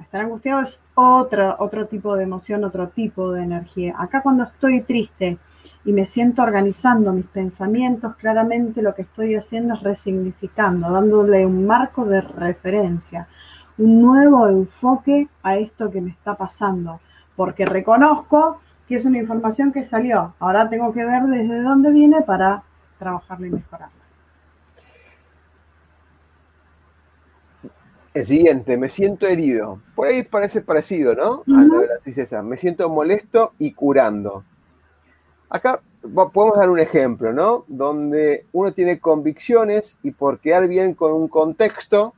Estar 0.00 0.22
angustiado 0.22 0.62
es 0.62 0.80
otro, 0.94 1.56
otro 1.60 1.86
tipo 1.86 2.16
de 2.16 2.24
emoción, 2.24 2.64
otro 2.64 2.88
tipo 2.88 3.30
de 3.32 3.44
energía. 3.44 3.94
Acá 3.96 4.20
cuando 4.20 4.44
estoy 4.44 4.80
triste 4.82 5.38
y 5.84 5.92
me 5.92 6.06
siento 6.06 6.42
organizando 6.42 7.12
mis 7.12 7.26
pensamientos, 7.26 8.16
claramente 8.16 8.82
lo 8.82 8.94
que 8.94 9.02
estoy 9.02 9.36
haciendo 9.36 9.74
es 9.74 9.82
resignificando, 9.82 10.90
dándole 10.90 11.46
un 11.46 11.66
marco 11.66 12.04
de 12.04 12.20
referencia, 12.20 13.28
un 13.78 14.02
nuevo 14.02 14.48
enfoque 14.48 15.28
a 15.42 15.56
esto 15.56 15.90
que 15.90 16.00
me 16.00 16.10
está 16.10 16.34
pasando, 16.34 17.00
porque 17.36 17.64
reconozco 17.64 18.60
que 18.92 18.98
es 18.98 19.06
una 19.06 19.16
información 19.16 19.72
que 19.72 19.84
salió. 19.84 20.34
Ahora 20.38 20.68
tengo 20.68 20.92
que 20.92 21.02
ver 21.02 21.22
desde 21.22 21.62
dónde 21.62 21.90
viene 21.92 22.20
para 22.20 22.62
trabajarla 22.98 23.46
y 23.46 23.50
mejorarla. 23.50 24.02
El 28.12 28.26
siguiente, 28.26 28.76
me 28.76 28.90
siento 28.90 29.26
herido. 29.26 29.80
Por 29.94 30.08
ahí 30.08 30.24
parece 30.24 30.60
parecido, 30.60 31.14
¿no? 31.14 31.42
A 31.56 31.62
la 31.62 31.78
de 31.78 31.86
la 31.86 31.98
tristeza. 32.02 32.42
Me 32.42 32.58
siento 32.58 32.90
molesto 32.90 33.54
y 33.58 33.72
curando. 33.72 34.44
Acá 35.48 35.80
podemos 36.02 36.58
dar 36.58 36.68
un 36.68 36.78
ejemplo, 36.78 37.32
¿no? 37.32 37.64
Donde 37.68 38.44
uno 38.52 38.74
tiene 38.74 39.00
convicciones 39.00 39.96
y 40.02 40.10
por 40.10 40.38
quedar 40.38 40.68
bien 40.68 40.92
con 40.92 41.14
un 41.14 41.28
contexto, 41.28 42.12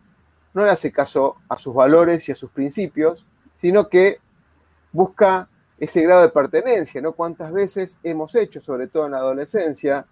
no 0.54 0.64
le 0.64 0.70
hace 0.70 0.90
caso 0.90 1.36
a 1.48 1.56
sus 1.56 1.72
valores 1.72 2.28
y 2.28 2.32
a 2.32 2.34
sus 2.34 2.50
principios, 2.50 3.24
sino 3.60 3.88
que 3.88 4.18
busca 4.90 5.48
ese 5.84 6.02
grado 6.02 6.22
de 6.22 6.28
pertenencia, 6.28 7.00
¿no? 7.00 7.12
Cuántas 7.12 7.52
veces 7.52 7.98
hemos 8.02 8.34
hecho, 8.34 8.60
sobre 8.60 8.86
todo 8.88 9.06
en 9.06 9.12
la 9.12 9.18
adolescencia, 9.18 10.06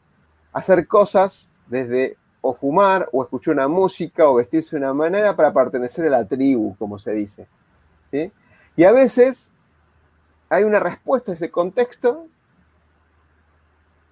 hacer 0.52 0.86
cosas 0.86 1.50
desde 1.66 2.16
o 2.40 2.52
fumar, 2.54 3.08
o 3.12 3.22
escuchar 3.22 3.54
una 3.54 3.68
música, 3.68 4.28
o 4.28 4.34
vestirse 4.34 4.76
de 4.76 4.82
una 4.82 4.92
manera 4.92 5.36
para 5.36 5.52
pertenecer 5.52 6.06
a 6.06 6.10
la 6.10 6.26
tribu, 6.26 6.76
como 6.76 6.98
se 6.98 7.12
dice. 7.12 7.46
Y 8.76 8.84
a 8.84 8.92
veces 8.92 9.52
hay 10.48 10.64
una 10.64 10.80
respuesta 10.80 11.32
a 11.32 11.34
ese 11.36 11.50
contexto, 11.50 12.26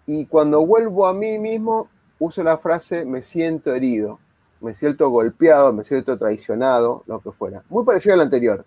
y 0.06 0.26
cuando 0.26 0.64
vuelvo 0.64 1.06
a 1.06 1.12
mí 1.12 1.38
mismo, 1.38 1.88
uso 2.18 2.42
la 2.42 2.56
frase 2.58 3.04
me 3.04 3.22
siento 3.22 3.74
herido, 3.74 4.20
me 4.60 4.74
siento 4.74 5.10
golpeado, 5.10 5.72
me 5.72 5.84
siento 5.84 6.16
traicionado, 6.16 7.02
lo 7.06 7.20
que 7.20 7.32
fuera. 7.32 7.62
Muy 7.68 7.84
parecido 7.84 8.14
al 8.14 8.20
anterior. 8.20 8.64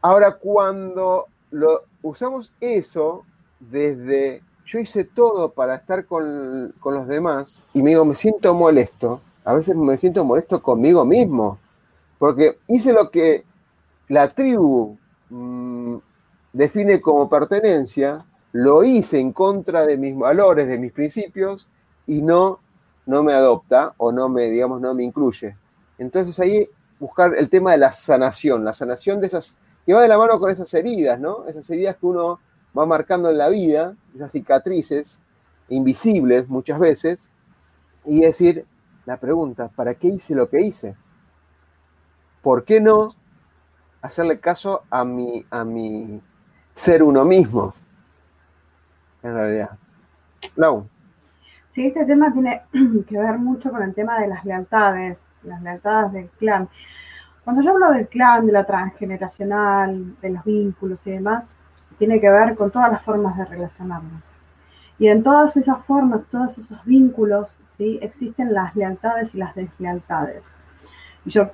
Ahora, 0.00 0.36
cuando 0.36 1.26
lo, 1.50 1.84
usamos 2.02 2.52
eso 2.60 3.24
desde 3.60 4.42
yo 4.66 4.80
hice 4.80 5.04
todo 5.04 5.52
para 5.52 5.76
estar 5.76 6.06
con, 6.06 6.74
los 6.84 7.06
demás 7.06 7.62
y 7.72 7.82
me 7.82 8.14
siento 8.14 8.52
molesto. 8.52 9.20
A 9.44 9.54
veces 9.54 9.76
me 9.76 9.96
siento 9.96 10.24
molesto 10.24 10.60
conmigo 10.60 11.04
mismo, 11.04 11.58
porque 12.18 12.58
hice 12.66 12.92
lo 12.92 13.10
que 13.10 13.44
la 14.08 14.28
tribu 14.28 14.98
mm, 15.30 15.96
define 16.52 17.00
como 17.00 17.28
pertenencia, 17.28 18.24
lo 18.52 18.82
hice 18.82 19.20
en 19.20 19.32
contra 19.32 19.86
de 19.86 19.96
mis 19.96 20.18
valores, 20.18 20.66
de 20.66 20.78
mis 20.78 20.92
principios, 20.92 21.68
y 22.06 22.22
no, 22.22 22.58
no 23.04 23.22
me 23.22 23.32
adopta 23.32 23.94
o 23.98 24.10
no 24.10 24.28
me, 24.28 24.50
digamos, 24.50 24.80
no 24.80 24.94
me 24.94 25.04
incluye. 25.04 25.56
Entonces 25.98 26.38
ahí 26.40 26.68
buscar 26.98 27.36
el 27.36 27.48
tema 27.48 27.72
de 27.72 27.78
la 27.78 27.92
sanación, 27.92 28.64
la 28.64 28.72
sanación 28.72 29.20
de 29.20 29.28
esas, 29.28 29.56
que 29.86 29.94
va 29.94 30.02
de 30.02 30.08
la 30.08 30.18
mano 30.18 30.40
con 30.40 30.50
esas 30.50 30.72
heridas, 30.74 31.18
¿no? 31.20 31.46
Esas 31.46 31.70
heridas 31.70 31.96
que 31.96 32.06
uno 32.06 32.40
va 32.76 32.84
marcando 32.84 33.30
en 33.30 33.38
la 33.38 33.48
vida, 33.48 33.94
esas 34.14 34.32
cicatrices 34.32 35.20
invisibles 35.68 36.48
muchas 36.48 36.80
veces, 36.80 37.30
y 38.04 38.20
decir 38.20 38.66
la 39.04 39.16
pregunta, 39.18 39.68
¿para 39.68 39.94
qué 39.94 40.08
hice 40.08 40.34
lo 40.34 40.48
que 40.48 40.60
hice? 40.60 40.96
¿Por 42.42 42.64
qué 42.64 42.80
no 42.80 43.08
hacerle 44.02 44.40
caso 44.40 44.82
a 44.90 45.04
mi, 45.04 45.46
a 45.50 45.64
mi 45.64 46.20
ser 46.74 47.02
uno 47.04 47.24
mismo? 47.24 47.72
En 49.22 49.34
realidad. 49.34 49.70
Lau. 50.56 50.88
Sí, 51.68 51.86
este 51.86 52.04
tema 52.04 52.32
tiene 52.32 52.62
que 53.08 53.18
ver 53.18 53.38
mucho 53.38 53.70
con 53.70 53.82
el 53.82 53.94
tema 53.94 54.20
de 54.20 54.28
las 54.28 54.44
lealtades, 54.44 55.32
las 55.44 55.62
lealtades 55.62 56.12
del 56.12 56.28
clan. 56.30 56.68
Cuando 57.46 57.62
yo 57.62 57.70
hablo 57.70 57.92
del 57.92 58.08
clan, 58.08 58.44
de 58.44 58.52
la 58.52 58.64
transgeneracional, 58.64 60.16
de 60.20 60.30
los 60.30 60.42
vínculos 60.42 61.06
y 61.06 61.12
demás, 61.12 61.54
tiene 61.96 62.20
que 62.20 62.28
ver 62.28 62.56
con 62.56 62.72
todas 62.72 62.90
las 62.90 63.04
formas 63.04 63.38
de 63.38 63.44
relacionarnos. 63.44 64.34
Y 64.98 65.06
en 65.06 65.22
todas 65.22 65.56
esas 65.56 65.78
formas, 65.84 66.22
todos 66.28 66.58
esos 66.58 66.84
vínculos, 66.84 67.56
¿sí? 67.68 68.00
existen 68.02 68.52
las 68.52 68.74
lealtades 68.74 69.32
y 69.32 69.38
las 69.38 69.54
deslealtades. 69.54 70.42
Y 71.24 71.30
yo 71.30 71.52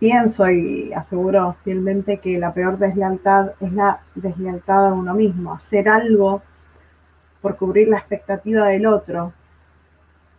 pienso 0.00 0.50
y 0.50 0.92
aseguro 0.92 1.54
fielmente 1.62 2.18
que 2.18 2.36
la 2.40 2.52
peor 2.52 2.76
deslealtad 2.76 3.52
es 3.60 3.72
la 3.72 4.00
deslealtad 4.16 4.88
a 4.88 4.92
uno 4.92 5.14
mismo, 5.14 5.52
hacer 5.52 5.88
algo 5.88 6.42
por 7.40 7.56
cubrir 7.56 7.86
la 7.86 7.98
expectativa 7.98 8.66
del 8.66 8.86
otro 8.86 9.32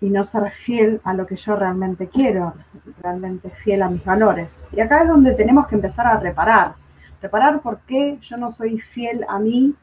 y 0.03 0.09
no 0.09 0.25
ser 0.25 0.51
fiel 0.51 0.99
a 1.05 1.13
lo 1.13 1.25
que 1.25 1.37
yo 1.37 1.55
realmente 1.55 2.09
quiero, 2.09 2.53
realmente 3.01 3.49
fiel 3.63 3.83
a 3.83 3.89
mis 3.89 4.03
valores. 4.03 4.57
Y 4.73 4.81
acá 4.81 5.03
es 5.03 5.07
donde 5.07 5.33
tenemos 5.33 5.65
que 5.65 5.75
empezar 5.75 6.05
a 6.05 6.19
reparar. 6.19 6.73
Reparar 7.21 7.61
por 7.61 7.79
qué 7.87 8.17
yo 8.19 8.35
no 8.35 8.51
soy 8.51 8.81
fiel 8.81 9.25
a 9.29 9.39
mí 9.39 9.73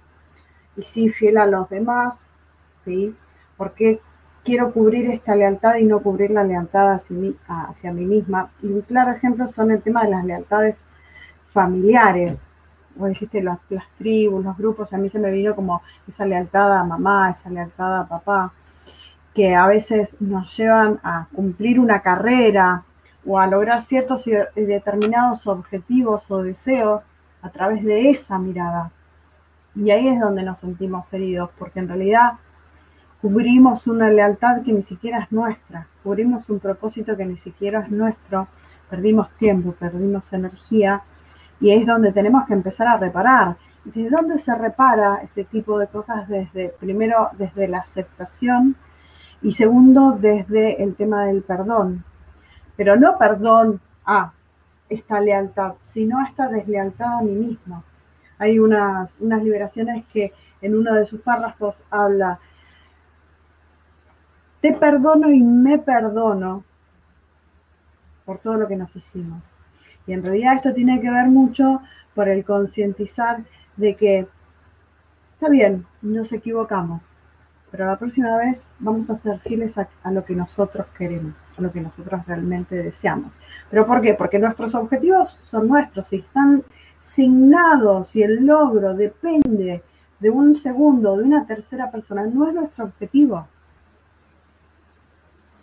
y 0.76 0.82
sí 0.82 1.08
fiel 1.08 1.38
a 1.38 1.46
los 1.46 1.70
demás, 1.70 2.26
¿sí? 2.84 3.16
¿Por 3.56 3.72
qué 3.72 3.98
quiero 4.44 4.74
cubrir 4.74 5.10
esta 5.10 5.34
lealtad 5.34 5.76
y 5.76 5.84
no 5.84 6.00
cubrir 6.00 6.32
la 6.32 6.44
lealtad 6.44 6.96
hacia 6.96 7.16
mí, 7.16 7.34
hacia 7.48 7.90
mí 7.90 8.04
misma? 8.04 8.50
Y 8.62 8.66
un 8.66 8.82
claro 8.82 9.12
ejemplo 9.12 9.48
son 9.48 9.70
el 9.70 9.80
tema 9.80 10.04
de 10.04 10.10
las 10.10 10.24
lealtades 10.26 10.84
familiares. 11.54 12.44
Vos 12.94 13.08
dijiste 13.08 13.42
las, 13.42 13.58
las 13.70 13.88
tribus, 13.96 14.44
los 14.44 14.58
grupos, 14.58 14.92
a 14.92 14.98
mí 14.98 15.08
se 15.08 15.18
me 15.18 15.32
vino 15.32 15.56
como 15.56 15.80
esa 16.06 16.26
lealtad 16.26 16.76
a 16.76 16.84
mamá, 16.84 17.30
esa 17.30 17.48
lealtad 17.48 18.00
a 18.00 18.06
papá 18.06 18.52
que 19.34 19.54
a 19.54 19.66
veces 19.66 20.16
nos 20.20 20.56
llevan 20.56 20.98
a 21.02 21.28
cumplir 21.32 21.78
una 21.78 22.02
carrera 22.02 22.84
o 23.24 23.38
a 23.38 23.46
lograr 23.46 23.82
ciertos 23.82 24.26
y 24.26 24.32
determinados 24.60 25.46
objetivos 25.46 26.30
o 26.30 26.42
deseos 26.42 27.04
a 27.42 27.50
través 27.50 27.84
de 27.84 28.10
esa 28.10 28.38
mirada. 28.38 28.90
Y 29.74 29.90
ahí 29.90 30.08
es 30.08 30.20
donde 30.20 30.42
nos 30.42 30.58
sentimos 30.58 31.12
heridos, 31.12 31.50
porque 31.58 31.78
en 31.78 31.88
realidad 31.88 32.32
cubrimos 33.20 33.86
una 33.86 34.10
lealtad 34.10 34.62
que 34.62 34.72
ni 34.72 34.82
siquiera 34.82 35.20
es 35.20 35.32
nuestra, 35.32 35.86
cubrimos 36.02 36.48
un 36.50 36.58
propósito 36.58 37.16
que 37.16 37.24
ni 37.24 37.36
siquiera 37.36 37.80
es 37.80 37.90
nuestro, 37.90 38.48
perdimos 38.88 39.30
tiempo, 39.36 39.72
perdimos 39.72 40.32
energía, 40.32 41.02
y 41.60 41.70
es 41.70 41.86
donde 41.86 42.12
tenemos 42.12 42.46
que 42.46 42.54
empezar 42.54 42.88
a 42.88 42.96
reparar. 42.96 43.56
¿Desde 43.84 44.10
dónde 44.10 44.38
se 44.38 44.54
repara 44.54 45.20
este 45.22 45.44
tipo 45.44 45.78
de 45.78 45.86
cosas? 45.86 46.26
Desde, 46.28 46.74
primero, 46.80 47.28
desde 47.38 47.68
la 47.68 47.78
aceptación 47.78 48.76
y 49.42 49.52
segundo, 49.52 50.18
desde 50.20 50.82
el 50.82 50.94
tema 50.94 51.24
del 51.24 51.42
perdón. 51.42 52.04
Pero 52.76 52.96
no 52.96 53.18
perdón 53.18 53.80
a 54.04 54.32
esta 54.88 55.20
lealtad, 55.20 55.74
sino 55.78 56.18
a 56.18 56.24
esta 56.24 56.48
deslealtad 56.48 57.18
a 57.18 57.22
mí 57.22 57.32
mismo. 57.32 57.84
Hay 58.38 58.58
unas, 58.58 59.14
unas 59.20 59.42
liberaciones 59.42 60.04
que 60.12 60.32
en 60.60 60.76
uno 60.76 60.94
de 60.94 61.06
sus 61.06 61.20
párrafos 61.20 61.82
habla, 61.90 62.38
te 64.60 64.72
perdono 64.74 65.30
y 65.30 65.42
me 65.42 65.78
perdono 65.78 66.64
por 68.24 68.38
todo 68.38 68.54
lo 68.56 68.68
que 68.68 68.76
nos 68.76 68.94
hicimos. 68.94 69.54
Y 70.06 70.12
en 70.12 70.22
realidad 70.22 70.56
esto 70.56 70.74
tiene 70.74 71.00
que 71.00 71.10
ver 71.10 71.28
mucho 71.28 71.80
por 72.14 72.28
el 72.28 72.44
concientizar 72.44 73.44
de 73.76 73.96
que 73.96 74.26
está 75.32 75.48
bien, 75.48 75.86
nos 76.02 76.32
equivocamos, 76.32 77.16
pero 77.70 77.86
la 77.86 77.96
próxima 77.96 78.36
vez 78.36 78.68
vamos 78.78 79.08
a 79.10 79.16
ser 79.16 79.38
fieles 79.40 79.78
a, 79.78 79.88
lo 80.10 80.24
que 80.24 80.34
nosotros 80.34 80.86
queremos, 80.98 81.38
a 81.56 81.62
lo 81.62 81.70
que 81.70 81.80
nosotros 81.80 82.26
realmente 82.26 82.74
deseamos. 82.76 83.32
¿Pero 83.70 83.86
por 83.86 84.00
qué? 84.00 84.14
Porque 84.14 84.38
nuestros 84.38 84.74
objetivos 84.74 85.38
son 85.42 85.68
nuestros 85.68 86.12
y 86.12 86.16
están 86.16 86.64
signados 87.00 88.14
y 88.16 88.22
el 88.22 88.44
logro 88.44 88.94
depende 88.94 89.82
de 90.18 90.30
un 90.30 90.54
segundo, 90.54 91.16
de 91.16 91.24
una 91.24 91.46
tercera 91.46 91.90
persona, 91.90 92.26
no 92.26 92.48
es 92.48 92.54
nuestro 92.54 92.84
objetivo. 92.84 93.46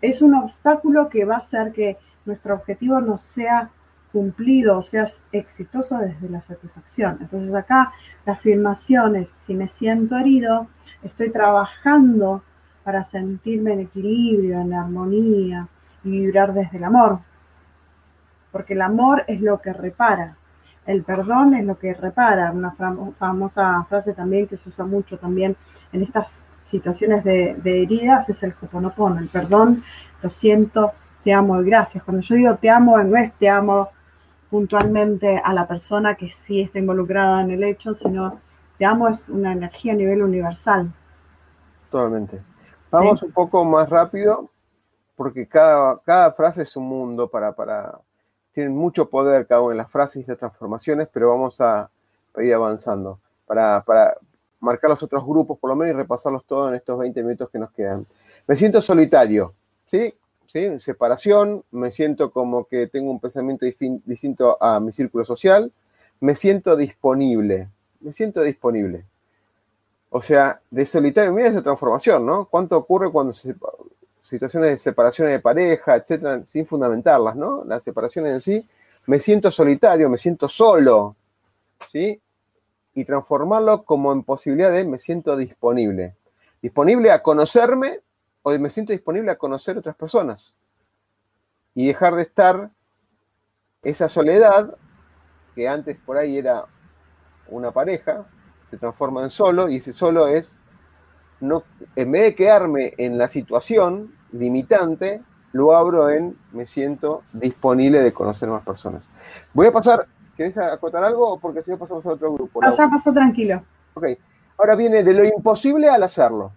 Es 0.02 0.22
un 0.22 0.34
obstáculo 0.36 1.10
que 1.10 1.26
va 1.26 1.36
a 1.36 1.40
hacer 1.40 1.74
que 1.74 1.98
nuestro 2.26 2.56
objetivo 2.56 3.00
no 3.02 3.18
sea 3.18 3.70
cumplido 4.12 4.78
o 4.78 4.82
sea 4.82 5.08
exitoso 5.32 5.98
desde 5.98 6.30
la 6.30 6.42
satisfacción. 6.42 7.18
Entonces 7.22 7.54
acá 7.54 7.92
la 8.26 8.34
afirmación 8.34 9.16
es, 9.16 9.34
si 9.38 9.54
me 9.54 9.68
siento 9.68 10.18
herido, 10.18 10.68
estoy 11.08 11.32
trabajando 11.32 12.44
para 12.84 13.04
sentirme 13.04 13.74
en 13.74 13.82
equilibrio, 13.82 14.62
en 14.62 14.74
armonía 14.74 15.68
y 16.04 16.12
vibrar 16.12 16.54
desde 16.54 16.78
el 16.78 16.84
amor. 16.84 17.20
Porque 18.52 18.74
el 18.74 18.82
amor 18.82 19.24
es 19.28 19.42
lo 19.42 19.60
que 19.60 19.74
repara, 19.74 20.38
el 20.88 21.04
perdón 21.04 21.54
es 21.54 21.66
lo 21.66 21.78
que 21.78 21.94
repara. 21.94 22.52
Una 22.52 22.74
famosa 23.20 23.86
frase 23.90 24.14
también 24.14 24.48
que 24.48 24.58
se 24.58 24.70
usa 24.70 24.86
mucho 24.86 25.18
también 25.18 25.56
en 25.92 26.04
estas 26.04 26.44
situaciones 26.64 27.24
de, 27.24 27.56
heridas 27.64 28.30
es 28.30 28.44
el 28.44 28.54
hoponopono, 28.62 29.20
el 29.20 29.30
perdón, 29.30 29.84
lo 30.22 30.30
siento, 30.30 30.94
te 31.24 31.34
amo 31.34 31.62
y 31.62 31.66
gracias. 31.66 32.04
Cuando 32.04 32.22
yo 32.22 32.36
digo 32.36 32.56
te 32.56 32.70
amo, 32.70 32.98
no 33.04 33.18
es 33.18 33.34
te 33.34 33.50
amo 33.50 33.90
puntualmente 34.50 35.42
a 35.44 35.54
la 35.54 35.68
persona 35.68 36.16
que 36.16 36.32
sí 36.32 36.62
está 36.62 36.80
involucrada 36.80 37.42
en 37.42 37.52
el 37.52 37.64
hecho, 37.64 37.94
sino 37.94 38.40
te 38.78 38.86
amo 38.86 39.08
es 39.08 39.28
una 39.30 39.54
energía 39.54 39.94
a 39.94 39.96
nivel 39.96 40.22
universal. 40.22 40.92
Totalmente. 41.90 42.42
Vamos 42.92 43.22
un 43.24 43.32
poco 43.32 43.66
más 43.66 43.90
rápido, 43.90 44.50
porque 45.16 45.48
cada, 45.48 46.00
cada 46.00 46.32
frase 46.34 46.64
es 46.64 46.76
un 46.76 46.88
mundo 46.88 47.30
para, 47.30 47.54
para... 47.54 48.00
Tienen 48.54 48.76
mucho 48.76 49.10
poder 49.10 49.46
cada 49.46 49.62
una 49.62 49.74
de 49.74 49.78
las 49.78 49.92
frases 49.92 50.24
y 50.24 50.28
las 50.28 50.40
transformaciones, 50.40 51.08
pero 51.12 51.30
vamos 51.30 51.62
a, 51.62 51.90
ir 52.38 52.54
avanzando 52.54 53.20
para, 53.46 53.84
para 53.84 54.16
marcar 54.60 54.90
los 54.92 55.02
otros 55.02 55.26
grupos 55.26 55.58
por 55.58 55.70
lo 55.70 55.76
menos 55.76 55.96
y 55.96 55.98
repasarlos 55.98 56.46
todos 56.46 56.70
en 56.70 56.76
estos 56.76 57.00
20 57.00 57.24
minutos 57.24 57.50
que 57.50 57.60
nos 57.60 57.72
quedan. 57.72 58.06
Me 58.48 58.56
siento 58.56 58.82
solitario, 58.82 59.54
¿sí? 59.86 60.14
¿Sí? 60.48 60.80
Separación, 60.80 61.64
me 61.72 61.92
siento 61.92 62.32
como 62.32 62.66
que 62.66 62.88
tengo 62.88 63.12
un 63.12 63.20
pensamiento 63.20 63.66
distinto 63.66 64.58
a 64.62 64.80
mi 64.80 64.92
círculo 64.92 65.26
social, 65.26 65.72
me 66.20 66.36
siento 66.36 66.76
disponible, 66.76 67.70
me 68.00 68.14
siento 68.14 68.42
disponible. 68.42 69.06
O 70.10 70.22
sea, 70.22 70.62
de 70.72 70.86
solitario, 70.86 71.34
mira 71.34 71.50
esa 71.50 71.62
transformación, 71.62 72.26
¿no? 72.26 72.46
¿Cuánto 72.46 72.78
ocurre 72.78 73.12
cuando 73.12 73.34
se, 73.34 73.56
situaciones 74.22 74.72
de 74.72 74.78
separaciones 74.78 75.34
de 75.34 75.40
pareja, 75.40 75.96
etcétera, 75.96 76.44
sin 76.44 76.66
fundamentarlas, 76.66 77.36
¿no? 77.36 77.64
Las 77.66 77.84
separaciones 77.84 78.34
en 78.34 78.42
sí, 78.42 78.70
me 79.06 79.20
siento 79.20 79.52
solitario, 79.52 80.10
me 80.10 80.18
siento 80.18 80.50
solo, 80.50 81.16
¿sí? 81.92 82.22
Y 82.94 83.06
transformarlo 83.06 83.84
como 83.84 84.12
en 84.12 84.24
posibilidad 84.24 84.72
de 84.72 84.84
me 84.84 85.00
siento 85.00 85.38
disponible. 85.38 86.16
Disponible 86.62 87.12
a 87.12 87.22
conocerme 87.22 88.02
o 88.42 88.52
me 88.58 88.70
siento 88.70 88.92
disponible 88.92 89.32
a 89.32 89.38
conocer 89.38 89.78
otras 89.78 89.96
personas. 89.96 90.56
Y 91.74 91.88
dejar 91.88 92.16
de 92.16 92.24
estar 92.24 92.70
esa 93.84 94.10
soledad 94.10 94.76
que 95.56 95.68
antes 95.68 95.98
por 96.06 96.18
ahí 96.18 96.38
era 96.38 96.66
una 97.50 97.72
pareja, 97.72 98.26
se 98.70 98.78
transforma 98.78 99.24
en 99.24 99.30
solo 99.30 99.70
y 99.70 99.78
ese 99.78 99.94
solo 99.94 100.28
es, 100.28 100.60
no, 101.40 101.64
en 101.96 102.12
vez 102.12 102.24
de 102.24 102.36
quedarme 102.36 102.94
en 102.98 103.18
la 103.18 103.30
situación 103.30 104.14
limitante, 104.32 105.22
lo 105.54 105.76
abro 105.76 106.10
en 106.10 106.38
me 106.52 106.66
siento 106.66 107.24
disponible 107.34 108.04
de 108.04 108.14
conocer 108.14 108.50
más 108.50 108.64
personas. 108.64 109.08
Voy 109.54 109.68
a 109.68 109.72
pasar, 109.72 110.08
¿querés 110.36 110.58
acotar 110.58 111.04
algo 111.04 111.40
porque 111.40 111.64
si 111.64 111.72
no 111.72 111.78
pasamos 111.78 112.06
a 112.06 112.10
otro 112.10 112.34
grupo? 112.34 112.60
Pasa, 112.60 112.90
pasa 112.90 113.14
tranquilo. 113.14 113.64
Ok, 113.94 114.08
ahora 114.58 114.76
viene 114.76 115.04
de 115.04 115.14
lo 115.14 115.24
imposible 115.24 115.90
al 115.90 116.04
hacerlo. 116.04 116.52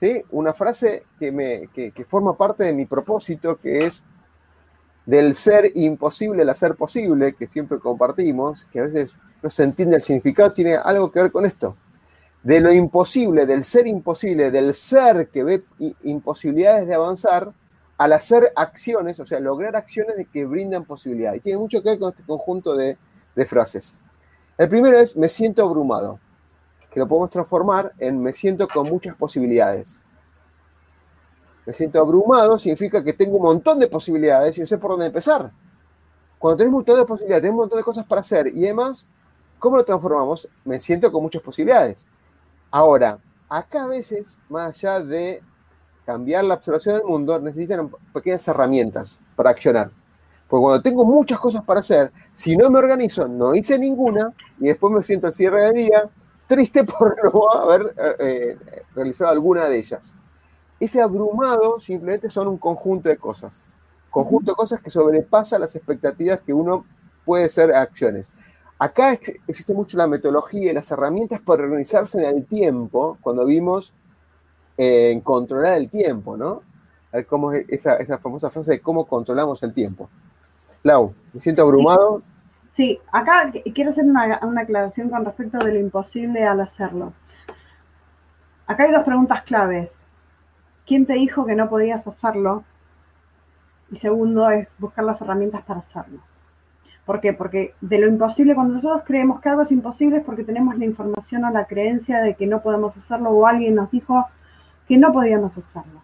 ¿Sí? 0.00 0.22
Una 0.32 0.52
frase 0.52 1.04
que, 1.18 1.32
me, 1.32 1.68
que, 1.68 1.92
que 1.92 2.04
forma 2.04 2.36
parte 2.36 2.64
de 2.64 2.74
mi 2.74 2.84
propósito, 2.84 3.56
que 3.56 3.86
es 3.86 4.04
del 5.06 5.34
ser 5.34 5.70
imposible 5.74 6.42
al 6.42 6.50
hacer 6.50 6.74
posible, 6.76 7.34
que 7.34 7.46
siempre 7.46 7.78
compartimos, 7.78 8.64
que 8.66 8.80
a 8.80 8.82
veces 8.84 9.18
no 9.42 9.50
se 9.50 9.64
entiende 9.64 9.96
el 9.96 10.02
significado, 10.02 10.52
tiene 10.52 10.76
algo 10.76 11.10
que 11.10 11.20
ver 11.20 11.32
con 11.32 11.44
esto. 11.44 11.76
De 12.42 12.60
lo 12.60 12.72
imposible, 12.72 13.46
del 13.46 13.64
ser 13.64 13.86
imposible, 13.86 14.50
del 14.50 14.74
ser 14.74 15.28
que 15.28 15.44
ve 15.44 15.64
imposibilidades 16.04 16.86
de 16.86 16.94
avanzar, 16.94 17.52
al 17.96 18.12
hacer 18.12 18.52
acciones, 18.56 19.20
o 19.20 19.26
sea, 19.26 19.38
lograr 19.40 19.76
acciones 19.76 20.14
que 20.32 20.44
brindan 20.44 20.84
posibilidades. 20.84 21.38
Y 21.38 21.42
tiene 21.42 21.58
mucho 21.58 21.82
que 21.82 21.90
ver 21.90 21.98
con 21.98 22.10
este 22.10 22.24
conjunto 22.24 22.74
de, 22.74 22.98
de 23.36 23.46
frases. 23.46 23.98
El 24.58 24.68
primero 24.68 24.98
es 24.98 25.16
me 25.16 25.28
siento 25.28 25.62
abrumado, 25.62 26.18
que 26.90 27.00
lo 27.00 27.06
podemos 27.06 27.30
transformar 27.30 27.92
en 27.98 28.20
me 28.20 28.32
siento 28.32 28.68
con 28.68 28.88
muchas 28.88 29.16
posibilidades 29.16 30.03
me 31.66 31.72
siento 31.72 31.98
abrumado, 31.98 32.58
significa 32.58 33.02
que 33.02 33.12
tengo 33.12 33.36
un 33.36 33.42
montón 33.42 33.78
de 33.78 33.86
posibilidades 33.86 34.56
y 34.58 34.60
no 34.60 34.66
sé 34.66 34.78
por 34.78 34.92
dónde 34.92 35.06
empezar. 35.06 35.50
Cuando 36.38 36.58
tenemos 36.58 36.74
un 36.74 36.80
montón 36.80 36.96
de 36.96 37.04
posibilidades, 37.06 37.42
tenemos 37.42 37.58
un 37.58 37.62
montón 37.62 37.78
de 37.78 37.84
cosas 37.84 38.06
para 38.06 38.20
hacer 38.20 38.48
y 38.48 38.64
además, 38.64 39.08
¿cómo 39.58 39.76
lo 39.76 39.84
transformamos? 39.84 40.48
Me 40.64 40.78
siento 40.78 41.10
con 41.10 41.22
muchas 41.22 41.42
posibilidades. 41.42 42.04
Ahora, 42.70 43.18
acá 43.48 43.84
a 43.84 43.86
veces, 43.86 44.40
más 44.48 44.66
allá 44.66 45.00
de 45.00 45.42
cambiar 46.04 46.44
la 46.44 46.54
observación 46.54 46.96
del 46.96 47.04
mundo, 47.04 47.40
necesitan 47.40 47.90
pequeñas 48.12 48.46
herramientas 48.46 49.20
para 49.36 49.50
accionar. 49.50 49.90
Porque 50.48 50.62
cuando 50.62 50.82
tengo 50.82 51.04
muchas 51.04 51.38
cosas 51.38 51.64
para 51.64 51.80
hacer, 51.80 52.12
si 52.34 52.56
no 52.56 52.68
me 52.68 52.78
organizo, 52.78 53.26
no 53.26 53.54
hice 53.54 53.78
ninguna 53.78 54.32
y 54.60 54.66
después 54.66 54.92
me 54.92 55.02
siento 55.02 55.26
al 55.26 55.34
cierre 55.34 55.62
del 55.62 55.74
día 55.74 56.10
triste 56.46 56.84
por 56.98 57.16
no 57.24 57.50
haber 57.52 57.94
eh, 57.96 58.16
eh, 58.18 58.82
realizado 58.94 59.30
alguna 59.30 59.64
de 59.64 59.78
ellas. 59.78 60.14
Ese 60.84 61.00
abrumado 61.00 61.80
simplemente 61.80 62.28
son 62.28 62.46
un 62.46 62.58
conjunto 62.58 63.08
de 63.08 63.16
cosas. 63.16 63.66
Conjunto 64.10 64.50
de 64.50 64.54
cosas 64.54 64.82
que 64.82 64.90
sobrepasa 64.90 65.58
las 65.58 65.74
expectativas 65.74 66.40
que 66.40 66.52
uno 66.52 66.84
puede 67.24 67.48
ser 67.48 67.74
acciones. 67.74 68.26
Acá 68.78 69.18
existe 69.48 69.72
mucho 69.72 69.96
la 69.96 70.06
metodología 70.06 70.70
y 70.70 70.74
las 70.74 70.90
herramientas 70.90 71.40
para 71.40 71.62
organizarse 71.62 72.18
en 72.18 72.36
el 72.36 72.44
tiempo, 72.44 73.16
cuando 73.22 73.46
vimos 73.46 73.94
en 74.76 75.22
controlar 75.22 75.78
el 75.78 75.88
tiempo, 75.88 76.36
¿no? 76.36 76.60
A 77.12 77.16
ver 77.16 77.26
cómo 77.26 77.50
es 77.52 77.64
esa, 77.70 77.96
esa 77.96 78.18
famosa 78.18 78.50
frase 78.50 78.72
de 78.72 78.80
cómo 78.80 79.06
controlamos 79.06 79.62
el 79.62 79.72
tiempo. 79.72 80.10
Lau, 80.82 81.14
me 81.32 81.40
siento 81.40 81.62
abrumado. 81.62 82.20
Sí, 82.76 83.00
acá 83.10 83.50
quiero 83.74 83.88
hacer 83.88 84.04
una, 84.04 84.38
una 84.42 84.60
aclaración 84.60 85.08
con 85.08 85.24
respecto 85.24 85.56
de 85.64 85.72
lo 85.72 85.80
imposible 85.80 86.44
al 86.44 86.60
hacerlo. 86.60 87.14
Acá 88.66 88.82
hay 88.82 88.92
dos 88.92 89.04
preguntas 89.04 89.44
claves. 89.44 90.03
¿Quién 90.86 91.06
te 91.06 91.14
dijo 91.14 91.46
que 91.46 91.54
no 91.54 91.68
podías 91.68 92.06
hacerlo? 92.06 92.64
Y 93.90 93.96
segundo 93.96 94.50
es 94.50 94.74
buscar 94.78 95.04
las 95.04 95.20
herramientas 95.20 95.62
para 95.62 95.80
hacerlo. 95.80 96.20
¿Por 97.04 97.20
qué? 97.20 97.32
Porque 97.32 97.74
de 97.80 97.98
lo 97.98 98.06
imposible, 98.06 98.54
cuando 98.54 98.74
nosotros 98.74 99.02
creemos 99.06 99.40
que 99.40 99.50
algo 99.50 99.62
es 99.62 99.70
imposible 99.70 100.18
es 100.18 100.24
porque 100.24 100.44
tenemos 100.44 100.76
la 100.78 100.86
información 100.86 101.44
o 101.44 101.50
la 101.50 101.66
creencia 101.66 102.20
de 102.22 102.34
que 102.34 102.46
no 102.46 102.62
podemos 102.62 102.96
hacerlo 102.96 103.30
o 103.30 103.46
alguien 103.46 103.74
nos 103.74 103.90
dijo 103.90 104.26
que 104.88 104.96
no 104.96 105.12
podíamos 105.12 105.56
hacerlo. 105.56 106.02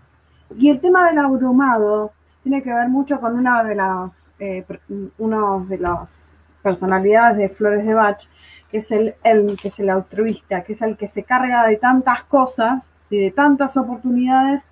Y 0.56 0.68
el 0.70 0.80
tema 0.80 1.08
del 1.08 1.18
abrumado 1.18 2.12
tiene 2.42 2.62
que 2.62 2.72
ver 2.72 2.88
mucho 2.88 3.20
con 3.20 3.38
una 3.38 3.62
de 3.64 3.74
las, 3.74 4.30
eh, 4.38 4.64
de 4.88 5.78
las 5.78 6.30
personalidades 6.62 7.38
de 7.38 7.48
Flores 7.48 7.86
de 7.86 7.94
Bach, 7.94 8.22
que 8.70 8.78
es 8.78 8.90
el, 8.90 9.14
el, 9.24 9.58
que 9.60 9.68
es 9.68 9.78
el 9.78 9.90
altruista, 9.90 10.62
que 10.62 10.74
es 10.74 10.82
el 10.82 10.96
que 10.96 11.08
se 11.08 11.22
carga 11.22 11.66
de 11.66 11.76
tantas 11.76 12.24
cosas, 12.24 12.94
de 13.18 13.30
tantas 13.30 13.76
oportunidades, 13.76 14.66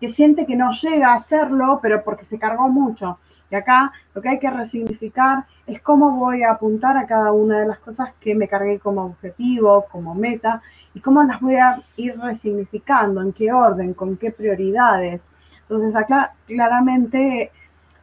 que 0.00 0.08
siente 0.08 0.46
que 0.46 0.56
no 0.56 0.70
llega 0.72 1.12
a 1.12 1.16
hacerlo, 1.16 1.78
pero 1.80 2.02
porque 2.02 2.24
se 2.24 2.38
cargó 2.38 2.68
mucho. 2.68 3.18
Y 3.50 3.54
acá 3.54 3.92
lo 4.14 4.20
que 4.20 4.30
hay 4.30 4.38
que 4.38 4.50
resignificar 4.50 5.44
es 5.66 5.80
cómo 5.80 6.12
voy 6.12 6.42
a 6.42 6.52
apuntar 6.52 6.96
a 6.96 7.06
cada 7.06 7.32
una 7.32 7.60
de 7.60 7.66
las 7.66 7.78
cosas 7.78 8.10
que 8.20 8.34
me 8.34 8.48
cargué 8.48 8.78
como 8.78 9.04
objetivo, 9.04 9.86
como 9.90 10.14
meta, 10.14 10.60
y 10.94 11.00
cómo 11.00 11.22
las 11.22 11.40
voy 11.40 11.56
a 11.56 11.82
ir 11.96 12.18
resignificando, 12.18 13.20
en 13.20 13.32
qué 13.32 13.52
orden, 13.52 13.94
con 13.94 14.16
qué 14.16 14.30
prioridades. 14.30 15.26
Entonces 15.62 15.94
acá 15.94 16.34
claramente 16.46 17.50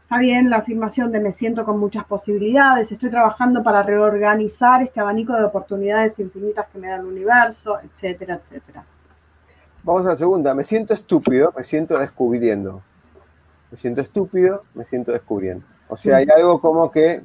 está 0.03 0.17
bien 0.19 0.49
la 0.49 0.57
afirmación 0.57 1.11
de 1.11 1.19
me 1.19 1.31
siento 1.31 1.63
con 1.63 1.79
muchas 1.79 2.03
posibilidades, 2.03 2.91
estoy 2.91 3.09
trabajando 3.09 3.63
para 3.63 3.81
reorganizar 3.81 4.81
este 4.81 4.99
abanico 4.99 5.33
de 5.33 5.45
oportunidades 5.45 6.19
infinitas 6.19 6.67
que 6.67 6.79
me 6.79 6.89
da 6.89 6.97
el 6.97 7.05
universo, 7.05 7.79
etcétera, 7.79 8.35
etcétera. 8.35 8.83
Vamos 9.83 10.05
a 10.05 10.09
la 10.09 10.17
segunda, 10.17 10.53
me 10.53 10.63
siento 10.63 10.93
estúpido, 10.93 11.53
me 11.57 11.63
siento 11.63 11.97
descubriendo 11.97 12.83
me 13.71 13.77
siento 13.77 14.01
estúpido, 14.01 14.63
me 14.73 14.83
siento 14.83 15.13
descubriendo. 15.13 15.65
O 15.87 15.95
sea, 15.95 16.17
hay 16.17 16.27
algo 16.35 16.59
como 16.59 16.91
que 16.91 17.23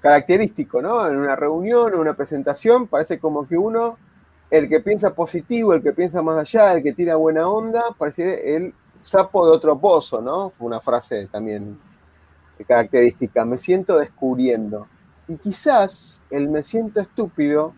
característico, 0.00 0.80
¿no? 0.80 1.06
En 1.06 1.16
una 1.16 1.34
reunión, 1.34 1.94
en 1.94 1.98
una 1.98 2.14
presentación, 2.14 2.86
parece 2.86 3.18
como 3.18 3.48
que 3.48 3.56
uno, 3.56 3.98
el 4.50 4.68
que 4.68 4.80
piensa 4.80 5.14
positivo, 5.14 5.74
el 5.74 5.82
que 5.82 5.92
piensa 5.92 6.22
más 6.22 6.38
allá, 6.38 6.72
el 6.72 6.82
que 6.82 6.92
tira 6.92 7.16
buena 7.16 7.48
onda, 7.48 7.84
parece 7.96 8.54
el 8.54 8.74
sapo 9.00 9.46
de 9.46 9.56
otro 9.56 9.78
pozo, 9.78 10.20
¿no? 10.20 10.50
Fue 10.50 10.66
una 10.66 10.80
frase 10.80 11.26
también 11.26 11.78
característica, 12.66 13.44
me 13.44 13.56
siento 13.56 13.98
descubriendo. 13.98 14.86
Y 15.26 15.36
quizás 15.36 16.20
el 16.30 16.48
me 16.48 16.62
siento 16.62 17.00
estúpido, 17.00 17.72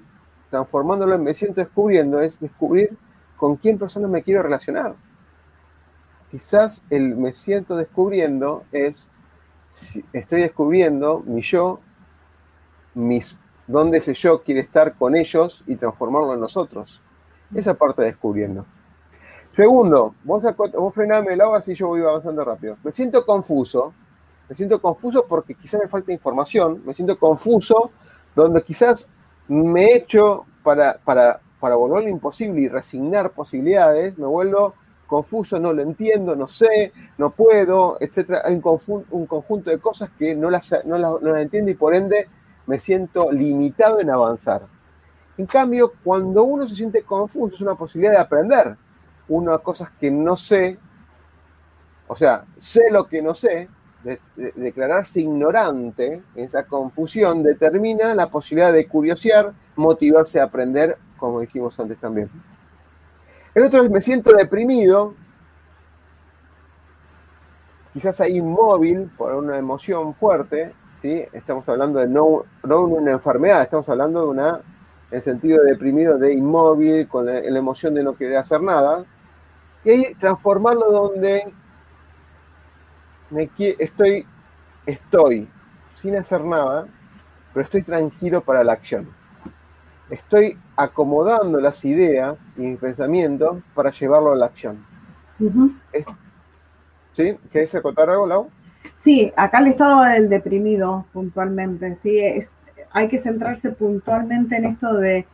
transformándolo 0.51 1.15
en 1.15 1.23
me 1.23 1.35
siento 1.35 1.61
descubriendo, 1.61 2.21
es 2.21 2.41
descubrir 2.41 2.97
con 3.41 3.57
quién 3.57 3.79
persona 3.79 4.07
me 4.07 4.23
quiero 4.23 4.43
relacionar 4.45 4.95
quizás 6.31 6.85
el 6.91 7.17
me 7.17 7.33
siento 7.33 7.77
descubriendo 7.77 8.65
es, 8.73 9.09
estoy 10.13 10.43
descubriendo 10.43 11.23
mi 11.27 11.43
yo, 11.43 11.81
mis, 12.95 13.37
dónde 13.67 13.99
ese 13.99 14.15
yo 14.15 14.43
quiere 14.43 14.61
estar 14.61 14.95
con 14.95 15.17
ellos 15.17 15.65
y 15.67 15.77
transformarlo 15.77 16.35
en 16.35 16.41
nosotros. 16.41 17.01
Esa 17.55 17.75
parte 17.75 18.03
descubriendo. 18.03 18.65
Segundo, 19.53 20.15
vos, 20.23 20.43
vos 20.73 20.95
frename 20.95 21.33
el 21.33 21.41
agua 21.41 21.59
así 21.59 21.75
yo 21.75 21.89
voy 21.89 22.03
avanzando 22.03 22.45
rápido. 22.45 22.77
Me 22.85 22.93
siento 22.93 23.27
confuso. 23.27 23.93
Me 24.49 24.55
siento 24.55 24.81
confuso 24.81 25.27
porque 25.27 25.55
quizás 25.55 25.81
me 25.81 25.89
falta 25.89 26.13
información. 26.13 26.83
Me 26.87 26.95
siento 26.95 27.19
confuso 27.19 27.91
donde 28.37 28.63
quizás 28.63 29.09
me 29.49 29.95
echo 29.95 30.47
para, 30.63 30.99
para, 30.99 31.41
para 31.61 31.77
volverlo 31.77 32.09
imposible 32.09 32.63
y 32.63 32.69
resignar 32.69 33.33
posibilidades. 33.33 34.19
Me 34.19 34.27
vuelvo 34.27 34.75
confuso, 35.07 35.59
no 35.59 35.73
lo 35.73 35.83
entiendo, 35.83 36.37
no 36.37 36.49
sé, 36.49 36.93
no 37.19 37.31
puedo, 37.31 37.99
etc. 38.01 38.39
Hay 38.45 38.55
un, 38.55 39.05
un 39.11 39.27
conjunto 39.27 39.71
de 39.71 39.79
cosas 39.79 40.11
que 40.19 40.35
no 40.35 40.51
las, 40.51 40.73
no, 40.85 41.37
entiendo 41.37 41.71
y 41.71 41.75
por 41.75 41.95
ende 41.95 42.29
me 42.67 42.79
siento 42.79 43.31
limitado 43.31 44.01
en 44.01 44.11
avanzar. 44.11 44.63
En 45.37 45.47
cambio, 45.47 45.93
cuando 46.05 46.45
uno 46.45 46.69
se 46.69 46.77
siente 46.77 47.03
confuso, 47.03 47.57
es 47.57 47.61
una 47.61 47.75
posibilidad 47.75 48.13
de 48.13 48.19
aprender. 48.19 48.77
Una 49.29 49.59
cosas 49.59 49.91
que 50.01 50.11
no 50.11 50.37
sé, 50.37 50.79
o 52.07 52.17
sea, 52.17 52.45
sé 52.59 52.91
lo 52.91 53.07
que 53.07 53.23
no 53.23 53.35
sé, 53.35 53.69
declararse 54.35 55.21
ignorante, 55.21 56.23
esa 56.35 56.65
confusión 56.65 57.43
determina 57.43 58.15
la 58.15 58.31
posibilidad 58.31 58.73
de 58.73 58.87
curiosear, 58.87 59.53
motivarse 59.77 60.41
a 60.41 60.45
aprender, 60.45 60.97
como 61.21 61.41
dijimos 61.41 61.79
antes 61.79 61.99
también. 61.99 62.29
El 63.55 63.65
otro 63.65 63.83
es 63.83 63.91
me 63.91 64.01
siento 64.01 64.33
deprimido, 64.33 65.15
quizás 67.93 68.21
ahí 68.21 68.39
inmóvil 68.39 69.11
por 69.17 69.35
una 69.35 69.59
emoción 69.59 70.15
fuerte, 70.15 70.73
¿sí? 71.03 71.25
Estamos 71.33 71.69
hablando 71.69 72.01
de 72.01 72.09
no, 72.09 72.45
no 72.65 72.81
una 72.81 73.13
enfermedad, 73.13 73.63
estamos 73.63 73.89
hablando 73.89 74.23
de 74.23 74.27
una, 74.29 74.61
en 75.11 75.23
sentido 75.23 75.63
de 75.63 75.73
deprimido, 75.73 76.17
de 76.17 76.33
inmóvil, 76.33 77.07
con 77.07 77.27
la, 77.27 77.41
la 77.41 77.59
emoción 77.59 77.95
de 77.95 78.03
no 78.03 78.17
querer 78.17 78.39
hacer 78.39 78.63
nada. 78.63 79.05
Y 79.85 79.91
ahí 79.91 80.15
transformarlo 80.19 80.91
donde 80.91 81.53
me, 83.31 83.51
estoy, 83.79 84.27
estoy 84.87 85.49
sin 85.97 86.17
hacer 86.17 86.45
nada, 86.45 86.87
pero 87.53 87.65
estoy 87.65 87.83
tranquilo 87.83 88.41
para 88.41 88.65
la 88.65 88.73
acción 88.73 89.20
estoy 90.11 90.59
acomodando 90.77 91.61
las 91.61 91.85
ideas 91.85 92.39
y 92.57 92.63
mis 92.63 92.79
pensamientos 92.79 93.59
para 93.75 93.91
llevarlo 93.91 94.33
a 94.33 94.37
la 94.37 94.47
acción. 94.47 94.85
¿Sí? 97.13 97.37
¿Querés 97.51 97.75
acotar 97.75 98.11
algo, 98.11 98.27
Lau? 98.27 98.51
Sí, 98.99 99.33
acá 99.37 99.61
el 99.61 99.69
estado 99.69 100.03
del 100.03 100.29
deprimido 100.29 101.07
puntualmente, 101.13 101.97
sí, 102.03 102.19
es, 102.19 102.53
hay 102.93 103.09
que 103.09 103.19
centrarse 103.19 103.71
puntualmente 103.71 104.57
en 104.57 104.67
esto 104.67 104.95
de 104.95 105.27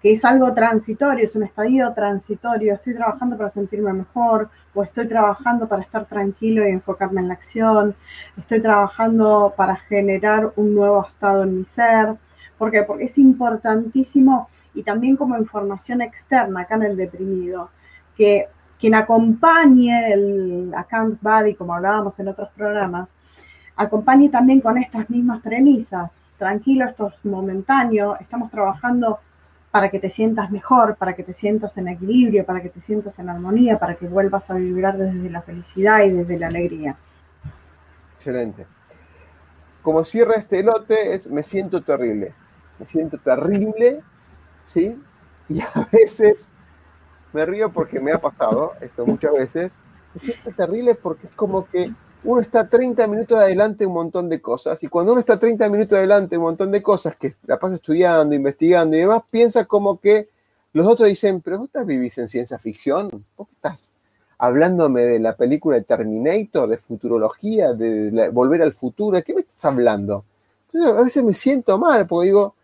que 0.00 0.12
es 0.12 0.24
algo 0.24 0.54
transitorio, 0.54 1.24
es 1.24 1.34
un 1.34 1.42
estadio 1.42 1.92
transitorio, 1.92 2.74
estoy 2.74 2.94
trabajando 2.94 3.36
para 3.36 3.50
sentirme 3.50 3.92
mejor, 3.92 4.48
o 4.74 4.82
estoy 4.82 5.06
trabajando 5.08 5.68
para 5.68 5.82
estar 5.82 6.06
tranquilo 6.06 6.66
y 6.66 6.70
enfocarme 6.70 7.20
en 7.20 7.28
la 7.28 7.34
acción, 7.34 7.94
estoy 8.38 8.62
trabajando 8.62 9.52
para 9.56 9.76
generar 9.76 10.52
un 10.56 10.74
nuevo 10.74 11.04
estado 11.06 11.42
en 11.42 11.58
mi 11.58 11.64
ser, 11.64 12.14
¿Por 12.60 12.70
qué? 12.70 12.82
Porque 12.82 13.04
es 13.04 13.16
importantísimo 13.16 14.50
y 14.74 14.82
también 14.82 15.16
como 15.16 15.38
información 15.38 16.02
externa 16.02 16.60
acá 16.60 16.74
en 16.74 16.82
el 16.82 16.94
deprimido, 16.94 17.70
que 18.14 18.48
quien 18.78 18.94
acompañe 18.94 20.12
el 20.12 20.70
account 20.76 21.22
body, 21.22 21.54
como 21.54 21.72
hablábamos 21.72 22.20
en 22.20 22.28
otros 22.28 22.50
programas, 22.50 23.08
acompañe 23.76 24.28
también 24.28 24.60
con 24.60 24.76
estas 24.76 25.08
mismas 25.08 25.40
premisas. 25.40 26.12
Tranquilo, 26.36 26.84
esto 26.84 27.06
es 27.08 27.24
momentáneo, 27.24 28.18
estamos 28.20 28.50
trabajando 28.50 29.20
para 29.70 29.88
que 29.88 29.98
te 29.98 30.10
sientas 30.10 30.50
mejor, 30.50 30.96
para 30.96 31.16
que 31.16 31.22
te 31.22 31.32
sientas 31.32 31.78
en 31.78 31.88
equilibrio, 31.88 32.44
para 32.44 32.60
que 32.60 32.68
te 32.68 32.82
sientas 32.82 33.18
en 33.18 33.30
armonía, 33.30 33.78
para 33.78 33.94
que 33.94 34.06
vuelvas 34.06 34.50
a 34.50 34.54
vibrar 34.56 34.98
desde 34.98 35.30
la 35.30 35.40
felicidad 35.40 36.04
y 36.04 36.10
desde 36.10 36.38
la 36.38 36.48
alegría. 36.48 36.94
Excelente. 38.18 38.66
Como 39.80 40.04
cierra 40.04 40.34
este 40.34 40.62
lote 40.62 41.14
es 41.14 41.30
me 41.30 41.42
siento 41.42 41.80
terrible 41.80 42.34
me 42.80 42.86
siento 42.86 43.18
terrible, 43.18 44.00
¿sí? 44.64 44.98
Y 45.48 45.60
a 45.60 45.68
veces 45.92 46.52
me 47.32 47.46
río 47.46 47.70
porque 47.70 48.00
me 48.00 48.12
ha 48.12 48.18
pasado 48.18 48.72
esto 48.80 49.06
muchas 49.06 49.32
veces. 49.34 49.74
Me 50.14 50.20
siento 50.20 50.50
terrible 50.52 50.94
porque 50.94 51.26
es 51.26 51.32
como 51.34 51.68
que 51.68 51.92
uno 52.24 52.40
está 52.40 52.68
30 52.68 53.06
minutos 53.06 53.38
adelante 53.38 53.86
un 53.86 53.92
montón 53.92 54.28
de 54.28 54.40
cosas 54.40 54.82
y 54.82 54.88
cuando 54.88 55.12
uno 55.12 55.20
está 55.20 55.38
30 55.38 55.68
minutos 55.68 55.96
adelante 55.96 56.36
un 56.36 56.44
montón 56.44 56.70
de 56.70 56.82
cosas 56.82 57.16
que 57.16 57.34
la 57.46 57.58
paso 57.58 57.74
estudiando, 57.76 58.34
investigando 58.34 58.96
y 58.96 59.00
demás, 59.00 59.22
piensa 59.30 59.66
como 59.66 60.00
que 60.00 60.28
los 60.72 60.86
otros 60.86 61.08
dicen, 61.08 61.40
pero 61.40 61.58
vos 61.58 61.68
vivís 61.86 62.16
en 62.18 62.28
ciencia 62.28 62.58
ficción, 62.58 63.24
vos 63.36 63.48
estás 63.52 63.92
hablándome 64.38 65.02
de 65.02 65.20
la 65.20 65.36
película 65.36 65.76
de 65.76 65.82
Terminator, 65.82 66.68
de 66.68 66.78
futurología, 66.78 67.74
de 67.74 68.30
volver 68.30 68.62
al 68.62 68.72
futuro, 68.72 69.16
¿de 69.16 69.22
qué 69.22 69.34
me 69.34 69.40
estás 69.40 69.64
hablando? 69.66 70.24
Entonces, 70.72 70.98
a 70.98 71.02
veces 71.02 71.24
me 71.24 71.34
siento 71.34 71.78
mal 71.78 72.06
porque 72.06 72.26
digo, 72.26 72.54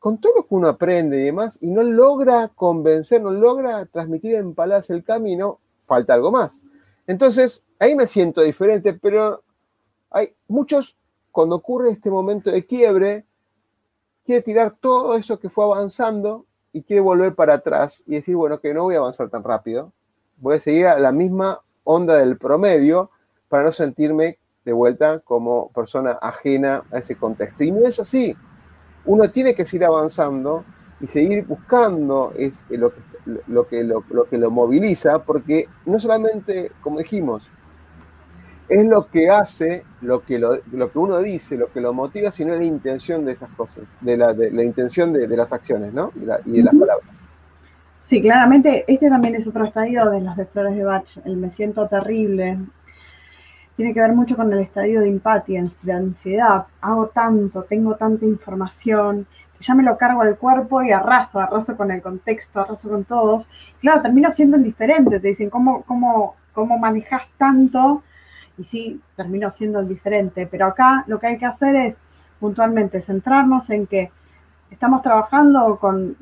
con 0.00 0.18
todo 0.18 0.32
lo 0.36 0.46
que 0.46 0.54
uno 0.54 0.66
aprende 0.66 1.20
y 1.20 1.24
demás, 1.24 1.58
y 1.60 1.70
no 1.70 1.82
logra 1.82 2.48
convencer, 2.48 3.22
no 3.22 3.30
logra 3.30 3.84
transmitir 3.84 4.34
en 4.34 4.54
palabras 4.54 4.88
el 4.90 5.04
camino, 5.04 5.60
falta 5.84 6.14
algo 6.14 6.32
más. 6.32 6.64
Entonces, 7.06 7.62
ahí 7.78 7.94
me 7.94 8.06
siento 8.06 8.40
diferente, 8.40 8.94
pero 8.94 9.42
hay 10.10 10.32
muchos, 10.48 10.96
cuando 11.30 11.56
ocurre 11.56 11.90
este 11.90 12.10
momento 12.10 12.50
de 12.50 12.64
quiebre, 12.64 13.26
quiere 14.24 14.40
tirar 14.40 14.74
todo 14.80 15.16
eso 15.16 15.38
que 15.38 15.50
fue 15.50 15.64
avanzando 15.64 16.46
y 16.72 16.82
quiere 16.82 17.02
volver 17.02 17.34
para 17.34 17.54
atrás 17.54 18.02
y 18.06 18.14
decir, 18.14 18.36
bueno, 18.36 18.58
que 18.58 18.72
no 18.72 18.84
voy 18.84 18.94
a 18.94 18.98
avanzar 18.98 19.28
tan 19.28 19.44
rápido, 19.44 19.92
voy 20.38 20.56
a 20.56 20.60
seguir 20.60 20.86
a 20.86 20.98
la 20.98 21.12
misma 21.12 21.60
onda 21.84 22.14
del 22.14 22.38
promedio 22.38 23.10
para 23.48 23.64
no 23.64 23.72
sentirme 23.72 24.38
de 24.64 24.72
vuelta 24.72 25.18
como 25.20 25.70
persona 25.72 26.12
ajena 26.12 26.84
a 26.90 26.98
ese 26.98 27.16
contexto. 27.16 27.64
Y 27.64 27.70
no 27.70 27.86
es 27.86 28.00
así. 28.00 28.34
Uno 29.04 29.30
tiene 29.30 29.54
que 29.54 29.64
seguir 29.64 29.86
avanzando 29.86 30.64
y 31.00 31.06
seguir 31.06 31.44
buscando 31.46 32.32
es 32.36 32.60
lo, 32.68 32.92
lo, 33.46 33.66
que, 33.66 33.82
lo, 33.82 34.02
que 34.28 34.38
lo 34.38 34.50
moviliza, 34.50 35.22
porque 35.22 35.68
no 35.86 35.98
solamente, 35.98 36.72
como 36.82 36.98
dijimos, 36.98 37.50
es 38.68 38.84
lo 38.86 39.08
que 39.08 39.28
hace, 39.28 39.84
lo 40.00 40.24
que, 40.24 40.38
lo, 40.38 40.60
que 40.60 40.98
uno 40.98 41.18
dice, 41.18 41.56
lo 41.56 41.72
que 41.72 41.80
lo 41.80 41.92
motiva, 41.92 42.30
sino 42.30 42.54
la 42.54 42.64
intención 42.64 43.24
de 43.24 43.32
esas 43.32 43.50
cosas, 43.50 43.84
de 44.00 44.16
la, 44.16 44.32
de, 44.32 44.50
la 44.52 44.62
intención 44.62 45.12
de, 45.12 45.26
las 45.28 45.52
acciones, 45.52 45.92
¿no? 45.92 46.12
Y, 46.14 46.52
de 46.52 46.62
las 46.62 46.74
palabras. 46.74 47.10
Sí, 48.04 48.20
claramente, 48.22 48.84
este 48.86 49.08
también 49.08 49.34
es 49.34 49.46
otro 49.46 49.64
estadio 49.64 50.08
de 50.10 50.20
las 50.20 50.36
de 50.36 50.46
Flores 50.46 50.76
de 50.76 50.84
Bach, 50.84 51.16
el 51.24 51.36
me 51.36 51.50
siento 51.50 51.88
terrible. 51.88 52.58
Tiene 53.80 53.94
que 53.94 54.00
ver 54.02 54.12
mucho 54.12 54.36
con 54.36 54.52
el 54.52 54.58
estadio 54.58 55.00
de 55.00 55.08
impatience, 55.08 55.78
de 55.80 55.94
ansiedad. 55.94 56.66
Hago 56.82 57.06
tanto, 57.06 57.62
tengo 57.62 57.94
tanta 57.94 58.26
información, 58.26 59.26
que 59.56 59.64
ya 59.64 59.74
me 59.74 59.82
lo 59.82 59.96
cargo 59.96 60.20
al 60.20 60.36
cuerpo 60.36 60.82
y 60.82 60.92
arraso, 60.92 61.40
arraso 61.40 61.78
con 61.78 61.90
el 61.90 62.02
contexto, 62.02 62.60
arraso 62.60 62.90
con 62.90 63.04
todos. 63.04 63.48
Claro, 63.80 64.02
termino 64.02 64.30
siendo 64.32 64.58
indiferente, 64.58 65.18
te 65.18 65.28
dicen, 65.28 65.48
¿cómo, 65.48 65.80
cómo, 65.84 66.36
cómo 66.52 66.76
manejas 66.76 67.22
tanto? 67.38 68.02
y 68.58 68.64
sí 68.64 69.00
terminó 69.16 69.50
siendo 69.50 69.82
diferente. 69.82 70.46
Pero 70.46 70.66
acá 70.66 71.04
lo 71.06 71.18
que 71.18 71.28
hay 71.28 71.38
que 71.38 71.46
hacer 71.46 71.74
es 71.74 71.96
puntualmente 72.38 73.00
centrarnos 73.00 73.70
en 73.70 73.86
que 73.86 74.10
estamos 74.70 75.00
trabajando 75.00 75.78
con, 75.80 76.18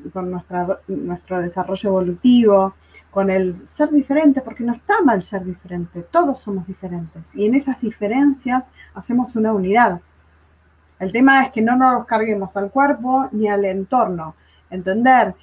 nuestro 0.87 1.41
desarrollo 1.41 1.89
evolutivo, 1.89 2.75
con 3.11 3.29
el 3.29 3.67
ser 3.67 3.89
diferente, 3.89 4.41
porque 4.41 4.63
no 4.63 4.73
está 4.73 5.01
mal 5.03 5.23
ser 5.23 5.43
diferente, 5.43 6.03
todos 6.03 6.39
somos 6.39 6.67
diferentes 6.67 7.35
y 7.35 7.45
en 7.45 7.55
esas 7.55 7.81
diferencias 7.81 8.69
hacemos 8.93 9.35
una 9.35 9.53
unidad. 9.53 10.01
El 10.99 11.11
tema 11.11 11.43
es 11.43 11.51
que 11.51 11.61
no 11.61 11.75
nos 11.75 12.05
carguemos 12.05 12.55
al 12.55 12.69
cuerpo 12.71 13.27
ni 13.31 13.47
al 13.47 13.65
entorno, 13.65 14.35
entender 14.69 15.33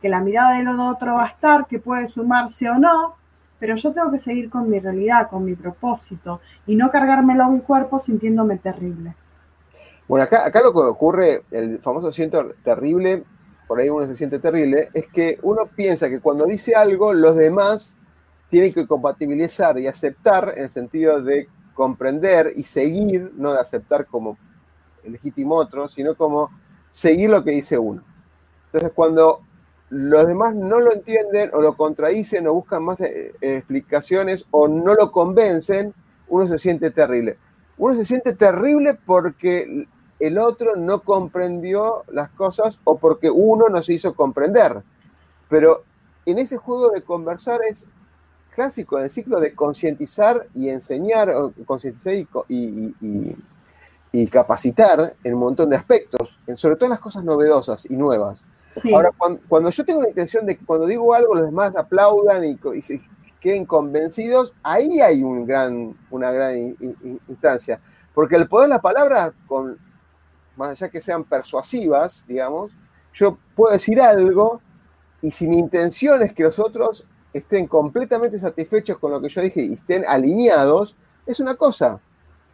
que 0.00 0.08
la 0.08 0.20
mirada 0.20 0.52
del 0.52 0.68
otro 0.68 1.14
va 1.14 1.24
a 1.24 1.28
estar, 1.28 1.66
que 1.66 1.78
puede 1.78 2.06
sumarse 2.06 2.68
o 2.68 2.78
no, 2.78 3.16
pero 3.58 3.74
yo 3.74 3.92
tengo 3.92 4.10
que 4.10 4.18
seguir 4.18 4.50
con 4.50 4.68
mi 4.68 4.78
realidad, 4.78 5.28
con 5.28 5.44
mi 5.44 5.54
propósito 5.54 6.40
y 6.66 6.76
no 6.76 6.90
cargármelo 6.90 7.44
a 7.44 7.48
un 7.48 7.60
cuerpo 7.60 7.98
sintiéndome 7.98 8.58
terrible. 8.58 9.14
Bueno, 10.06 10.24
acá, 10.24 10.46
acá 10.46 10.60
lo 10.60 10.72
que 10.72 10.78
ocurre, 10.78 11.42
el 11.50 11.80
famoso 11.80 12.12
siento 12.12 12.52
terrible, 12.62 13.24
por 13.66 13.80
ahí 13.80 13.88
uno 13.88 14.06
se 14.06 14.16
siente 14.16 14.38
terrible, 14.38 14.90
es 14.94 15.06
que 15.08 15.38
uno 15.42 15.66
piensa 15.66 16.08
que 16.08 16.20
cuando 16.20 16.46
dice 16.46 16.74
algo, 16.74 17.12
los 17.12 17.36
demás 17.36 17.98
tienen 18.48 18.72
que 18.72 18.86
compatibilizar 18.86 19.78
y 19.78 19.86
aceptar 19.86 20.54
en 20.56 20.64
el 20.64 20.70
sentido 20.70 21.20
de 21.20 21.48
comprender 21.74 22.52
y 22.54 22.62
seguir, 22.62 23.32
no 23.36 23.52
de 23.52 23.60
aceptar 23.60 24.06
como 24.06 24.38
el 25.04 25.12
legítimo 25.12 25.56
otro, 25.56 25.88
sino 25.88 26.14
como 26.14 26.50
seguir 26.92 27.30
lo 27.30 27.42
que 27.42 27.50
dice 27.50 27.76
uno. 27.76 28.02
Entonces, 28.66 28.92
cuando 28.94 29.40
los 29.90 30.26
demás 30.26 30.54
no 30.54 30.80
lo 30.80 30.92
entienden 30.92 31.50
o 31.52 31.60
lo 31.60 31.76
contradicen 31.76 32.46
o 32.46 32.54
buscan 32.54 32.82
más 32.82 33.00
eh, 33.00 33.32
explicaciones 33.40 34.46
o 34.50 34.68
no 34.68 34.94
lo 34.94 35.12
convencen, 35.12 35.94
uno 36.28 36.48
se 36.48 36.58
siente 36.58 36.90
terrible. 36.90 37.36
Uno 37.78 37.94
se 37.94 38.06
siente 38.06 38.32
terrible 38.32 38.94
porque 38.94 39.86
el 40.18 40.38
otro 40.38 40.76
no 40.76 41.00
comprendió 41.00 42.04
las 42.08 42.30
cosas 42.30 42.80
o 42.84 42.98
porque 42.98 43.30
uno 43.30 43.68
no 43.68 43.82
se 43.82 43.94
hizo 43.94 44.14
comprender. 44.14 44.82
Pero 45.48 45.84
en 46.24 46.38
ese 46.38 46.56
juego 46.56 46.90
de 46.90 47.02
conversar 47.02 47.60
es 47.68 47.86
clásico, 48.54 48.98
en 48.98 49.04
el 49.04 49.10
ciclo 49.10 49.38
de 49.38 49.54
concientizar 49.54 50.46
y 50.54 50.70
enseñar, 50.70 51.32
concientizar 51.66 52.14
y, 52.14 52.26
y, 54.12 54.26
capacitar 54.28 55.14
en 55.22 55.34
un 55.34 55.40
montón 55.40 55.68
de 55.68 55.76
aspectos, 55.76 56.38
sobre 56.54 56.76
todo 56.76 56.86
en 56.86 56.92
las 56.92 57.00
cosas 57.00 57.22
novedosas 57.22 57.84
y 57.84 57.96
nuevas. 57.96 58.46
Ahora, 58.92 59.10
cuando, 59.46 59.70
yo 59.70 59.84
tengo 59.84 60.02
la 60.02 60.08
intención 60.08 60.46
de 60.46 60.56
que 60.56 60.64
cuando 60.64 60.86
digo 60.86 61.12
algo 61.14 61.34
los 61.34 61.44
demás 61.44 61.76
aplaudan 61.76 62.42
y, 62.44 62.56
se 62.82 63.02
queden 63.40 63.66
convencidos, 63.66 64.54
ahí 64.62 65.00
hay 65.00 65.22
un 65.22 65.46
gran, 65.46 65.94
una 66.10 66.32
gran 66.32 66.76
instancia. 67.28 67.78
Porque 68.14 68.36
el 68.36 68.48
poder 68.48 68.68
de 68.68 68.74
la 68.74 68.80
palabra, 68.80 69.34
con, 69.46 69.78
más 70.56 70.70
allá 70.70 70.90
que 70.90 71.00
sean 71.02 71.24
persuasivas, 71.24 72.24
digamos, 72.26 72.72
yo 73.12 73.38
puedo 73.54 73.72
decir 73.72 74.00
algo 74.00 74.60
y 75.22 75.30
si 75.30 75.46
mi 75.46 75.58
intención 75.58 76.22
es 76.22 76.32
que 76.32 76.42
los 76.42 76.58
otros 76.58 77.06
estén 77.32 77.66
completamente 77.66 78.38
satisfechos 78.38 78.98
con 78.98 79.10
lo 79.10 79.20
que 79.20 79.28
yo 79.28 79.40
dije 79.40 79.62
y 79.62 79.74
estén 79.74 80.04
alineados, 80.06 80.96
es 81.26 81.40
una 81.40 81.54
cosa. 81.54 82.00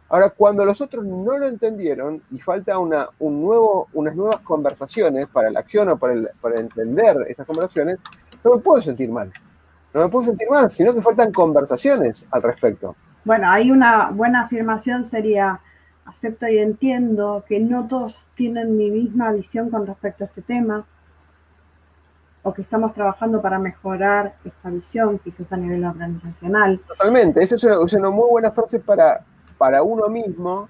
Ahora, 0.09 0.29
cuando 0.29 0.63
los 0.63 0.79
otros 0.81 1.05
no 1.05 1.37
lo 1.37 1.47
entendieron 1.47 2.21
y 2.31 2.39
falta 2.39 2.77
una, 2.77 3.07
un 3.19 3.41
nuevo, 3.41 3.87
unas 3.93 4.15
nuevas 4.15 4.41
conversaciones 4.41 5.27
para 5.27 5.49
la 5.49 5.61
acción 5.61 5.89
o 5.89 5.97
para, 5.97 6.15
para 6.39 6.59
entender 6.59 7.25
esas 7.29 7.47
conversaciones, 7.47 7.99
no 8.43 8.55
me 8.55 8.61
puedo 8.61 8.81
sentir 8.81 9.09
mal. 9.09 9.31
No 9.93 10.01
me 10.01 10.09
puedo 10.09 10.25
sentir 10.25 10.49
mal, 10.49 10.69
sino 10.69 10.93
que 10.93 11.01
faltan 11.01 11.31
conversaciones 11.31 12.25
al 12.31 12.41
respecto. 12.41 12.95
Bueno, 13.25 13.49
hay 13.49 13.71
una 13.71 14.09
buena 14.09 14.41
afirmación 14.41 15.03
sería, 15.03 15.61
acepto 16.05 16.47
y 16.47 16.57
entiendo 16.57 17.43
que 17.47 17.59
no 17.59 17.87
todos 17.87 18.27
tienen 18.35 18.77
mi 18.77 18.89
misma 18.91 19.31
visión 19.31 19.69
con 19.69 19.87
respecto 19.87 20.23
a 20.23 20.27
este 20.27 20.41
tema, 20.41 20.85
o 22.43 22.53
que 22.53 22.61
estamos 22.61 22.93
trabajando 22.93 23.41
para 23.41 23.57
mejorar 23.57 24.35
esta 24.43 24.69
visión, 24.69 25.17
quizás 25.19 25.51
a 25.53 25.57
nivel 25.57 25.85
organizacional. 25.85 26.79
Totalmente, 26.87 27.41
esa 27.41 27.55
es 27.55 27.63
una, 27.63 27.77
es 27.85 27.93
una 27.93 28.09
muy 28.09 28.29
buena 28.29 28.51
frase 28.51 28.79
para, 28.79 29.23
para 29.57 29.81
uno 29.81 30.09
mismo 30.09 30.67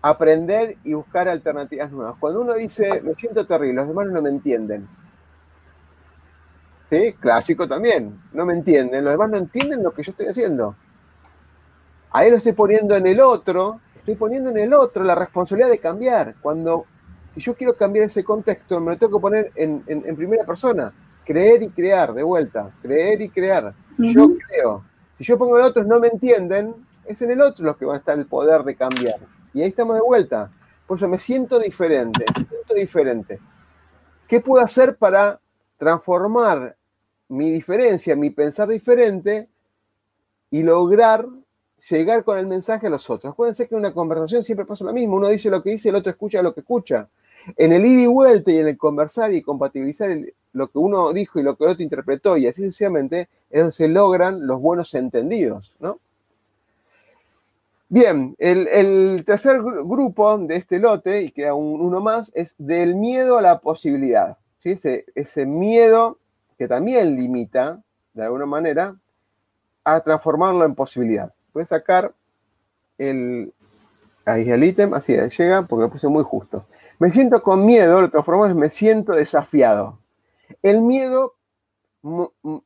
aprender 0.00 0.76
y 0.84 0.94
buscar 0.94 1.28
alternativas 1.28 1.90
nuevas. 1.90 2.14
Cuando 2.18 2.40
uno 2.40 2.54
dice, 2.54 3.02
me 3.02 3.12
siento 3.14 3.44
terrible, 3.44 3.74
los 3.74 3.88
demás 3.88 4.06
no 4.06 4.22
me 4.22 4.30
entienden. 4.30 4.88
¿Sí? 6.88 7.14
Clásico 7.20 7.68
también, 7.68 8.20
no 8.32 8.46
me 8.46 8.54
entienden, 8.54 9.04
los 9.04 9.12
demás 9.12 9.30
no 9.30 9.36
entienden 9.36 9.82
lo 9.82 9.92
que 9.92 10.02
yo 10.02 10.10
estoy 10.10 10.26
haciendo. 10.26 10.74
Ahí 12.12 12.30
lo 12.30 12.36
estoy 12.36 12.52
poniendo 12.52 12.96
en 12.96 13.06
el 13.06 13.20
otro, 13.20 13.80
estoy 14.00 14.14
poniendo 14.16 14.50
en 14.50 14.58
el 14.58 14.74
otro 14.74 15.04
la 15.04 15.14
responsabilidad 15.14 15.70
de 15.70 15.78
cambiar. 15.78 16.34
Cuando, 16.40 16.86
si 17.32 17.40
yo 17.40 17.54
quiero 17.54 17.76
cambiar 17.76 18.06
ese 18.06 18.24
contexto, 18.24 18.80
me 18.80 18.92
lo 18.92 18.98
tengo 18.98 19.18
que 19.18 19.22
poner 19.22 19.52
en, 19.54 20.16
primera 20.16 20.44
persona. 20.44 20.92
Creer 21.24 21.62
y 21.62 21.68
crear, 21.68 22.12
de 22.12 22.22
vuelta. 22.22 22.70
Creer 22.82 23.22
y 23.22 23.28
crear. 23.28 23.72
Yo 23.98 24.30
creo. 24.48 24.84
Si 25.18 25.24
yo 25.24 25.38
pongo 25.38 25.58
el 25.58 25.64
otro, 25.64 25.84
no 25.84 26.00
me 26.00 26.08
entienden, 26.08 26.74
es 27.04 27.20
en 27.22 27.30
el 27.30 27.40
otro 27.40 27.64
los 27.64 27.76
que 27.76 27.84
va 27.84 27.94
a 27.94 27.98
estar 27.98 28.18
el 28.18 28.26
poder 28.26 28.64
de 28.64 28.74
cambiar. 28.74 29.20
Y 29.52 29.62
ahí 29.62 29.68
estamos 29.68 29.94
de 29.94 30.00
vuelta. 30.00 30.50
Por 30.86 30.96
eso 30.96 31.06
me 31.06 31.18
siento 31.18 31.58
diferente, 31.58 32.24
me 32.36 32.46
siento 32.46 32.74
diferente. 32.74 33.38
¿Qué 34.26 34.40
puedo 34.40 34.64
hacer 34.64 34.96
para 34.96 35.40
transformar 35.76 36.76
mi 37.28 37.50
diferencia, 37.50 38.16
mi 38.16 38.30
pensar 38.30 38.68
diferente 38.68 39.48
y 40.50 40.62
lograr 40.62 41.26
llegar 41.88 42.24
con 42.24 42.38
el 42.38 42.46
mensaje 42.46 42.86
a 42.86 42.90
los 42.90 43.08
otros? 43.08 43.32
Acuérdense 43.32 43.68
que 43.68 43.74
en 43.74 43.80
una 43.80 43.92
conversación 43.92 44.42
siempre 44.42 44.66
pasa 44.66 44.84
lo 44.84 44.92
mismo. 44.92 45.16
Uno 45.16 45.28
dice 45.28 45.50
lo 45.50 45.62
que 45.62 45.70
dice, 45.70 45.88
el 45.88 45.96
otro 45.96 46.10
escucha 46.10 46.42
lo 46.42 46.54
que 46.54 46.60
escucha. 46.60 47.08
En 47.56 47.72
el 47.72 47.86
ida 47.86 48.02
y 48.02 48.06
vuelta 48.06 48.50
y 48.52 48.58
en 48.58 48.68
el 48.68 48.76
conversar 48.76 49.32
y 49.32 49.42
compatibilizar 49.42 50.10
lo 50.52 50.68
que 50.68 50.78
uno 50.78 51.12
dijo 51.12 51.40
y 51.40 51.42
lo 51.42 51.56
que 51.56 51.64
el 51.64 51.70
otro 51.70 51.82
interpretó 51.82 52.36
y 52.36 52.46
así 52.46 52.62
sucesivamente, 52.64 53.28
es 53.50 53.60
donde 53.60 53.72
se 53.72 53.88
logran 53.88 54.46
los 54.46 54.60
buenos 54.60 54.94
entendidos, 54.94 55.74
¿no? 55.80 55.98
Bien, 57.92 58.36
el, 58.38 59.24
tercer 59.24 59.60
grupo 59.60 60.38
de 60.38 60.54
este 60.54 60.78
lote, 60.78 61.22
y 61.22 61.32
queda 61.32 61.54
uno 61.54 62.00
más, 62.00 62.30
es 62.36 62.54
del 62.56 62.94
miedo 62.94 63.36
a 63.36 63.42
la 63.42 63.58
posibilidad. 63.58 64.38
Ese, 64.62 65.46
miedo 65.46 66.16
que 66.56 66.68
también 66.68 67.16
limita, 67.16 67.82
de 68.14 68.22
alguna 68.22 68.46
manera, 68.46 68.96
a 69.82 70.00
transformarlo 70.00 70.64
en 70.64 70.76
posibilidad. 70.76 71.34
Voy 71.52 71.62
a 71.62 71.66
sacar 71.66 72.12
el, 72.98 73.52
ahí 74.24 74.50
el 74.50 74.64
ítem, 74.64 74.94
así 74.94 75.14
llega, 75.14 75.62
porque 75.62 75.82
lo 75.82 75.90
puse 75.90 76.08
muy 76.08 76.24
justo. 76.24 76.66
Me 76.98 77.10
siento 77.10 77.42
con 77.42 77.64
miedo, 77.64 78.00
lo 78.00 78.10
transformamos 78.10 78.50
en 78.50 78.58
me 78.58 78.70
siento 78.70 79.12
desafiado. 79.12 79.98
El 80.62 80.82
miedo 80.82 81.34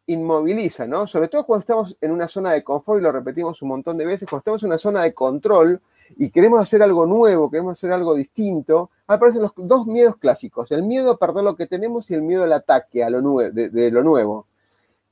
inmoviliza, 0.06 0.86
¿no? 0.86 1.06
Sobre 1.06 1.28
todo 1.28 1.44
cuando 1.44 1.60
estamos 1.60 1.98
en 2.00 2.12
una 2.12 2.28
zona 2.28 2.52
de 2.52 2.62
confort, 2.62 3.00
y 3.00 3.02
lo 3.02 3.10
repetimos 3.10 3.60
un 3.62 3.68
montón 3.68 3.98
de 3.98 4.06
veces, 4.06 4.28
cuando 4.28 4.40
estamos 4.40 4.62
en 4.62 4.68
una 4.68 4.78
zona 4.78 5.02
de 5.02 5.12
control 5.12 5.80
y 6.16 6.30
queremos 6.30 6.60
hacer 6.60 6.82
algo 6.82 7.06
nuevo, 7.06 7.50
queremos 7.50 7.72
hacer 7.72 7.92
algo 7.92 8.14
distinto, 8.14 8.90
aparecen 9.06 9.42
los 9.42 9.52
dos 9.56 9.86
miedos 9.86 10.16
clásicos, 10.16 10.70
el 10.70 10.84
miedo 10.84 11.10
a 11.10 11.18
perder 11.18 11.42
lo 11.42 11.56
que 11.56 11.66
tenemos 11.66 12.10
y 12.10 12.14
el 12.14 12.22
miedo 12.22 12.44
al 12.44 12.52
ataque 12.52 13.02
a 13.02 13.10
lo 13.10 13.20
de, 13.38 13.90
lo 13.90 14.02
nuevo. 14.02 14.46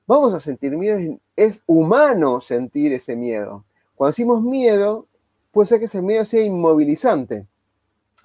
Vamos 0.07 0.35
a 0.35 0.41
sentir 0.41 0.77
miedo, 0.77 1.19
es 1.37 1.63
humano 1.67 2.41
sentir 2.41 2.93
ese 2.93 3.17
miedo. 3.17 3.65
Cuando 3.95 4.11
decimos 4.11 4.43
miedo, 4.43 5.07
puede 5.53 5.67
ser 5.67 5.79
que 5.79 5.85
ese 5.87 6.03
miedo 6.03 6.25
sea 6.25 6.43
inmovilizante. 6.43 7.47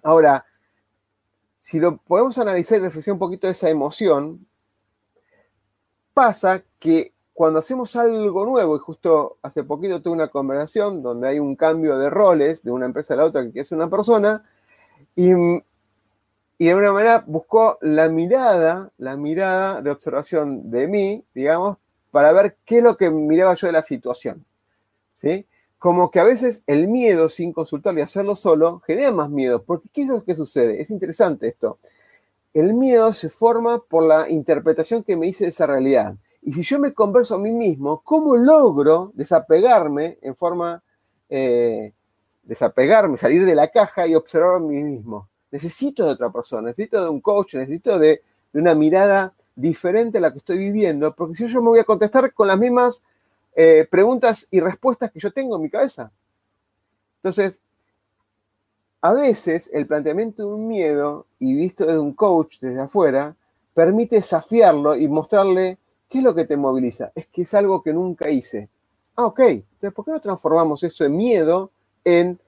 Ahora, 0.01 0.45
si 1.57 1.80
lo 1.80 1.97
podemos 1.97 2.38
analizar 2.38 2.80
y 2.80 2.82
reflexionar 2.82 3.15
un 3.15 3.19
poquito 3.19 3.47
de 3.47 3.53
esa 3.53 3.69
emoción, 3.69 4.47
pasa 6.13 6.63
que 6.80 7.13
cuando 7.34 7.59
hacemos 7.59 7.95
algo 7.95 8.45
nuevo, 8.45 8.75
y 8.75 8.80
justo 8.80 9.38
hace 9.43 9.63
poquito 9.63 10.01
tuve 10.01 10.13
una 10.13 10.30
conversación 10.30 11.03
donde 11.03 11.28
hay 11.28 11.39
un 11.39 11.55
cambio 11.55 11.99
de 11.99 12.09
roles 12.09 12.63
de 12.63 12.71
una 12.71 12.88
empresa 12.88 13.13
a 13.13 13.17
la 13.17 13.25
otra 13.25 13.51
que 13.51 13.59
es 13.59 13.71
una 13.71 13.88
persona, 13.89 14.43
y, 15.15 15.32
y 16.58 16.66
de 16.66 16.72
alguna 16.72 16.91
manera 16.91 17.24
buscó 17.28 17.78
la 17.82 18.10
mirada, 18.10 18.91
la 18.97 19.16
mirada 19.16 19.82
de 19.82 19.91
observación 19.91 20.72
de 20.72 20.88
mí, 20.88 21.24
digamos, 21.34 21.78
para 22.10 22.32
ver 22.32 22.58
qué 22.66 22.80
es 22.80 22.84
lo 22.84 22.97
que 22.97 23.12
miraba 23.12 23.53
yo 23.53 23.68
de 23.68 23.74
la 23.74 23.84
situación. 23.84 24.43
¿sí? 25.22 25.45
Como 25.78 26.10
que 26.10 26.20
a 26.20 26.24
veces 26.24 26.64
el 26.66 26.88
miedo, 26.88 27.30
sin 27.30 27.53
consultarlo 27.53 27.99
y 27.99 28.03
hacerlo 28.03 28.36
solo, 28.36 28.80
genera 28.88 29.12
más 29.12 29.30
miedo. 29.30 29.64
Porque 29.64 29.88
¿qué 29.93 30.01
es 30.01 30.08
lo 30.08 30.24
que 30.24 30.36
sucede? 30.36 30.82
Es 30.82 30.89
interesante 30.89 31.47
esto. 31.47 31.78
El 32.53 32.74
miedo 32.74 33.14
se 33.14 33.30
forma 33.30 33.80
por 33.80 34.03
la 34.03 34.28
interpretación 34.28 35.03
que 35.03 35.16
me 35.16 35.28
hice 35.28 35.43
de 35.43 35.51
esa 35.51 35.68
realidad. 35.68 36.16
Y 36.41 36.53
si 36.53 36.64
yo 36.64 36.80
me 36.80 36.93
converso 36.93 37.36
a 37.36 37.39
mí 37.39 37.51
mismo, 37.51 38.01
¿cómo 38.03 38.36
logro 38.36 39.12
desapegarme 39.14 40.18
en 40.24 40.36
forma, 40.36 40.82
eh, 41.30 41.93
desapegarme, 42.41 43.18
salir 43.18 43.45
de 43.45 43.53
la 43.53 43.68
caja 43.68 44.08
y 44.08 44.16
observar 44.16 44.55
a 44.55 44.60
mí 44.60 44.82
mismo? 44.82 45.30
Necesito 45.52 46.06
de 46.06 46.12
otra 46.12 46.30
persona, 46.30 46.68
necesito 46.68 47.02
de 47.04 47.10
un 47.10 47.22
coach, 47.22 47.56
necesito 47.56 47.98
de, 47.98 48.22
una 48.54 48.76
mirada 48.76 49.34
diferente 49.56 50.18
a 50.18 50.22
la 50.22 50.32
que 50.32 50.39
estoy 50.39 50.58
viviendo, 50.58 51.14
porque 51.14 51.36
si 51.36 51.48
yo 51.48 51.62
me 51.62 51.70
voy 51.70 51.80
a 51.80 51.84
contestar 51.84 52.34
con 52.34 52.48
las 52.48 52.58
mismas 52.58 53.02
eh, 53.56 53.88
preguntas 53.89 54.48
y 54.52 54.60
respuestas 54.60 55.12
que 55.12 55.20
yo 55.20 55.32
tengo 55.32 55.56
en 55.56 55.62
mi 55.62 55.70
cabeza. 55.70 56.12
Entonces, 57.18 57.62
a 59.02 59.14
veces 59.14 59.70
el 59.74 59.86
planteamiento 59.86 60.43
de 60.43 60.54
un 60.54 60.68
miedo 60.68 61.28
y 61.39 61.56
visto 61.56 61.86
desde 61.86 62.00
un 62.00 62.14
coach 62.14 62.58
desde 62.60 62.82
afuera 62.82 63.36
permite 63.74 64.16
desafiarlo 64.18 64.95
y 64.95 65.08
mostrarle 65.08 65.78
qué 66.10 66.20
es 66.20 66.24
lo 66.24 66.34
que 66.34 66.45
te 66.45 66.58
moviliza. 66.58 67.12
Es 67.14 67.28
que 67.28 67.43
es 67.43 67.54
algo 67.54 67.84
que 67.84 67.93
nunca 67.93 68.30
hice. 68.30 68.70
Ah, 69.16 69.26
ok. 69.26 69.39
Entonces, 69.39 69.93
¿por 69.93 70.06
qué 70.06 70.12
no 70.12 70.22
transformamos 70.22 70.84
eso 70.84 71.04
de 71.04 71.10
miedo 71.10 71.72
en 72.04 72.39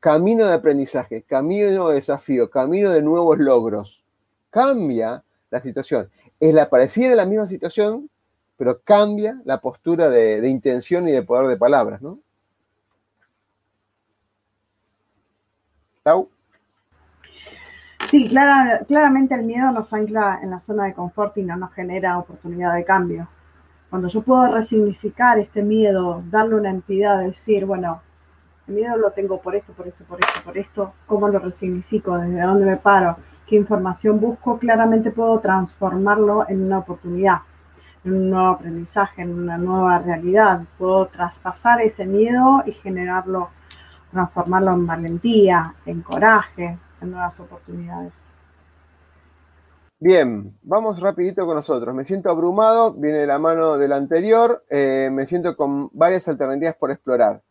camino 0.00 0.46
de 0.46 0.54
aprendizaje, 0.54 1.22
camino 1.22 1.88
de 1.88 1.96
desafío, 1.96 2.50
camino 2.50 2.90
de 2.90 3.02
nuevos 3.02 3.38
logros? 3.38 4.02
Cambia 4.50 5.22
la 5.50 5.60
situación. 5.60 6.10
Es 6.40 6.54
la 6.54 6.70
parecida 6.70 7.14
la 7.14 7.26
misma 7.26 7.46
situación, 7.46 8.08
pero 8.56 8.80
cambia 8.82 9.40
la 9.44 9.60
postura 9.60 10.08
de, 10.10 10.48
intención 10.48 11.08
y 11.08 11.12
de 11.12 11.22
poder 11.22 11.48
de 11.48 11.56
palabras, 11.56 12.02
¿no? 12.02 12.18
¿Tau? 16.02 16.28
Sí, 18.10 18.28
claramente 18.28 19.34
el 19.34 19.42
miedo 19.42 19.70
nos 19.70 19.92
ancla 19.92 20.40
en 20.42 20.50
la 20.50 20.60
zona 20.60 20.84
de 20.84 20.94
confort 20.94 21.36
y 21.36 21.42
no 21.42 21.56
nos 21.56 21.72
genera 21.74 22.18
oportunidad 22.18 22.74
de 22.74 22.84
cambio. 22.84 23.28
Cuando 23.90 24.08
yo 24.08 24.22
puedo 24.22 24.52
resignificar 24.52 25.38
este 25.38 25.62
miedo, 25.62 26.22
darle 26.30 26.54
una 26.54 26.70
entidad, 26.70 27.20
decir, 27.20 27.64
bueno, 27.66 28.02
el 28.68 28.74
miedo 28.74 28.96
lo 28.96 29.10
tengo 29.10 29.40
por 29.40 29.56
esto, 29.56 29.72
por 29.72 29.88
esto, 29.88 30.04
por 30.04 30.20
esto, 30.20 30.40
por 30.44 30.58
esto, 30.58 30.92
¿cómo 31.06 31.28
lo 31.28 31.38
resignifico? 31.38 32.16
¿Desde 32.18 32.40
dónde 32.42 32.66
me 32.66 32.76
paro? 32.76 33.16
¿Qué 33.46 33.56
información 33.56 34.20
busco? 34.20 34.58
Claramente 34.58 35.10
puedo 35.10 35.40
transformarlo 35.40 36.46
en 36.48 36.64
una 36.64 36.78
oportunidad 36.78 37.38
un 38.04 38.30
nuevo 38.30 38.48
aprendizaje, 38.48 39.22
en 39.22 39.38
una 39.38 39.58
nueva 39.58 39.98
realidad. 39.98 40.62
Puedo 40.78 41.06
traspasar 41.08 41.80
ese 41.80 42.06
miedo 42.06 42.62
y 42.66 42.72
generarlo, 42.72 43.50
transformarlo 44.10 44.72
en 44.72 44.86
valentía, 44.86 45.74
en 45.86 46.02
coraje, 46.02 46.78
en 47.00 47.10
nuevas 47.10 47.38
oportunidades. 47.40 48.24
Bien, 50.00 50.56
vamos 50.62 51.00
rapidito 51.00 51.44
con 51.44 51.56
nosotros. 51.56 51.94
Me 51.94 52.04
siento 52.04 52.30
abrumado, 52.30 52.92
viene 52.94 53.18
de 53.18 53.26
la 53.26 53.38
mano 53.38 53.76
del 53.76 53.92
anterior, 53.92 54.64
eh, 54.70 55.10
me 55.12 55.26
siento 55.26 55.56
con 55.56 55.90
varias 55.92 56.28
alternativas 56.28 56.76
por 56.76 56.92
explorar. 56.92 57.42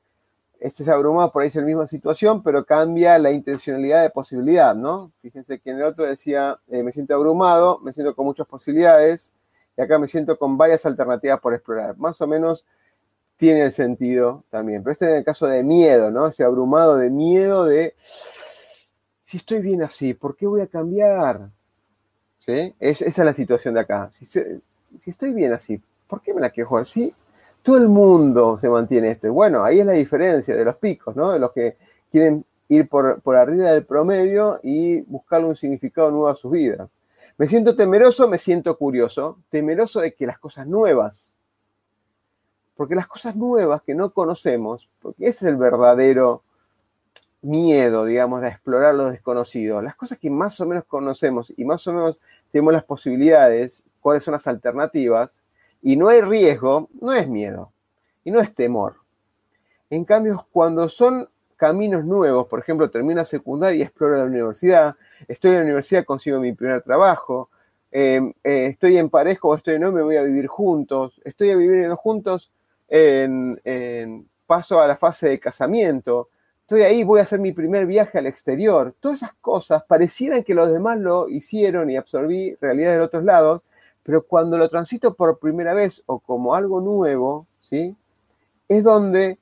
Este 0.59 0.83
es 0.83 0.89
abrumado, 0.89 1.31
por 1.31 1.43
ahí 1.43 1.49
es 1.49 1.55
la 1.55 1.61
misma 1.61 1.87
situación, 1.87 2.41
pero 2.41 2.65
cambia 2.65 3.19
la 3.19 3.31
intencionalidad 3.31 4.01
de 4.01 4.09
posibilidad, 4.09 4.75
¿no? 4.75 5.11
Fíjense 5.21 5.59
que 5.59 5.69
en 5.69 5.77
el 5.77 5.83
otro 5.83 6.05
decía, 6.05 6.59
eh, 6.67 6.81
me 6.81 6.91
siento 6.91 7.13
abrumado, 7.13 7.79
me 7.79 7.93
siento 7.93 8.15
con 8.15 8.25
muchas 8.25 8.47
posibilidades, 8.47 9.33
y 9.77 9.81
acá 9.81 9.99
me 9.99 10.07
siento 10.07 10.37
con 10.37 10.57
varias 10.57 10.85
alternativas 10.85 11.39
por 11.39 11.53
explorar. 11.53 11.95
Más 11.97 12.19
o 12.19 12.27
menos 12.27 12.65
tiene 13.37 13.61
el 13.63 13.71
sentido 13.71 14.43
también. 14.49 14.83
Pero 14.83 14.91
este 14.91 15.05
es 15.05 15.11
en 15.11 15.17
el 15.17 15.23
caso 15.23 15.47
de 15.47 15.63
miedo, 15.63 16.11
¿no? 16.11 16.27
Ese 16.27 16.43
abrumado 16.43 16.97
de 16.97 17.09
miedo 17.09 17.65
de, 17.65 17.93
si 17.97 19.37
estoy 19.37 19.61
bien 19.61 19.83
así, 19.83 20.13
¿por 20.13 20.35
qué 20.35 20.47
voy 20.47 20.61
a 20.61 20.67
cambiar? 20.67 21.49
¿Sí? 22.39 22.73
esa 22.79 23.05
es 23.05 23.17
la 23.17 23.33
situación 23.33 23.73
de 23.73 23.81
acá. 23.81 24.11
Si, 24.25 25.09
estoy 25.09 25.31
bien 25.31 25.53
así, 25.53 25.81
¿por 26.07 26.21
qué 26.21 26.33
me 26.33 26.41
la 26.41 26.49
quiero 26.49 26.69
jugar? 26.69 26.87
Sí, 26.87 27.13
todo 27.61 27.77
el 27.77 27.89
mundo 27.89 28.57
se 28.59 28.69
mantiene 28.69 29.11
esto. 29.11 29.31
Bueno, 29.31 29.63
ahí 29.63 29.79
es 29.79 29.85
la 29.85 29.93
diferencia 29.93 30.55
de 30.55 30.65
los 30.65 30.75
picos, 30.77 31.15
¿no? 31.15 31.31
De 31.31 31.39
los 31.39 31.51
que 31.51 31.77
quieren 32.11 32.45
ir 32.69 32.87
por, 32.87 33.21
por 33.21 33.35
arriba 33.35 33.71
del 33.71 33.85
promedio 33.85 34.59
y 34.63 35.01
buscarle 35.01 35.47
un 35.47 35.55
significado 35.55 36.11
nuevo 36.11 36.27
a 36.27 36.35
sus 36.35 36.51
vidas. 36.51 36.89
Me 37.37 37.47
siento 37.47 37.75
temeroso, 37.75 38.27
me 38.27 38.39
siento 38.39 38.77
curioso, 38.77 39.37
temeroso 39.49 40.01
de 40.01 40.13
que 40.13 40.25
las 40.25 40.39
cosas 40.39 40.65
nuevas, 40.65 41.35
porque 42.75 42.95
las 42.95 43.07
cosas 43.07 43.35
nuevas 43.35 43.81
que 43.83 43.93
no 43.93 44.11
conocemos, 44.11 44.89
porque 45.01 45.27
ese 45.27 45.45
es 45.45 45.51
el 45.51 45.57
verdadero 45.57 46.43
miedo, 47.41 48.05
digamos, 48.05 48.41
de 48.41 48.49
explorar 48.49 48.95
lo 48.95 49.09
desconocido, 49.09 49.81
las 49.81 49.95
cosas 49.95 50.17
que 50.17 50.29
más 50.29 50.59
o 50.59 50.65
menos 50.65 50.85
conocemos 50.85 51.53
y 51.55 51.63
más 51.65 51.85
o 51.87 51.93
menos 51.93 52.19
tenemos 52.51 52.73
las 52.73 52.83
posibilidades, 52.83 53.83
cuáles 54.01 54.23
son 54.23 54.33
las 54.33 54.47
alternativas, 54.47 55.41
y 55.81 55.95
no 55.95 56.09
hay 56.09 56.21
riesgo, 56.21 56.89
no 56.99 57.13
es 57.13 57.27
miedo 57.27 57.71
y 58.23 58.31
no 58.31 58.39
es 58.39 58.53
temor. 58.53 58.95
En 59.89 60.03
cambio, 60.03 60.45
cuando 60.51 60.89
son 60.89 61.29
caminos 61.55 62.05
nuevos, 62.05 62.47
por 62.47 62.59
ejemplo, 62.59 62.89
termino 62.89 63.23
secundaria 63.25 63.79
y 63.79 63.81
exploro 63.83 64.17
la 64.17 64.25
universidad, 64.25 64.95
estoy 65.27 65.51
en 65.51 65.57
la 65.57 65.63
universidad, 65.63 66.05
consigo 66.05 66.39
mi 66.39 66.53
primer 66.53 66.81
trabajo, 66.81 67.49
em, 67.91 68.33
eh, 68.43 68.67
estoy 68.67 68.97
en 68.97 69.09
pareja 69.09 69.47
o 69.47 69.55
estoy 69.55 69.79
no, 69.79 69.91
me 69.91 70.01
voy 70.01 70.17
a 70.17 70.23
vivir 70.23 70.47
juntos, 70.47 71.19
estoy 71.23 71.51
a 71.51 71.55
vivir 71.55 71.89
juntos, 71.91 72.51
en, 72.89 74.27
paso 74.45 74.81
a 74.81 74.87
la 74.87 74.95
fase 74.95 75.27
de 75.29 75.39
casamiento, 75.39 76.29
estoy 76.61 76.81
ahí, 76.81 77.03
voy 77.03 77.19
a 77.19 77.23
hacer 77.23 77.39
mi 77.39 77.51
primer 77.51 77.85
viaje 77.85 78.17
al 78.17 78.27
exterior. 78.27 78.93
Todas 78.99 79.19
esas 79.19 79.33
cosas 79.35 79.83
parecieran 79.83 80.43
que 80.43 80.53
los 80.53 80.71
demás 80.71 80.97
lo 80.99 81.29
hicieron 81.29 81.89
y 81.89 81.97
absorbí 81.97 82.55
realidad 82.61 82.93
de 82.93 83.01
otros 83.01 83.23
lados, 83.23 83.61
pero 84.07 84.25
cuando 84.25 84.57
lo 84.57 84.69
transito 84.69 85.15
por 85.15 85.37
primera 85.37 85.73
vez 85.73 86.01
o 86.05 86.19
como 86.19 86.55
algo 86.55 86.79
nuevo, 86.79 87.45
¿sí? 87.69 87.93
Es 88.69 88.81
donde 88.85 89.37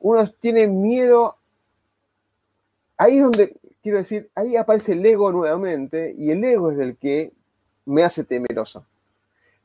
uno 0.00 0.26
tiene 0.40 0.66
miedo, 0.66 1.36
ahí 2.96 3.18
es 3.18 3.24
donde, 3.24 3.54
quiero 3.82 3.98
decir, 3.98 4.30
ahí 4.34 4.56
aparece 4.56 4.94
el 4.94 5.04
ego 5.04 5.30
nuevamente 5.30 6.14
y 6.16 6.30
el 6.30 6.42
ego 6.42 6.70
es 6.70 6.78
el 6.78 6.96
que 6.96 7.34
me 7.84 8.02
hace 8.02 8.24
temeroso. 8.24 8.86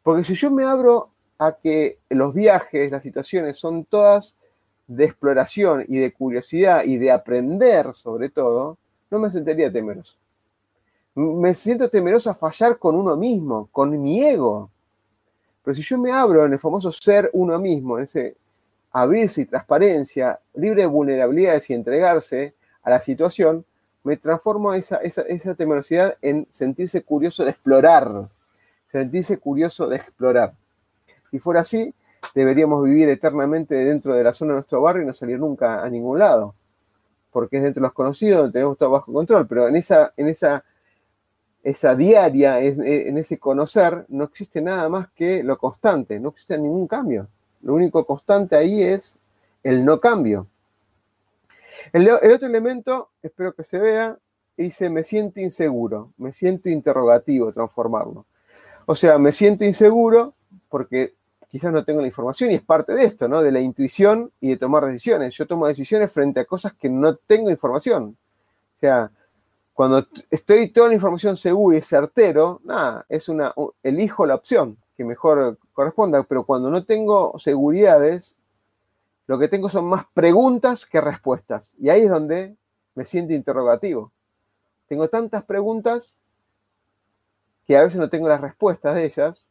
Porque 0.04 0.26
si 0.26 0.34
yo 0.34 0.52
me 0.52 0.66
abro 0.66 1.12
a 1.38 1.54
que 1.54 2.00
los 2.10 2.34
viajes, 2.34 2.92
las 2.92 3.02
situaciones 3.02 3.58
son 3.58 3.86
todas 3.86 4.36
de 4.88 5.06
exploración 5.06 5.86
y 5.88 6.00
de 6.00 6.12
curiosidad 6.12 6.84
y 6.84 6.98
de 6.98 7.12
aprender 7.12 7.96
sobre 7.96 8.28
todo, 8.28 8.78
no 9.10 9.20
me 9.20 9.32
sentiría 9.32 9.72
temeroso. 9.72 10.18
Me 11.18 11.56
siento 11.56 11.90
temeroso 11.90 12.30
a 12.30 12.36
fallar 12.36 12.78
con 12.78 12.96
uno 12.96 13.18
mismo, 13.18 13.70
con 13.72 14.00
mi 14.00 14.24
ego. 14.24 14.70
Pero 15.64 15.74
si 15.74 15.82
yo 15.82 15.98
me 15.98 16.12
abro 16.12 16.46
en 16.46 16.54
el 16.54 16.60
famoso 16.60 16.92
ser 16.92 17.32
uno 17.34 17.58
mismo, 17.58 17.98
en 17.98 18.04
ese 18.04 18.38
abrirse 18.92 19.42
y 19.42 19.46
transparencia, 19.46 20.40
libre 20.54 20.84
de 20.84 20.88
vulnerabilidades 20.88 21.72
y 21.72 21.74
entregarse 21.74 22.54
a 22.84 22.92
la 22.92 23.02
situación, 23.02 23.66
me 24.04 24.16
transformo 24.18 24.76
esa, 24.76 25.02
temerosidad 25.58 26.18
en 26.22 26.48
sentirse 26.52 27.02
curioso 27.02 27.44
de 27.44 27.50
explorar, 27.50 28.30
sentirse 28.92 29.40
curioso 29.40 29.88
de 29.88 29.96
explorar. 29.96 30.54
Si 31.32 31.40
fuera 31.40 31.62
así, 31.62 31.96
deberíamos 32.36 32.84
vivir 32.84 33.10
eternamente 33.10 33.74
dentro 33.74 34.14
de 34.14 34.24
la 34.24 34.36
zona 34.36 34.52
de 34.52 34.58
nuestro 34.58 34.82
barrio 34.82 35.02
y 35.02 35.08
no 35.08 35.16
salir 35.16 35.40
nunca 35.40 35.82
a 35.82 35.90
ningún 35.90 36.20
lado, 36.20 36.54
porque 37.32 37.58
es 37.58 37.64
dentro 37.64 37.82
de 37.82 37.88
los 37.88 37.94
conocidos 37.94 38.38
donde 38.38 38.54
tenemos 38.54 38.78
todo 38.78 38.92
bajo 38.92 39.12
control, 39.12 39.48
pero 39.48 39.68
en 39.68 39.78
esa, 39.78 40.14
en 40.16 40.28
esa, 40.28 40.64
esa 41.68 41.96
diaria, 41.96 42.62
en 42.62 43.18
ese 43.18 43.38
conocer, 43.40 44.06
no 44.08 44.24
existe 44.24 44.62
nada 44.62 44.88
más 44.88 45.10
que 45.10 45.44
lo 45.44 45.58
constante, 45.58 46.18
no 46.18 46.30
existe 46.30 46.58
ningún 46.58 46.88
cambio. 46.88 47.28
Lo 47.62 47.74
único 47.74 48.06
constante 48.06 48.56
ahí 48.56 48.82
es 48.82 49.20
el 49.64 49.84
no 49.84 50.00
cambio. 50.00 50.48
El, 51.92 52.10
otro 52.10 52.48
elemento, 52.48 53.10
espero 53.22 53.54
que 53.54 53.66
se 53.66 53.80
vea, 53.80 54.18
dice, 54.56 54.90
me 54.90 55.04
siento 55.04 55.42
inseguro, 55.42 56.14
me 56.18 56.32
siento 56.32 56.70
interrogativo, 56.70 57.52
transformarlo. 57.52 58.26
O 58.86 58.96
sea, 58.96 59.18
me 59.18 59.34
siento 59.34 59.66
inseguro 59.66 60.36
porque 60.70 61.16
quizás 61.50 61.74
no 61.74 61.84
tengo 61.84 62.00
la 62.00 62.08
información 62.08 62.50
y 62.52 62.56
es 62.56 62.62
parte 62.62 62.94
de 62.94 63.04
esto, 63.04 63.28
¿no? 63.28 63.44
De 63.44 63.52
la 63.52 63.60
intuición 63.60 64.32
y 64.40 64.52
de 64.52 64.58
tomar 64.58 64.86
decisiones. 64.86 65.34
Yo 65.34 65.46
tomo 65.46 65.68
decisiones 65.68 66.14
frente 66.14 66.40
a 66.40 66.46
cosas 66.46 66.74
que 66.76 66.88
no 66.88 67.18
tengo 67.18 67.50
información. 67.50 68.16
O 68.78 68.80
sea, 68.80 69.12
cuando 69.78 70.08
estoy 70.32 70.70
toda 70.70 70.88
la 70.88 70.96
información 70.96 71.38
segura 71.38 71.78
y 71.78 71.84
certero, 71.84 72.60
nada, 72.64 73.06
es 73.10 73.30
una, 73.30 73.54
elijo 73.84 74.26
la 74.26 74.34
opción 74.34 74.76
que 74.96 75.04
mejor 75.04 75.60
corresponda, 75.72 76.24
pero 76.24 76.46
cuando 76.46 76.72
no 76.72 76.84
tengo 76.84 77.38
seguridades, 77.38 78.36
lo 79.28 79.38
que 79.38 79.48
tengo 79.48 79.70
son 79.70 79.86
más 79.86 80.08
preguntas 80.16 80.88
que 80.88 81.00
respuestas. 81.00 81.72
Y 81.78 81.90
ahí 81.90 82.02
es 82.02 82.10
donde 82.10 82.56
me 82.96 83.06
siento 83.06 83.36
interrogativo. 83.36 84.12
Tengo 84.88 85.10
tantas 85.10 85.44
preguntas 85.44 86.20
que 87.68 87.78
a 87.78 87.84
veces 87.84 88.00
no 88.00 88.10
tengo 88.10 88.28
las 88.28 88.42
respuestas 88.42 88.96
de 88.96 89.06
ellas. 89.06 89.46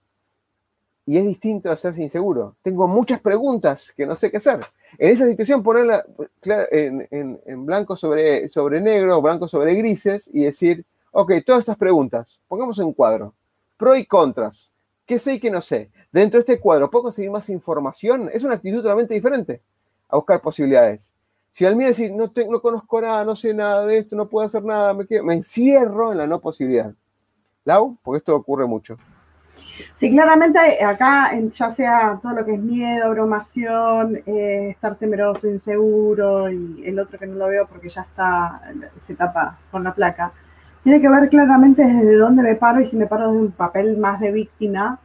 Y 1.07 1.19
es 1.19 1.25
distinto 1.25 1.71
a 1.71 1.77
ser 1.77 1.97
inseguro. 2.01 2.57
Tengo 2.63 2.89
muchas 2.89 3.21
preguntas 3.21 3.93
que 3.97 4.05
no 4.05 4.17
sé 4.17 4.33
qué 4.33 4.39
hacer. 4.39 4.59
En 4.99 5.13
esa 5.13 5.27
situación, 5.27 5.63
ponerla 5.63 6.05
en, 6.71 7.67
blanco 7.67 7.97
sobre, 7.97 8.49
sobre 8.49 8.81
negro, 8.81 9.21
blanco 9.21 9.49
sobre 9.49 9.75
grises 9.75 10.31
y 10.33 10.45
decir, 10.45 10.85
ok, 11.13 11.33
todas 11.45 11.61
estas 11.61 11.77
preguntas, 11.77 12.41
pongamos 12.49 12.79
en 12.79 12.87
un 12.87 12.93
cuadro, 12.95 13.35
pro 13.77 13.95
y 13.95 14.07
contras, 14.07 14.71
qué 15.05 15.19
sé 15.19 15.35
y 15.35 15.41
qué 15.41 15.51
no 15.51 15.61
sé. 15.61 15.91
Dentro 16.11 16.39
de 16.39 16.41
este 16.43 16.61
cuadro, 16.61 16.91
¿puedo 16.91 17.05
conseguir 17.05 17.31
más 17.31 17.49
información? 17.51 18.31
Es 18.33 18.45
una 18.45 18.55
actitud 18.55 18.81
totalmente 18.81 19.15
diferente 19.15 19.61
a 20.09 20.17
buscar 20.17 20.41
posibilidades. 20.41 21.11
Si 21.53 21.65
al 21.65 21.77
mío 21.77 21.89
decir, 21.89 22.13
no, 22.13 22.33
no 22.49 22.61
conozco 22.61 23.01
nada, 23.01 23.25
no 23.25 23.35
sé 23.35 23.53
nada 23.55 23.87
de 23.87 23.99
esto, 23.99 24.17
no 24.17 24.29
puedo 24.29 24.47
hacer 24.47 24.63
nada, 24.65 24.95
me, 24.95 25.07
me 25.23 25.35
encierro 25.35 26.13
en 26.13 26.19
la 26.19 26.27
no 26.27 26.41
posibilidad. 26.41 26.95
Lau, 27.65 27.97
porque 28.03 28.19
esto 28.19 28.37
ocurre 28.37 28.67
mucho. 28.67 28.97
Sí, 29.95 30.11
claramente 30.11 30.59
acá, 30.85 31.33
ya 31.51 31.71
sea 31.71 32.19
todo 32.23 32.33
lo 32.33 32.45
que 32.45 32.55
es 32.55 32.61
miedo, 32.61 33.11
bromación, 33.11 34.17
eh, 34.27 34.71
estar 34.71 34.97
temeroso, 34.97 35.49
inseguro, 35.49 36.51
y 36.51 36.83
el 36.85 36.99
otro 36.99 37.19
que 37.19 37.27
no 37.27 37.35
lo 37.37 37.49
veo 37.49 37.67
porque 37.67 37.89
ya 37.89 38.03
está, 38.03 38.61
se 38.99 39.15
tapa 39.15 39.59
con 39.71 39.85
la 39.85 39.95
placa, 39.95 40.33
tiene 40.83 41.01
que 41.01 41.09
ver 41.09 41.29
claramente 41.29 41.83
desde 41.83 42.17
dónde 42.17 42.43
me 42.43 42.55
paro 42.55 42.81
y 42.81 42.85
si 42.85 42.97
me 42.97 43.07
paro 43.07 43.29
desde 43.29 43.41
un 43.41 43.53
papel 43.53 43.97
más 43.99 44.21
de 44.21 44.33
víctima 44.33 44.99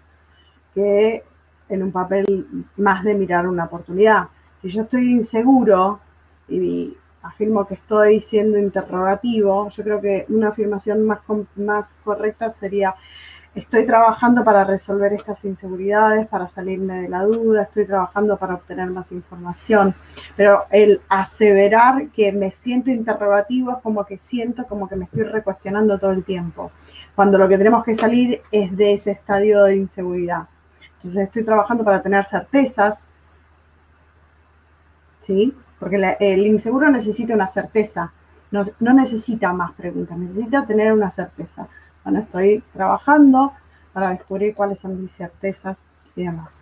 que 0.76 1.24
en 1.70 1.84
un 1.84 1.92
papel 1.92 2.68
más 2.78 3.04
de 3.04 3.16
mirar 3.16 3.48
una 3.48 3.66
oportunidad. 3.66 4.28
Si 4.62 4.70
yo 4.70 4.84
estoy 4.84 5.12
inseguro 5.12 6.00
y 6.48 6.96
afirmo 7.24 7.66
que 7.66 7.76
estoy 7.76 8.20
siendo 8.20 8.58
interrogativo, 8.58 9.70
yo 9.70 9.84
creo 9.84 10.02
que 10.02 10.26
una 10.30 10.50
afirmación 10.50 11.06
más, 11.06 11.20
más 11.56 11.96
correcta 12.04 12.50
sería 12.50 12.94
estoy 13.54 13.86
trabajando 13.86 14.44
para 14.44 14.64
resolver 14.64 15.12
estas 15.14 15.44
inseguridades, 15.44 16.28
para 16.28 16.48
salirme 16.48 17.02
de 17.02 17.10
la 17.10 17.24
duda, 17.24 17.64
estoy 17.64 17.86
trabajando 17.86 18.38
para 18.38 18.56
obtener 18.56 18.90
más 18.90 19.12
información. 19.12 19.94
Pero 20.38 20.66
el 20.70 21.02
aseverar 21.10 22.08
que 22.10 22.32
me 22.32 22.52
siento 22.52 22.90
interrogativo 22.90 23.72
es 23.72 23.78
como 23.84 24.06
que 24.06 24.18
siento 24.18 24.66
como 24.68 24.88
que 24.88 24.96
me 24.96 25.06
estoy 25.06 25.24
recuestionando 25.24 26.00
todo 26.00 26.12
el 26.12 26.24
tiempo, 26.24 26.72
cuando 27.16 27.38
lo 27.38 27.48
que 27.50 27.58
tenemos 27.58 27.84
que 27.84 27.96
salir 27.96 28.42
es 28.52 28.76
de 28.76 28.94
ese 28.94 29.12
estadio 29.12 29.64
de 29.64 29.76
inseguridad. 29.76 30.48
Entonces 30.98 31.24
estoy 31.24 31.44
trabajando 31.44 31.84
para 31.84 32.02
tener 32.02 32.26
certezas, 32.26 33.08
¿sí? 35.20 35.54
Porque 35.80 36.16
el 36.20 36.46
inseguro 36.46 36.90
necesita 36.90 37.34
una 37.34 37.48
certeza, 37.48 38.14
no, 38.52 38.62
no 38.80 38.94
necesita 38.94 39.52
más 39.52 39.72
preguntas, 39.72 40.18
necesita 40.18 40.66
tener 40.66 40.94
una 40.94 41.10
certeza. 41.10 41.68
Bueno, 42.04 42.20
estoy 42.20 42.64
trabajando 42.74 43.54
para 43.94 44.12
descubrir 44.12 44.56
cuáles 44.56 44.80
son 44.80 45.02
mis 45.02 45.12
certezas 45.12 45.80
y 46.16 46.24
demás. 46.24 46.62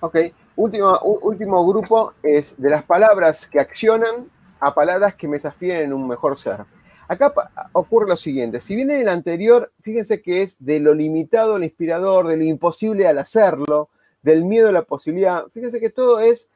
Ok, 0.00 0.16
último, 0.56 0.98
último 1.00 1.66
grupo 1.66 2.12
es 2.22 2.54
de 2.60 2.70
las 2.70 2.84
palabras 2.84 3.46
que 3.46 3.60
accionan 3.60 4.30
a 4.60 4.74
palabras 4.74 5.14
que 5.14 5.28
me 5.28 5.36
desafían 5.36 5.78
en 5.82 5.92
un 5.92 6.06
mejor 6.06 6.36
ser. 6.36 6.64
Acá 7.08 7.32
ocurre 7.72 8.08
lo 8.08 8.16
siguiente, 8.16 8.60
si 8.60 8.74
bien 8.74 8.90
en 8.90 9.00
el 9.00 9.08
anterior, 9.08 9.72
fíjense 9.80 10.20
que 10.20 10.42
es 10.42 10.56
de 10.58 10.80
lo 10.80 10.92
limitado 10.92 11.54
al 11.54 11.64
inspirador, 11.64 12.26
de 12.26 12.36
lo 12.36 12.42
imposible 12.42 13.06
al 13.06 13.18
hacerlo, 13.18 13.90
del 14.22 14.44
miedo 14.44 14.70
a 14.70 14.72
la 14.72 14.82
posibilidad, 14.82 15.46
fíjense 15.52 15.78
que 15.80 15.90
todo 15.90 16.18
es 16.18 16.48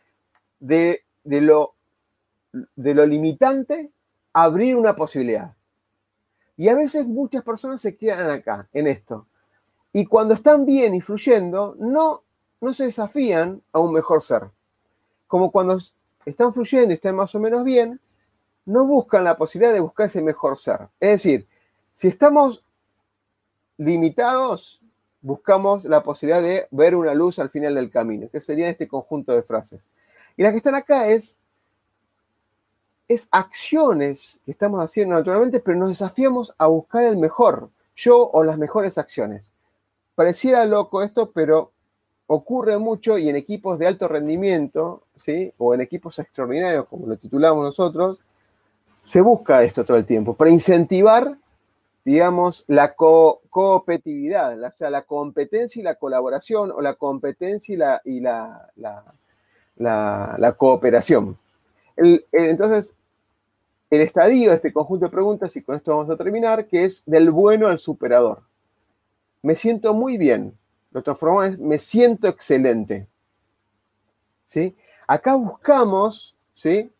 de, 0.59 1.05
de 1.23 1.41
lo, 1.41 1.77
de 2.53 2.95
lo 2.95 3.07
limitante 3.07 3.93
abrir 4.33 4.75
una 4.75 4.97
posibilidad. 4.97 5.55
Y 6.61 6.69
a 6.69 6.75
veces 6.75 7.07
muchas 7.07 7.43
personas 7.43 7.81
se 7.81 7.97
quedan 7.97 8.29
acá, 8.29 8.69
en 8.75 8.87
esto. 8.87 9.27
Y 9.95 10.05
cuando 10.05 10.35
están 10.35 10.67
bien 10.67 10.95
y 10.95 11.01
fluyendo, 11.01 11.75
no, 11.79 12.23
no 12.61 12.75
se 12.75 12.85
desafían 12.85 13.63
a 13.73 13.79
un 13.79 13.95
mejor 13.95 14.23
ser. 14.23 14.43
Como 15.27 15.51
cuando 15.51 15.79
están 16.27 16.53
fluyendo 16.53 16.91
y 16.91 16.97
están 16.97 17.17
más 17.17 17.35
o 17.35 17.41
menos 17.41 17.65
bien, 17.65 17.99
no 18.67 18.85
buscan 18.85 19.25
la 19.25 19.39
posibilidad 19.39 19.73
de 19.73 19.81
buscar 19.81 20.09
ese 20.09 20.21
mejor 20.21 20.59
ser. 20.59 20.81
Es 21.01 21.23
decir, 21.23 21.49
si 21.93 22.09
estamos 22.09 22.63
limitados, 23.79 24.83
buscamos 25.23 25.87
la 25.87 26.03
posibilidad 26.03 26.43
de 26.43 26.69
ver 26.73 26.95
una 26.95 27.15
luz 27.15 27.39
al 27.39 27.49
final 27.49 27.75
del 27.75 27.91
camino, 27.91 28.29
que 28.31 28.43
sería 28.43 28.69
este 28.69 28.87
conjunto 28.87 29.35
de 29.35 29.43
frases. 29.43 29.89
Y 30.37 30.43
las 30.43 30.53
que 30.53 30.59
están 30.59 30.75
acá 30.75 31.09
es 31.09 31.39
es 33.11 33.27
acciones 33.33 34.39
que 34.45 34.53
estamos 34.53 34.81
haciendo 34.81 35.17
naturalmente, 35.17 35.59
pero 35.59 35.77
nos 35.77 35.89
desafiamos 35.89 36.55
a 36.57 36.69
buscar 36.69 37.03
el 37.03 37.17
mejor, 37.17 37.71
yo 37.97 38.31
o 38.33 38.45
las 38.45 38.57
mejores 38.57 38.99
acciones. 38.99 39.53
Pareciera 40.15 40.65
loco 40.65 41.03
esto, 41.03 41.33
pero 41.33 41.73
ocurre 42.29 42.79
mucho 42.79 43.19
y 43.19 43.29
en 43.29 43.35
equipos 43.35 43.81
de 43.81 43.89
alto 43.89 44.07
rendimiento, 44.07 45.03
¿sí? 45.19 45.53
o 45.59 45.75
en 45.75 45.81
equipos 45.81 46.21
extraordinarios, 46.21 46.87
como 46.87 47.09
lo 47.09 47.17
titulamos 47.17 47.65
nosotros, 47.65 48.21
se 49.03 49.21
busca 49.21 49.65
esto 49.65 49.85
todo 49.85 49.97
el 49.97 50.07
tiempo, 50.07 50.35
para 50.35 50.53
incentivar, 50.53 51.37
digamos, 52.05 52.65
la 52.69 52.95
coopetitividad, 52.95 54.63
o 54.63 54.73
sea, 54.77 54.89
la 54.89 55.03
competencia 55.03 55.81
y 55.81 55.83
la 55.83 55.97
colaboración, 55.97 56.71
o 56.71 56.81
la 56.81 56.95
competencia 56.95 57.75
y 57.75 57.77
la, 57.77 58.01
y 58.05 58.21
la, 58.21 58.71
la, 59.77 60.55
cooperación. 60.57 61.37
entonces, 61.97 62.97
el 63.91 64.03
estadio 64.03 64.51
de 64.51 64.57
este 64.57 64.73
conjunto 64.73 65.07
de 65.07 65.11
preguntas, 65.11 65.55
y 65.57 65.63
con 65.63 65.77
esto 65.77 65.97
vamos 65.97 66.11
a 66.11 66.17
terminar, 66.17 66.67
que 66.67 66.85
es 66.85 67.03
del 67.07 67.31
bueno 67.31 67.67
al 67.67 67.79
superador. 67.79 68.43
Me 69.43 69.57
siento 69.57 69.93
muy 69.95 70.17
bien. 70.17 70.57
Lo 70.93 71.03
transformamos 71.03 71.47
en 71.47 71.67
me 71.67 71.79
siento 71.79 72.29
excelente. 72.29 73.09
¿Sí? 74.47 74.77
Acá 75.07 75.35
buscamos, 75.35 76.37
¿sí? 76.55 76.91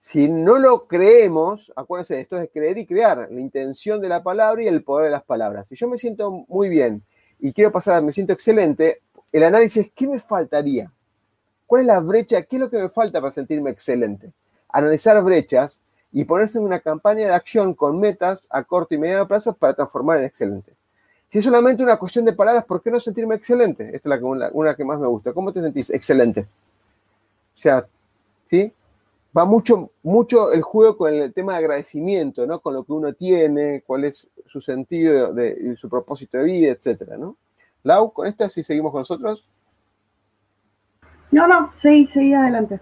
Si 0.00 0.28
no 0.28 0.58
lo 0.58 0.86
creemos, 0.86 1.72
acuérdense, 1.76 2.20
esto 2.20 2.40
es 2.40 2.48
creer 2.52 2.78
y 2.78 2.86
crear, 2.86 3.28
la 3.30 3.40
intención 3.40 4.00
de 4.00 4.08
la 4.08 4.22
palabra 4.22 4.62
y 4.62 4.68
el 4.68 4.82
poder 4.82 5.06
de 5.06 5.10
las 5.10 5.24
palabras. 5.24 5.68
Si 5.68 5.76
yo 5.76 5.88
me 5.88 5.98
siento 5.98 6.30
muy 6.48 6.68
bien 6.68 7.02
y 7.38 7.52
quiero 7.52 7.70
pasar, 7.70 8.02
me 8.02 8.12
siento 8.12 8.32
excelente, 8.32 9.02
el 9.32 9.42
análisis 9.44 9.86
es, 9.86 9.92
¿qué 9.92 10.08
me 10.08 10.18
faltaría? 10.18 10.90
¿Cuál 11.66 11.82
es 11.82 11.86
la 11.88 12.00
brecha? 12.00 12.42
¿Qué 12.42 12.56
es 12.56 12.60
lo 12.60 12.70
que 12.70 12.78
me 12.78 12.88
falta 12.88 13.20
para 13.20 13.32
sentirme 13.32 13.70
excelente? 13.70 14.32
Analizar 14.68 15.22
brechas 15.22 15.82
y 16.12 16.24
ponerse 16.24 16.58
en 16.58 16.64
una 16.64 16.80
campaña 16.80 17.26
de 17.26 17.34
acción 17.34 17.74
con 17.74 17.98
metas 17.98 18.46
a 18.50 18.62
corto 18.64 18.94
y 18.94 18.98
mediano 18.98 19.28
plazo 19.28 19.52
para 19.52 19.74
transformar 19.74 20.18
en 20.18 20.24
excelente. 20.24 20.72
Si 21.28 21.38
es 21.38 21.44
solamente 21.44 21.82
una 21.82 21.98
cuestión 21.98 22.24
de 22.24 22.32
palabras, 22.32 22.64
¿por 22.64 22.82
qué 22.82 22.90
no 22.90 22.98
sentirme 22.98 23.34
excelente? 23.34 23.94
Esta 23.94 24.14
es 24.14 24.22
la, 24.22 24.50
una 24.52 24.74
que 24.74 24.84
más 24.84 24.98
me 24.98 25.06
gusta. 25.06 25.34
¿Cómo 25.34 25.52
te 25.52 25.60
sentís? 25.60 25.90
Excelente. 25.90 26.46
O 27.54 27.60
sea, 27.60 27.86
¿sí? 28.46 28.72
Va 29.36 29.44
mucho, 29.44 29.90
mucho 30.02 30.52
el 30.52 30.62
juego 30.62 30.96
con 30.96 31.12
el 31.12 31.34
tema 31.34 31.52
de 31.52 31.58
agradecimiento, 31.58 32.46
¿no? 32.46 32.60
Con 32.60 32.72
lo 32.72 32.82
que 32.84 32.92
uno 32.92 33.12
tiene, 33.12 33.82
cuál 33.86 34.04
es 34.04 34.30
su 34.46 34.62
sentido 34.62 35.34
de, 35.34 35.76
su 35.76 35.90
propósito 35.90 36.38
de 36.38 36.44
vida, 36.44 36.72
etcétera, 36.72 37.18
¿no? 37.18 37.36
Lau, 37.82 38.10
con 38.10 38.26
esta, 38.26 38.48
si 38.48 38.62
seguimos 38.62 38.90
con 38.90 39.02
nosotros. 39.02 39.44
No, 41.30 41.46
no, 41.46 41.70
sí, 41.74 42.06
seguí 42.06 42.32
adelante 42.32 42.80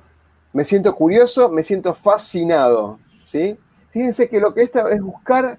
me 0.56 0.64
siento 0.64 0.94
curioso, 0.94 1.50
me 1.50 1.62
siento 1.62 1.92
fascinado, 1.92 2.98
¿sí? 3.26 3.58
Fíjense 3.90 4.26
que 4.26 4.40
lo 4.40 4.54
que 4.54 4.62
está 4.62 4.90
es 4.90 5.02
buscar 5.02 5.58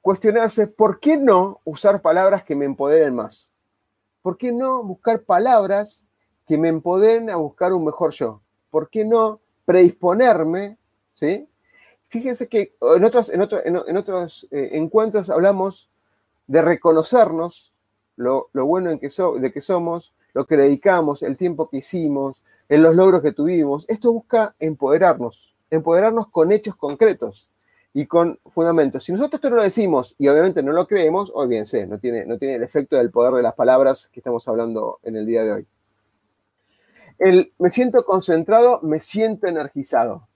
cuestionarse, 0.00 0.68
¿por 0.68 1.00
qué 1.00 1.16
no 1.16 1.60
usar 1.64 2.00
palabras 2.00 2.44
que 2.44 2.54
me 2.54 2.64
empoderen 2.64 3.16
más? 3.16 3.50
¿Por 4.22 4.36
qué 4.36 4.52
no 4.52 4.84
buscar 4.84 5.22
palabras 5.22 6.06
que 6.46 6.56
me 6.56 6.68
empoderen 6.68 7.28
a 7.28 7.34
buscar 7.34 7.72
un 7.72 7.84
mejor 7.84 8.12
yo? 8.12 8.40
¿Por 8.70 8.88
qué 8.88 9.04
no 9.04 9.40
predisponerme, 9.64 10.78
¿sí? 11.14 11.48
Fíjense 12.06 12.46
que 12.46 12.76
en 12.80 13.02
otros, 13.02 13.30
en 13.30 13.96
otros 13.96 14.46
eh, 14.52 14.68
encuentros 14.74 15.28
hablamos 15.28 15.90
de 16.46 16.62
reconocernos 16.62 17.74
lo, 18.14 18.48
bueno 18.52 18.90
en 18.90 19.00
que 19.00 19.08
de 19.40 19.52
que 19.52 19.60
somos, 19.60 20.14
lo 20.34 20.46
que 20.46 20.56
dedicamos, 20.56 21.24
el 21.24 21.36
tiempo 21.36 21.68
que 21.68 21.78
hicimos, 21.78 22.43
en 22.68 22.82
los 22.82 22.94
logros 22.94 23.22
que 23.22 23.32
tuvimos. 23.32 23.84
Esto 23.88 24.12
busca 24.12 24.54
empoderarnos, 24.58 25.54
empoderarnos 25.70 26.28
con 26.28 26.52
hechos 26.52 26.76
concretos 26.76 27.50
y 27.92 28.06
con 28.06 28.38
fundamentos. 28.46 29.04
Si 29.04 29.12
nosotros 29.12 29.38
esto 29.38 29.50
no 29.50 29.56
lo 29.56 29.62
decimos 29.62 30.14
y 30.18 30.28
obviamente 30.28 30.62
no 30.62 30.72
lo 30.72 30.86
creemos, 30.86 31.30
olvídense, 31.32 31.86
no 31.86 31.98
tiene, 31.98 32.26
no 32.26 32.38
tiene 32.38 32.56
el 32.56 32.62
efecto 32.62 32.96
del 32.96 33.10
poder 33.10 33.34
de 33.34 33.42
las 33.42 33.54
palabras 33.54 34.08
que 34.12 34.20
estamos 34.20 34.46
hablando 34.48 34.98
en 35.04 35.16
el 35.16 35.24
día 35.24 35.44
de 35.44 35.52
hoy. 35.52 35.66
El 37.18 37.52
me 37.58 37.70
siento 37.70 38.04
concentrado, 38.04 38.80
me 38.82 38.98
siento 38.98 39.46
energizado. 39.46 40.26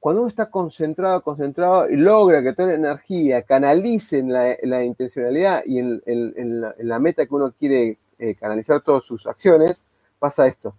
cuando 0.00 0.22
uno 0.22 0.28
está 0.28 0.50
concentrado, 0.50 1.22
concentrado 1.22 1.90
y 1.90 1.96
logra 1.96 2.42
que 2.42 2.52
toda 2.52 2.68
la 2.68 2.74
energía 2.74 3.42
canalice 3.42 4.18
en 4.18 4.32
la, 4.32 4.84
intencionalidad 4.84 5.62
y 5.66 5.78
en, 5.78 6.60
la, 6.60 6.98
meta 7.00 7.26
que 7.26 7.34
uno 7.34 7.52
quiere 7.52 7.98
eh, 8.18 8.34
canalizar 8.36 8.80
todas 8.82 9.04
sus 9.04 9.26
acciones, 9.26 9.84
pasa 10.18 10.46
esto. 10.46 10.76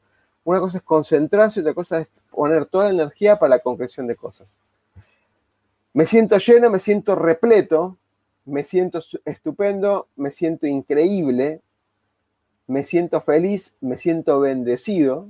Una 0.48 0.62
cosa 0.62 0.78
es 0.78 0.84
concentrarse, 0.86 1.60
otra 1.60 1.74
cosa 1.74 2.00
es 2.00 2.10
poner 2.32 2.68
toda 2.68 2.86
la 2.86 2.92
energía 2.92 3.38
para 3.38 3.58
la 3.58 3.60
concreción 3.60 4.08
de 4.08 4.16
cosas. 4.16 4.48
Me 5.92 6.06
siento 6.06 6.38
lleno, 6.38 6.70
me 6.70 6.80
siento 6.80 7.16
repleto, 7.16 7.98
me 8.46 8.64
siento 8.64 9.02
estupendo, 9.26 10.08
me 10.16 10.32
siento 10.32 10.66
increíble, 10.66 11.60
me 12.66 12.86
siento 12.86 13.20
feliz, 13.20 13.76
me 13.82 13.98
siento 13.98 14.40
bendecido, 14.40 15.28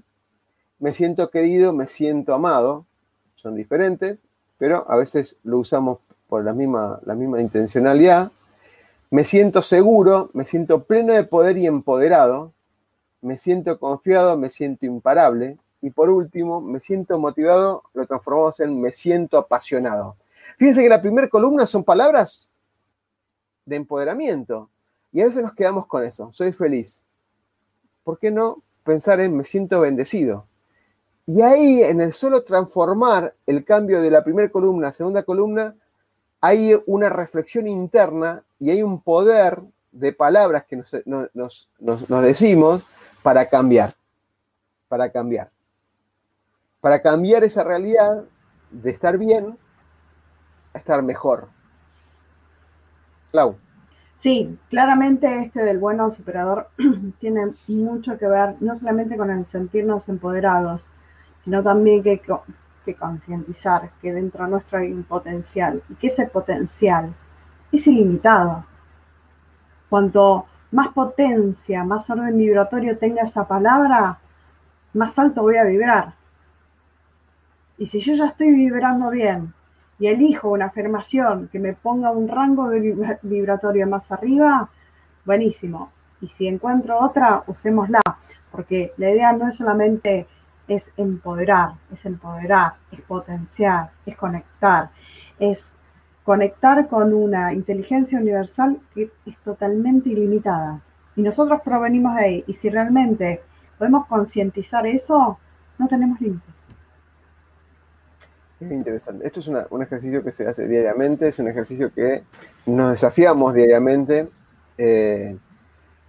me 0.77 0.93
siento 0.93 1.31
querido, 1.31 1.73
me 1.73 1.87
siento 1.87 2.35
amado. 2.35 2.85
Son 3.33 3.55
diferentes, 3.55 4.27
pero 4.59 4.85
a 4.87 4.97
veces 4.97 5.37
lo 5.43 5.57
usamos 5.57 5.97
por 6.27 6.45
la 6.45 6.53
misma, 6.53 6.99
la 7.07 7.15
misma 7.15 7.41
intencionalidad. 7.41 8.31
Me 9.09 9.25
siento 9.25 9.63
seguro, 9.63 10.29
me 10.33 10.45
siento 10.45 10.83
pleno 10.83 11.13
de 11.13 11.23
poder 11.23 11.57
y 11.57 11.65
empoderado, 11.65 12.53
me 13.27 13.37
siento 13.37 13.77
confiado, 13.77 14.37
me 14.37 14.49
siento 14.49 14.85
imparable. 14.85 15.57
Y 15.81 15.89
por 15.91 16.09
último, 16.09 16.61
me 16.61 16.79
siento 16.79 17.19
motivado, 17.19 17.83
lo 17.93 18.07
transformamos 18.07 18.59
en 18.61 18.79
me 18.79 18.91
siento 18.91 19.37
apasionado. 19.37 20.15
Fíjense 20.57 20.81
que 20.81 20.89
la 20.89 21.01
primera 21.01 21.27
columna 21.27 21.67
son 21.67 21.83
palabras 21.83 22.49
de 23.65 23.75
empoderamiento. 23.75 24.69
Y 25.11 25.21
a 25.21 25.25
veces 25.25 25.43
nos 25.43 25.53
quedamos 25.53 25.87
con 25.87 26.03
eso, 26.03 26.31
soy 26.33 26.53
feliz. 26.53 27.05
¿Por 28.03 28.17
qué 28.17 28.31
no 28.31 28.63
pensar 28.83 29.19
en 29.19 29.35
me 29.35 29.43
siento 29.43 29.81
bendecido? 29.81 30.45
Y 31.25 31.41
ahí, 31.41 31.83
en 31.83 31.99
el 31.99 32.13
solo 32.13 32.43
transformar 32.43 33.35
el 33.45 33.65
cambio 33.65 34.01
de 34.01 34.09
la 34.09 34.23
primera 34.23 34.49
columna 34.49 34.87
a 34.87 34.93
segunda 34.93 35.23
columna, 35.23 35.75
hay 36.39 36.79
una 36.85 37.09
reflexión 37.09 37.67
interna 37.67 38.43
y 38.59 38.69
hay 38.69 38.81
un 38.81 39.01
poder 39.01 39.61
de 39.91 40.13
palabras 40.13 40.65
que 40.65 40.81
nos, 41.05 41.69
nos 41.79 42.23
decimos 42.23 42.83
para 43.27 43.49
cambiar, 43.49 43.93
para 44.87 45.11
cambiar, 45.11 45.51
para 46.79 47.01
cambiar 47.01 47.43
esa 47.43 47.61
realidad 47.61 48.23
de 48.71 48.89
estar 48.89 49.17
bien 49.17 49.57
a 50.73 50.77
estar 50.77 51.03
mejor. 51.03 51.49
Clau. 53.31 53.57
Sí, 54.17 54.57
claramente 54.69 55.41
este 55.41 55.65
del 55.65 55.77
bueno 55.77 56.09
superador 56.09 56.69
tiene 57.19 57.53
mucho 57.67 58.17
que 58.17 58.27
ver 58.27 58.55
no 58.61 58.79
solamente 58.79 59.17
con 59.17 59.29
el 59.29 59.45
sentirnos 59.45 60.07
empoderados, 60.07 60.89
sino 61.43 61.61
también 61.61 62.03
que, 62.03 62.21
que 62.85 62.95
concientizar 62.95 63.91
que 64.01 64.13
dentro 64.13 64.45
de 64.45 64.51
nuestro 64.51 64.79
hay 64.79 64.93
un 64.93 65.03
potencial 65.03 65.83
y 65.89 65.95
que 65.95 66.07
ese 66.07 66.27
potencial 66.27 67.13
es 67.73 67.87
ilimitado. 67.87 68.63
Cuanto 69.89 70.45
más 70.71 70.89
potencia, 70.89 71.83
más 71.83 72.09
orden 72.09 72.37
vibratorio 72.37 72.97
tenga 72.97 73.23
esa 73.23 73.47
palabra, 73.47 74.19
más 74.93 75.17
alto 75.19 75.43
voy 75.43 75.57
a 75.57 75.63
vibrar. 75.63 76.13
Y 77.77 77.85
si 77.85 77.99
yo 77.99 78.13
ya 78.13 78.27
estoy 78.27 78.51
vibrando 78.51 79.09
bien 79.09 79.53
y 79.99 80.07
elijo 80.07 80.49
una 80.49 80.65
afirmación 80.65 81.47
que 81.51 81.59
me 81.59 81.73
ponga 81.73 82.11
un 82.11 82.27
rango 82.27 82.69
vibratorio 83.21 83.87
más 83.87 84.11
arriba, 84.11 84.69
buenísimo. 85.25 85.91
Y 86.21 86.27
si 86.27 86.47
encuentro 86.47 86.99
otra, 86.99 87.43
usémosla, 87.47 88.01
porque 88.51 88.93
la 88.97 89.11
idea 89.11 89.33
no 89.33 89.47
es 89.47 89.55
solamente 89.55 90.27
es 90.67 90.91
empoderar, 90.97 91.73
es 91.93 92.05
empoderar, 92.05 92.73
es 92.91 93.01
potenciar, 93.01 93.91
es 94.05 94.17
conectar, 94.17 94.89
es 95.39 95.71
conectar 96.27 96.89
con 96.89 97.13
una 97.13 97.53
inteligencia 97.53 98.19
universal 98.19 98.81
que 98.93 99.09
es 99.25 99.37
totalmente 99.45 100.09
ilimitada. 100.09 100.81
Y 101.15 101.21
nosotros 101.21 101.61
provenimos 101.63 102.17
de 102.17 102.21
ahí. 102.21 102.43
Y 102.47 102.53
si 102.53 102.69
realmente 102.69 103.41
podemos 103.77 104.05
concientizar 104.07 104.85
eso, 104.85 105.39
no 105.77 105.87
tenemos 105.87 106.19
límites. 106.19 106.53
Es 108.59 108.69
interesante. 108.69 109.25
Esto 109.25 109.39
es 109.39 109.47
un 109.47 109.81
ejercicio 109.81 110.21
que 110.21 110.33
se 110.33 110.45
hace 110.45 110.67
diariamente, 110.67 111.29
es 111.29 111.39
un 111.39 111.47
ejercicio 111.47 111.93
que 111.93 112.23
nos 112.65 112.91
desafiamos 112.91 113.53
diariamente. 113.53 114.27
Eh, 114.77 115.37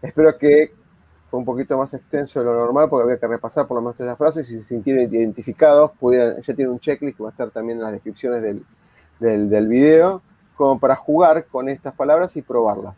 espero 0.02 0.36
que 0.36 0.72
fue 1.30 1.38
un 1.38 1.46
poquito 1.46 1.78
más 1.78 1.94
extenso 1.94 2.40
de 2.40 2.46
lo 2.46 2.54
normal 2.54 2.88
porque 2.88 3.04
había 3.04 3.20
que 3.20 3.26
repasar 3.28 3.68
por 3.68 3.76
lo 3.76 3.82
menos 3.82 3.94
todas 3.94 4.10
las 4.10 4.18
frases 4.18 4.48
si 4.48 4.58
se 4.58 4.64
sintieron 4.64 5.14
identificados, 5.14 5.92
ya 6.44 6.54
tiene 6.56 6.72
un 6.72 6.80
checklist 6.80 7.18
que 7.18 7.22
va 7.22 7.28
a 7.28 7.32
estar 7.32 7.50
también 7.52 7.78
en 7.78 7.84
las 7.84 7.92
descripciones 7.92 8.42
del, 8.42 8.64
del, 9.18 9.50
del 9.50 9.68
video, 9.68 10.22
como 10.56 10.78
para 10.78 10.96
jugar 10.96 11.46
con 11.46 11.68
estas 11.68 11.94
palabras 11.94 12.36
y 12.36 12.42
probarlas. 12.42 12.96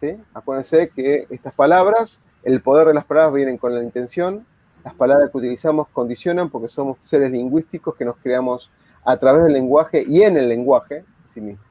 ¿sí? 0.00 0.16
Acuérdense 0.32 0.90
que 0.90 1.26
estas 1.30 1.52
palabras, 1.54 2.20
el 2.42 2.60
poder 2.60 2.86
de 2.86 2.94
las 2.94 3.04
palabras 3.04 3.34
vienen 3.34 3.58
con 3.58 3.74
la 3.74 3.82
intención, 3.82 4.46
las 4.84 4.94
palabras 4.94 5.30
que 5.30 5.38
utilizamos 5.38 5.88
condicionan 5.88 6.50
porque 6.50 6.68
somos 6.68 6.98
seres 7.04 7.30
lingüísticos 7.30 7.94
que 7.94 8.04
nos 8.04 8.16
creamos 8.18 8.70
a 9.04 9.16
través 9.16 9.44
del 9.44 9.54
lenguaje 9.54 10.04
y 10.06 10.22
en 10.22 10.36
el 10.36 10.48
lenguaje 10.48 11.04
sí 11.34 11.40
mismo. 11.40 11.62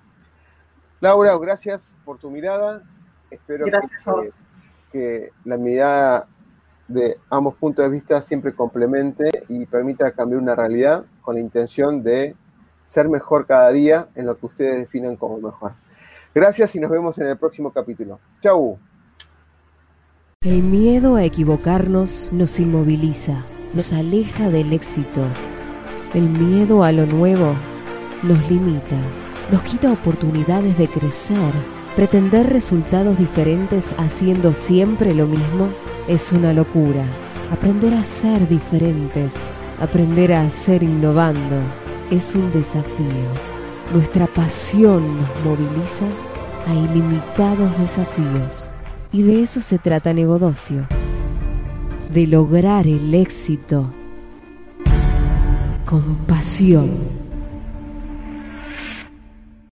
Laura, 0.99 1.37
gracias 1.37 1.95
por 2.05 2.17
tu 2.17 2.29
mirada. 2.29 2.83
Espero 3.29 3.65
que, 3.65 4.31
que, 4.91 5.31
la 5.43 5.57
mirada 5.57 6.27
de 6.87 7.17
ambos 7.29 7.55
puntos 7.55 7.83
de 7.85 7.91
vista 7.91 8.21
siempre 8.21 8.53
complemente 8.53 9.45
y 9.47 9.65
permita 9.65 10.11
cambiar 10.11 10.41
una 10.41 10.55
realidad 10.55 11.05
con 11.21 11.35
la 11.35 11.41
intención 11.41 12.03
de 12.03 12.35
ser 12.85 13.09
mejor 13.09 13.45
cada 13.45 13.71
día 13.71 14.07
en 14.15 14.25
lo 14.25 14.37
que 14.37 14.45
ustedes 14.45 14.77
definan 14.77 15.15
como 15.15 15.37
mejor. 15.37 15.73
Gracias 16.33 16.75
y 16.75 16.79
nos 16.79 16.89
vemos 16.89 17.17
en 17.19 17.27
el 17.27 17.37
próximo 17.37 17.71
capítulo. 17.71 18.19
Chau. 18.41 18.77
El 20.41 20.63
miedo 20.63 21.15
a 21.15 21.23
equivocarnos 21.23 22.29
nos 22.33 22.59
inmoviliza, 22.59 23.45
nos 23.73 23.93
aleja 23.93 24.49
del 24.49 24.73
éxito. 24.73 25.25
El 26.13 26.29
miedo 26.29 26.83
a 26.83 26.91
lo 26.91 27.05
nuevo 27.05 27.55
nos 28.23 28.49
limita, 28.49 28.97
nos 29.51 29.61
quita 29.61 29.91
oportunidades 29.91 30.77
de 30.77 30.87
crecer. 30.87 31.53
Pretender 31.95 32.49
resultados 32.49 33.17
diferentes 33.19 33.93
haciendo 33.97 34.53
siempre 34.53 35.13
lo 35.13 35.27
mismo 35.27 35.69
es 36.07 36.33
una 36.33 36.51
locura. 36.51 37.05
Aprender 37.51 37.93
a 37.93 38.03
ser 38.03 38.47
diferentes, 38.49 39.51
aprender 39.79 40.33
a 40.33 40.49
ser 40.49 40.81
innovando 40.81 41.61
es 42.13 42.35
un 42.35 42.51
desafío. 42.51 43.33
Nuestra 43.91 44.27
pasión 44.27 45.19
nos 45.19 45.29
moviliza 45.43 46.05
a 46.67 46.73
ilimitados 46.73 47.77
desafíos. 47.79 48.69
Y 49.11 49.23
de 49.23 49.41
eso 49.41 49.59
se 49.59 49.79
trata 49.79 50.13
Negodocio. 50.13 50.87
De 52.11 52.27
lograr 52.27 52.85
el 52.85 53.13
éxito 53.15 53.91
con 55.85 56.17
pasión. 56.27 57.22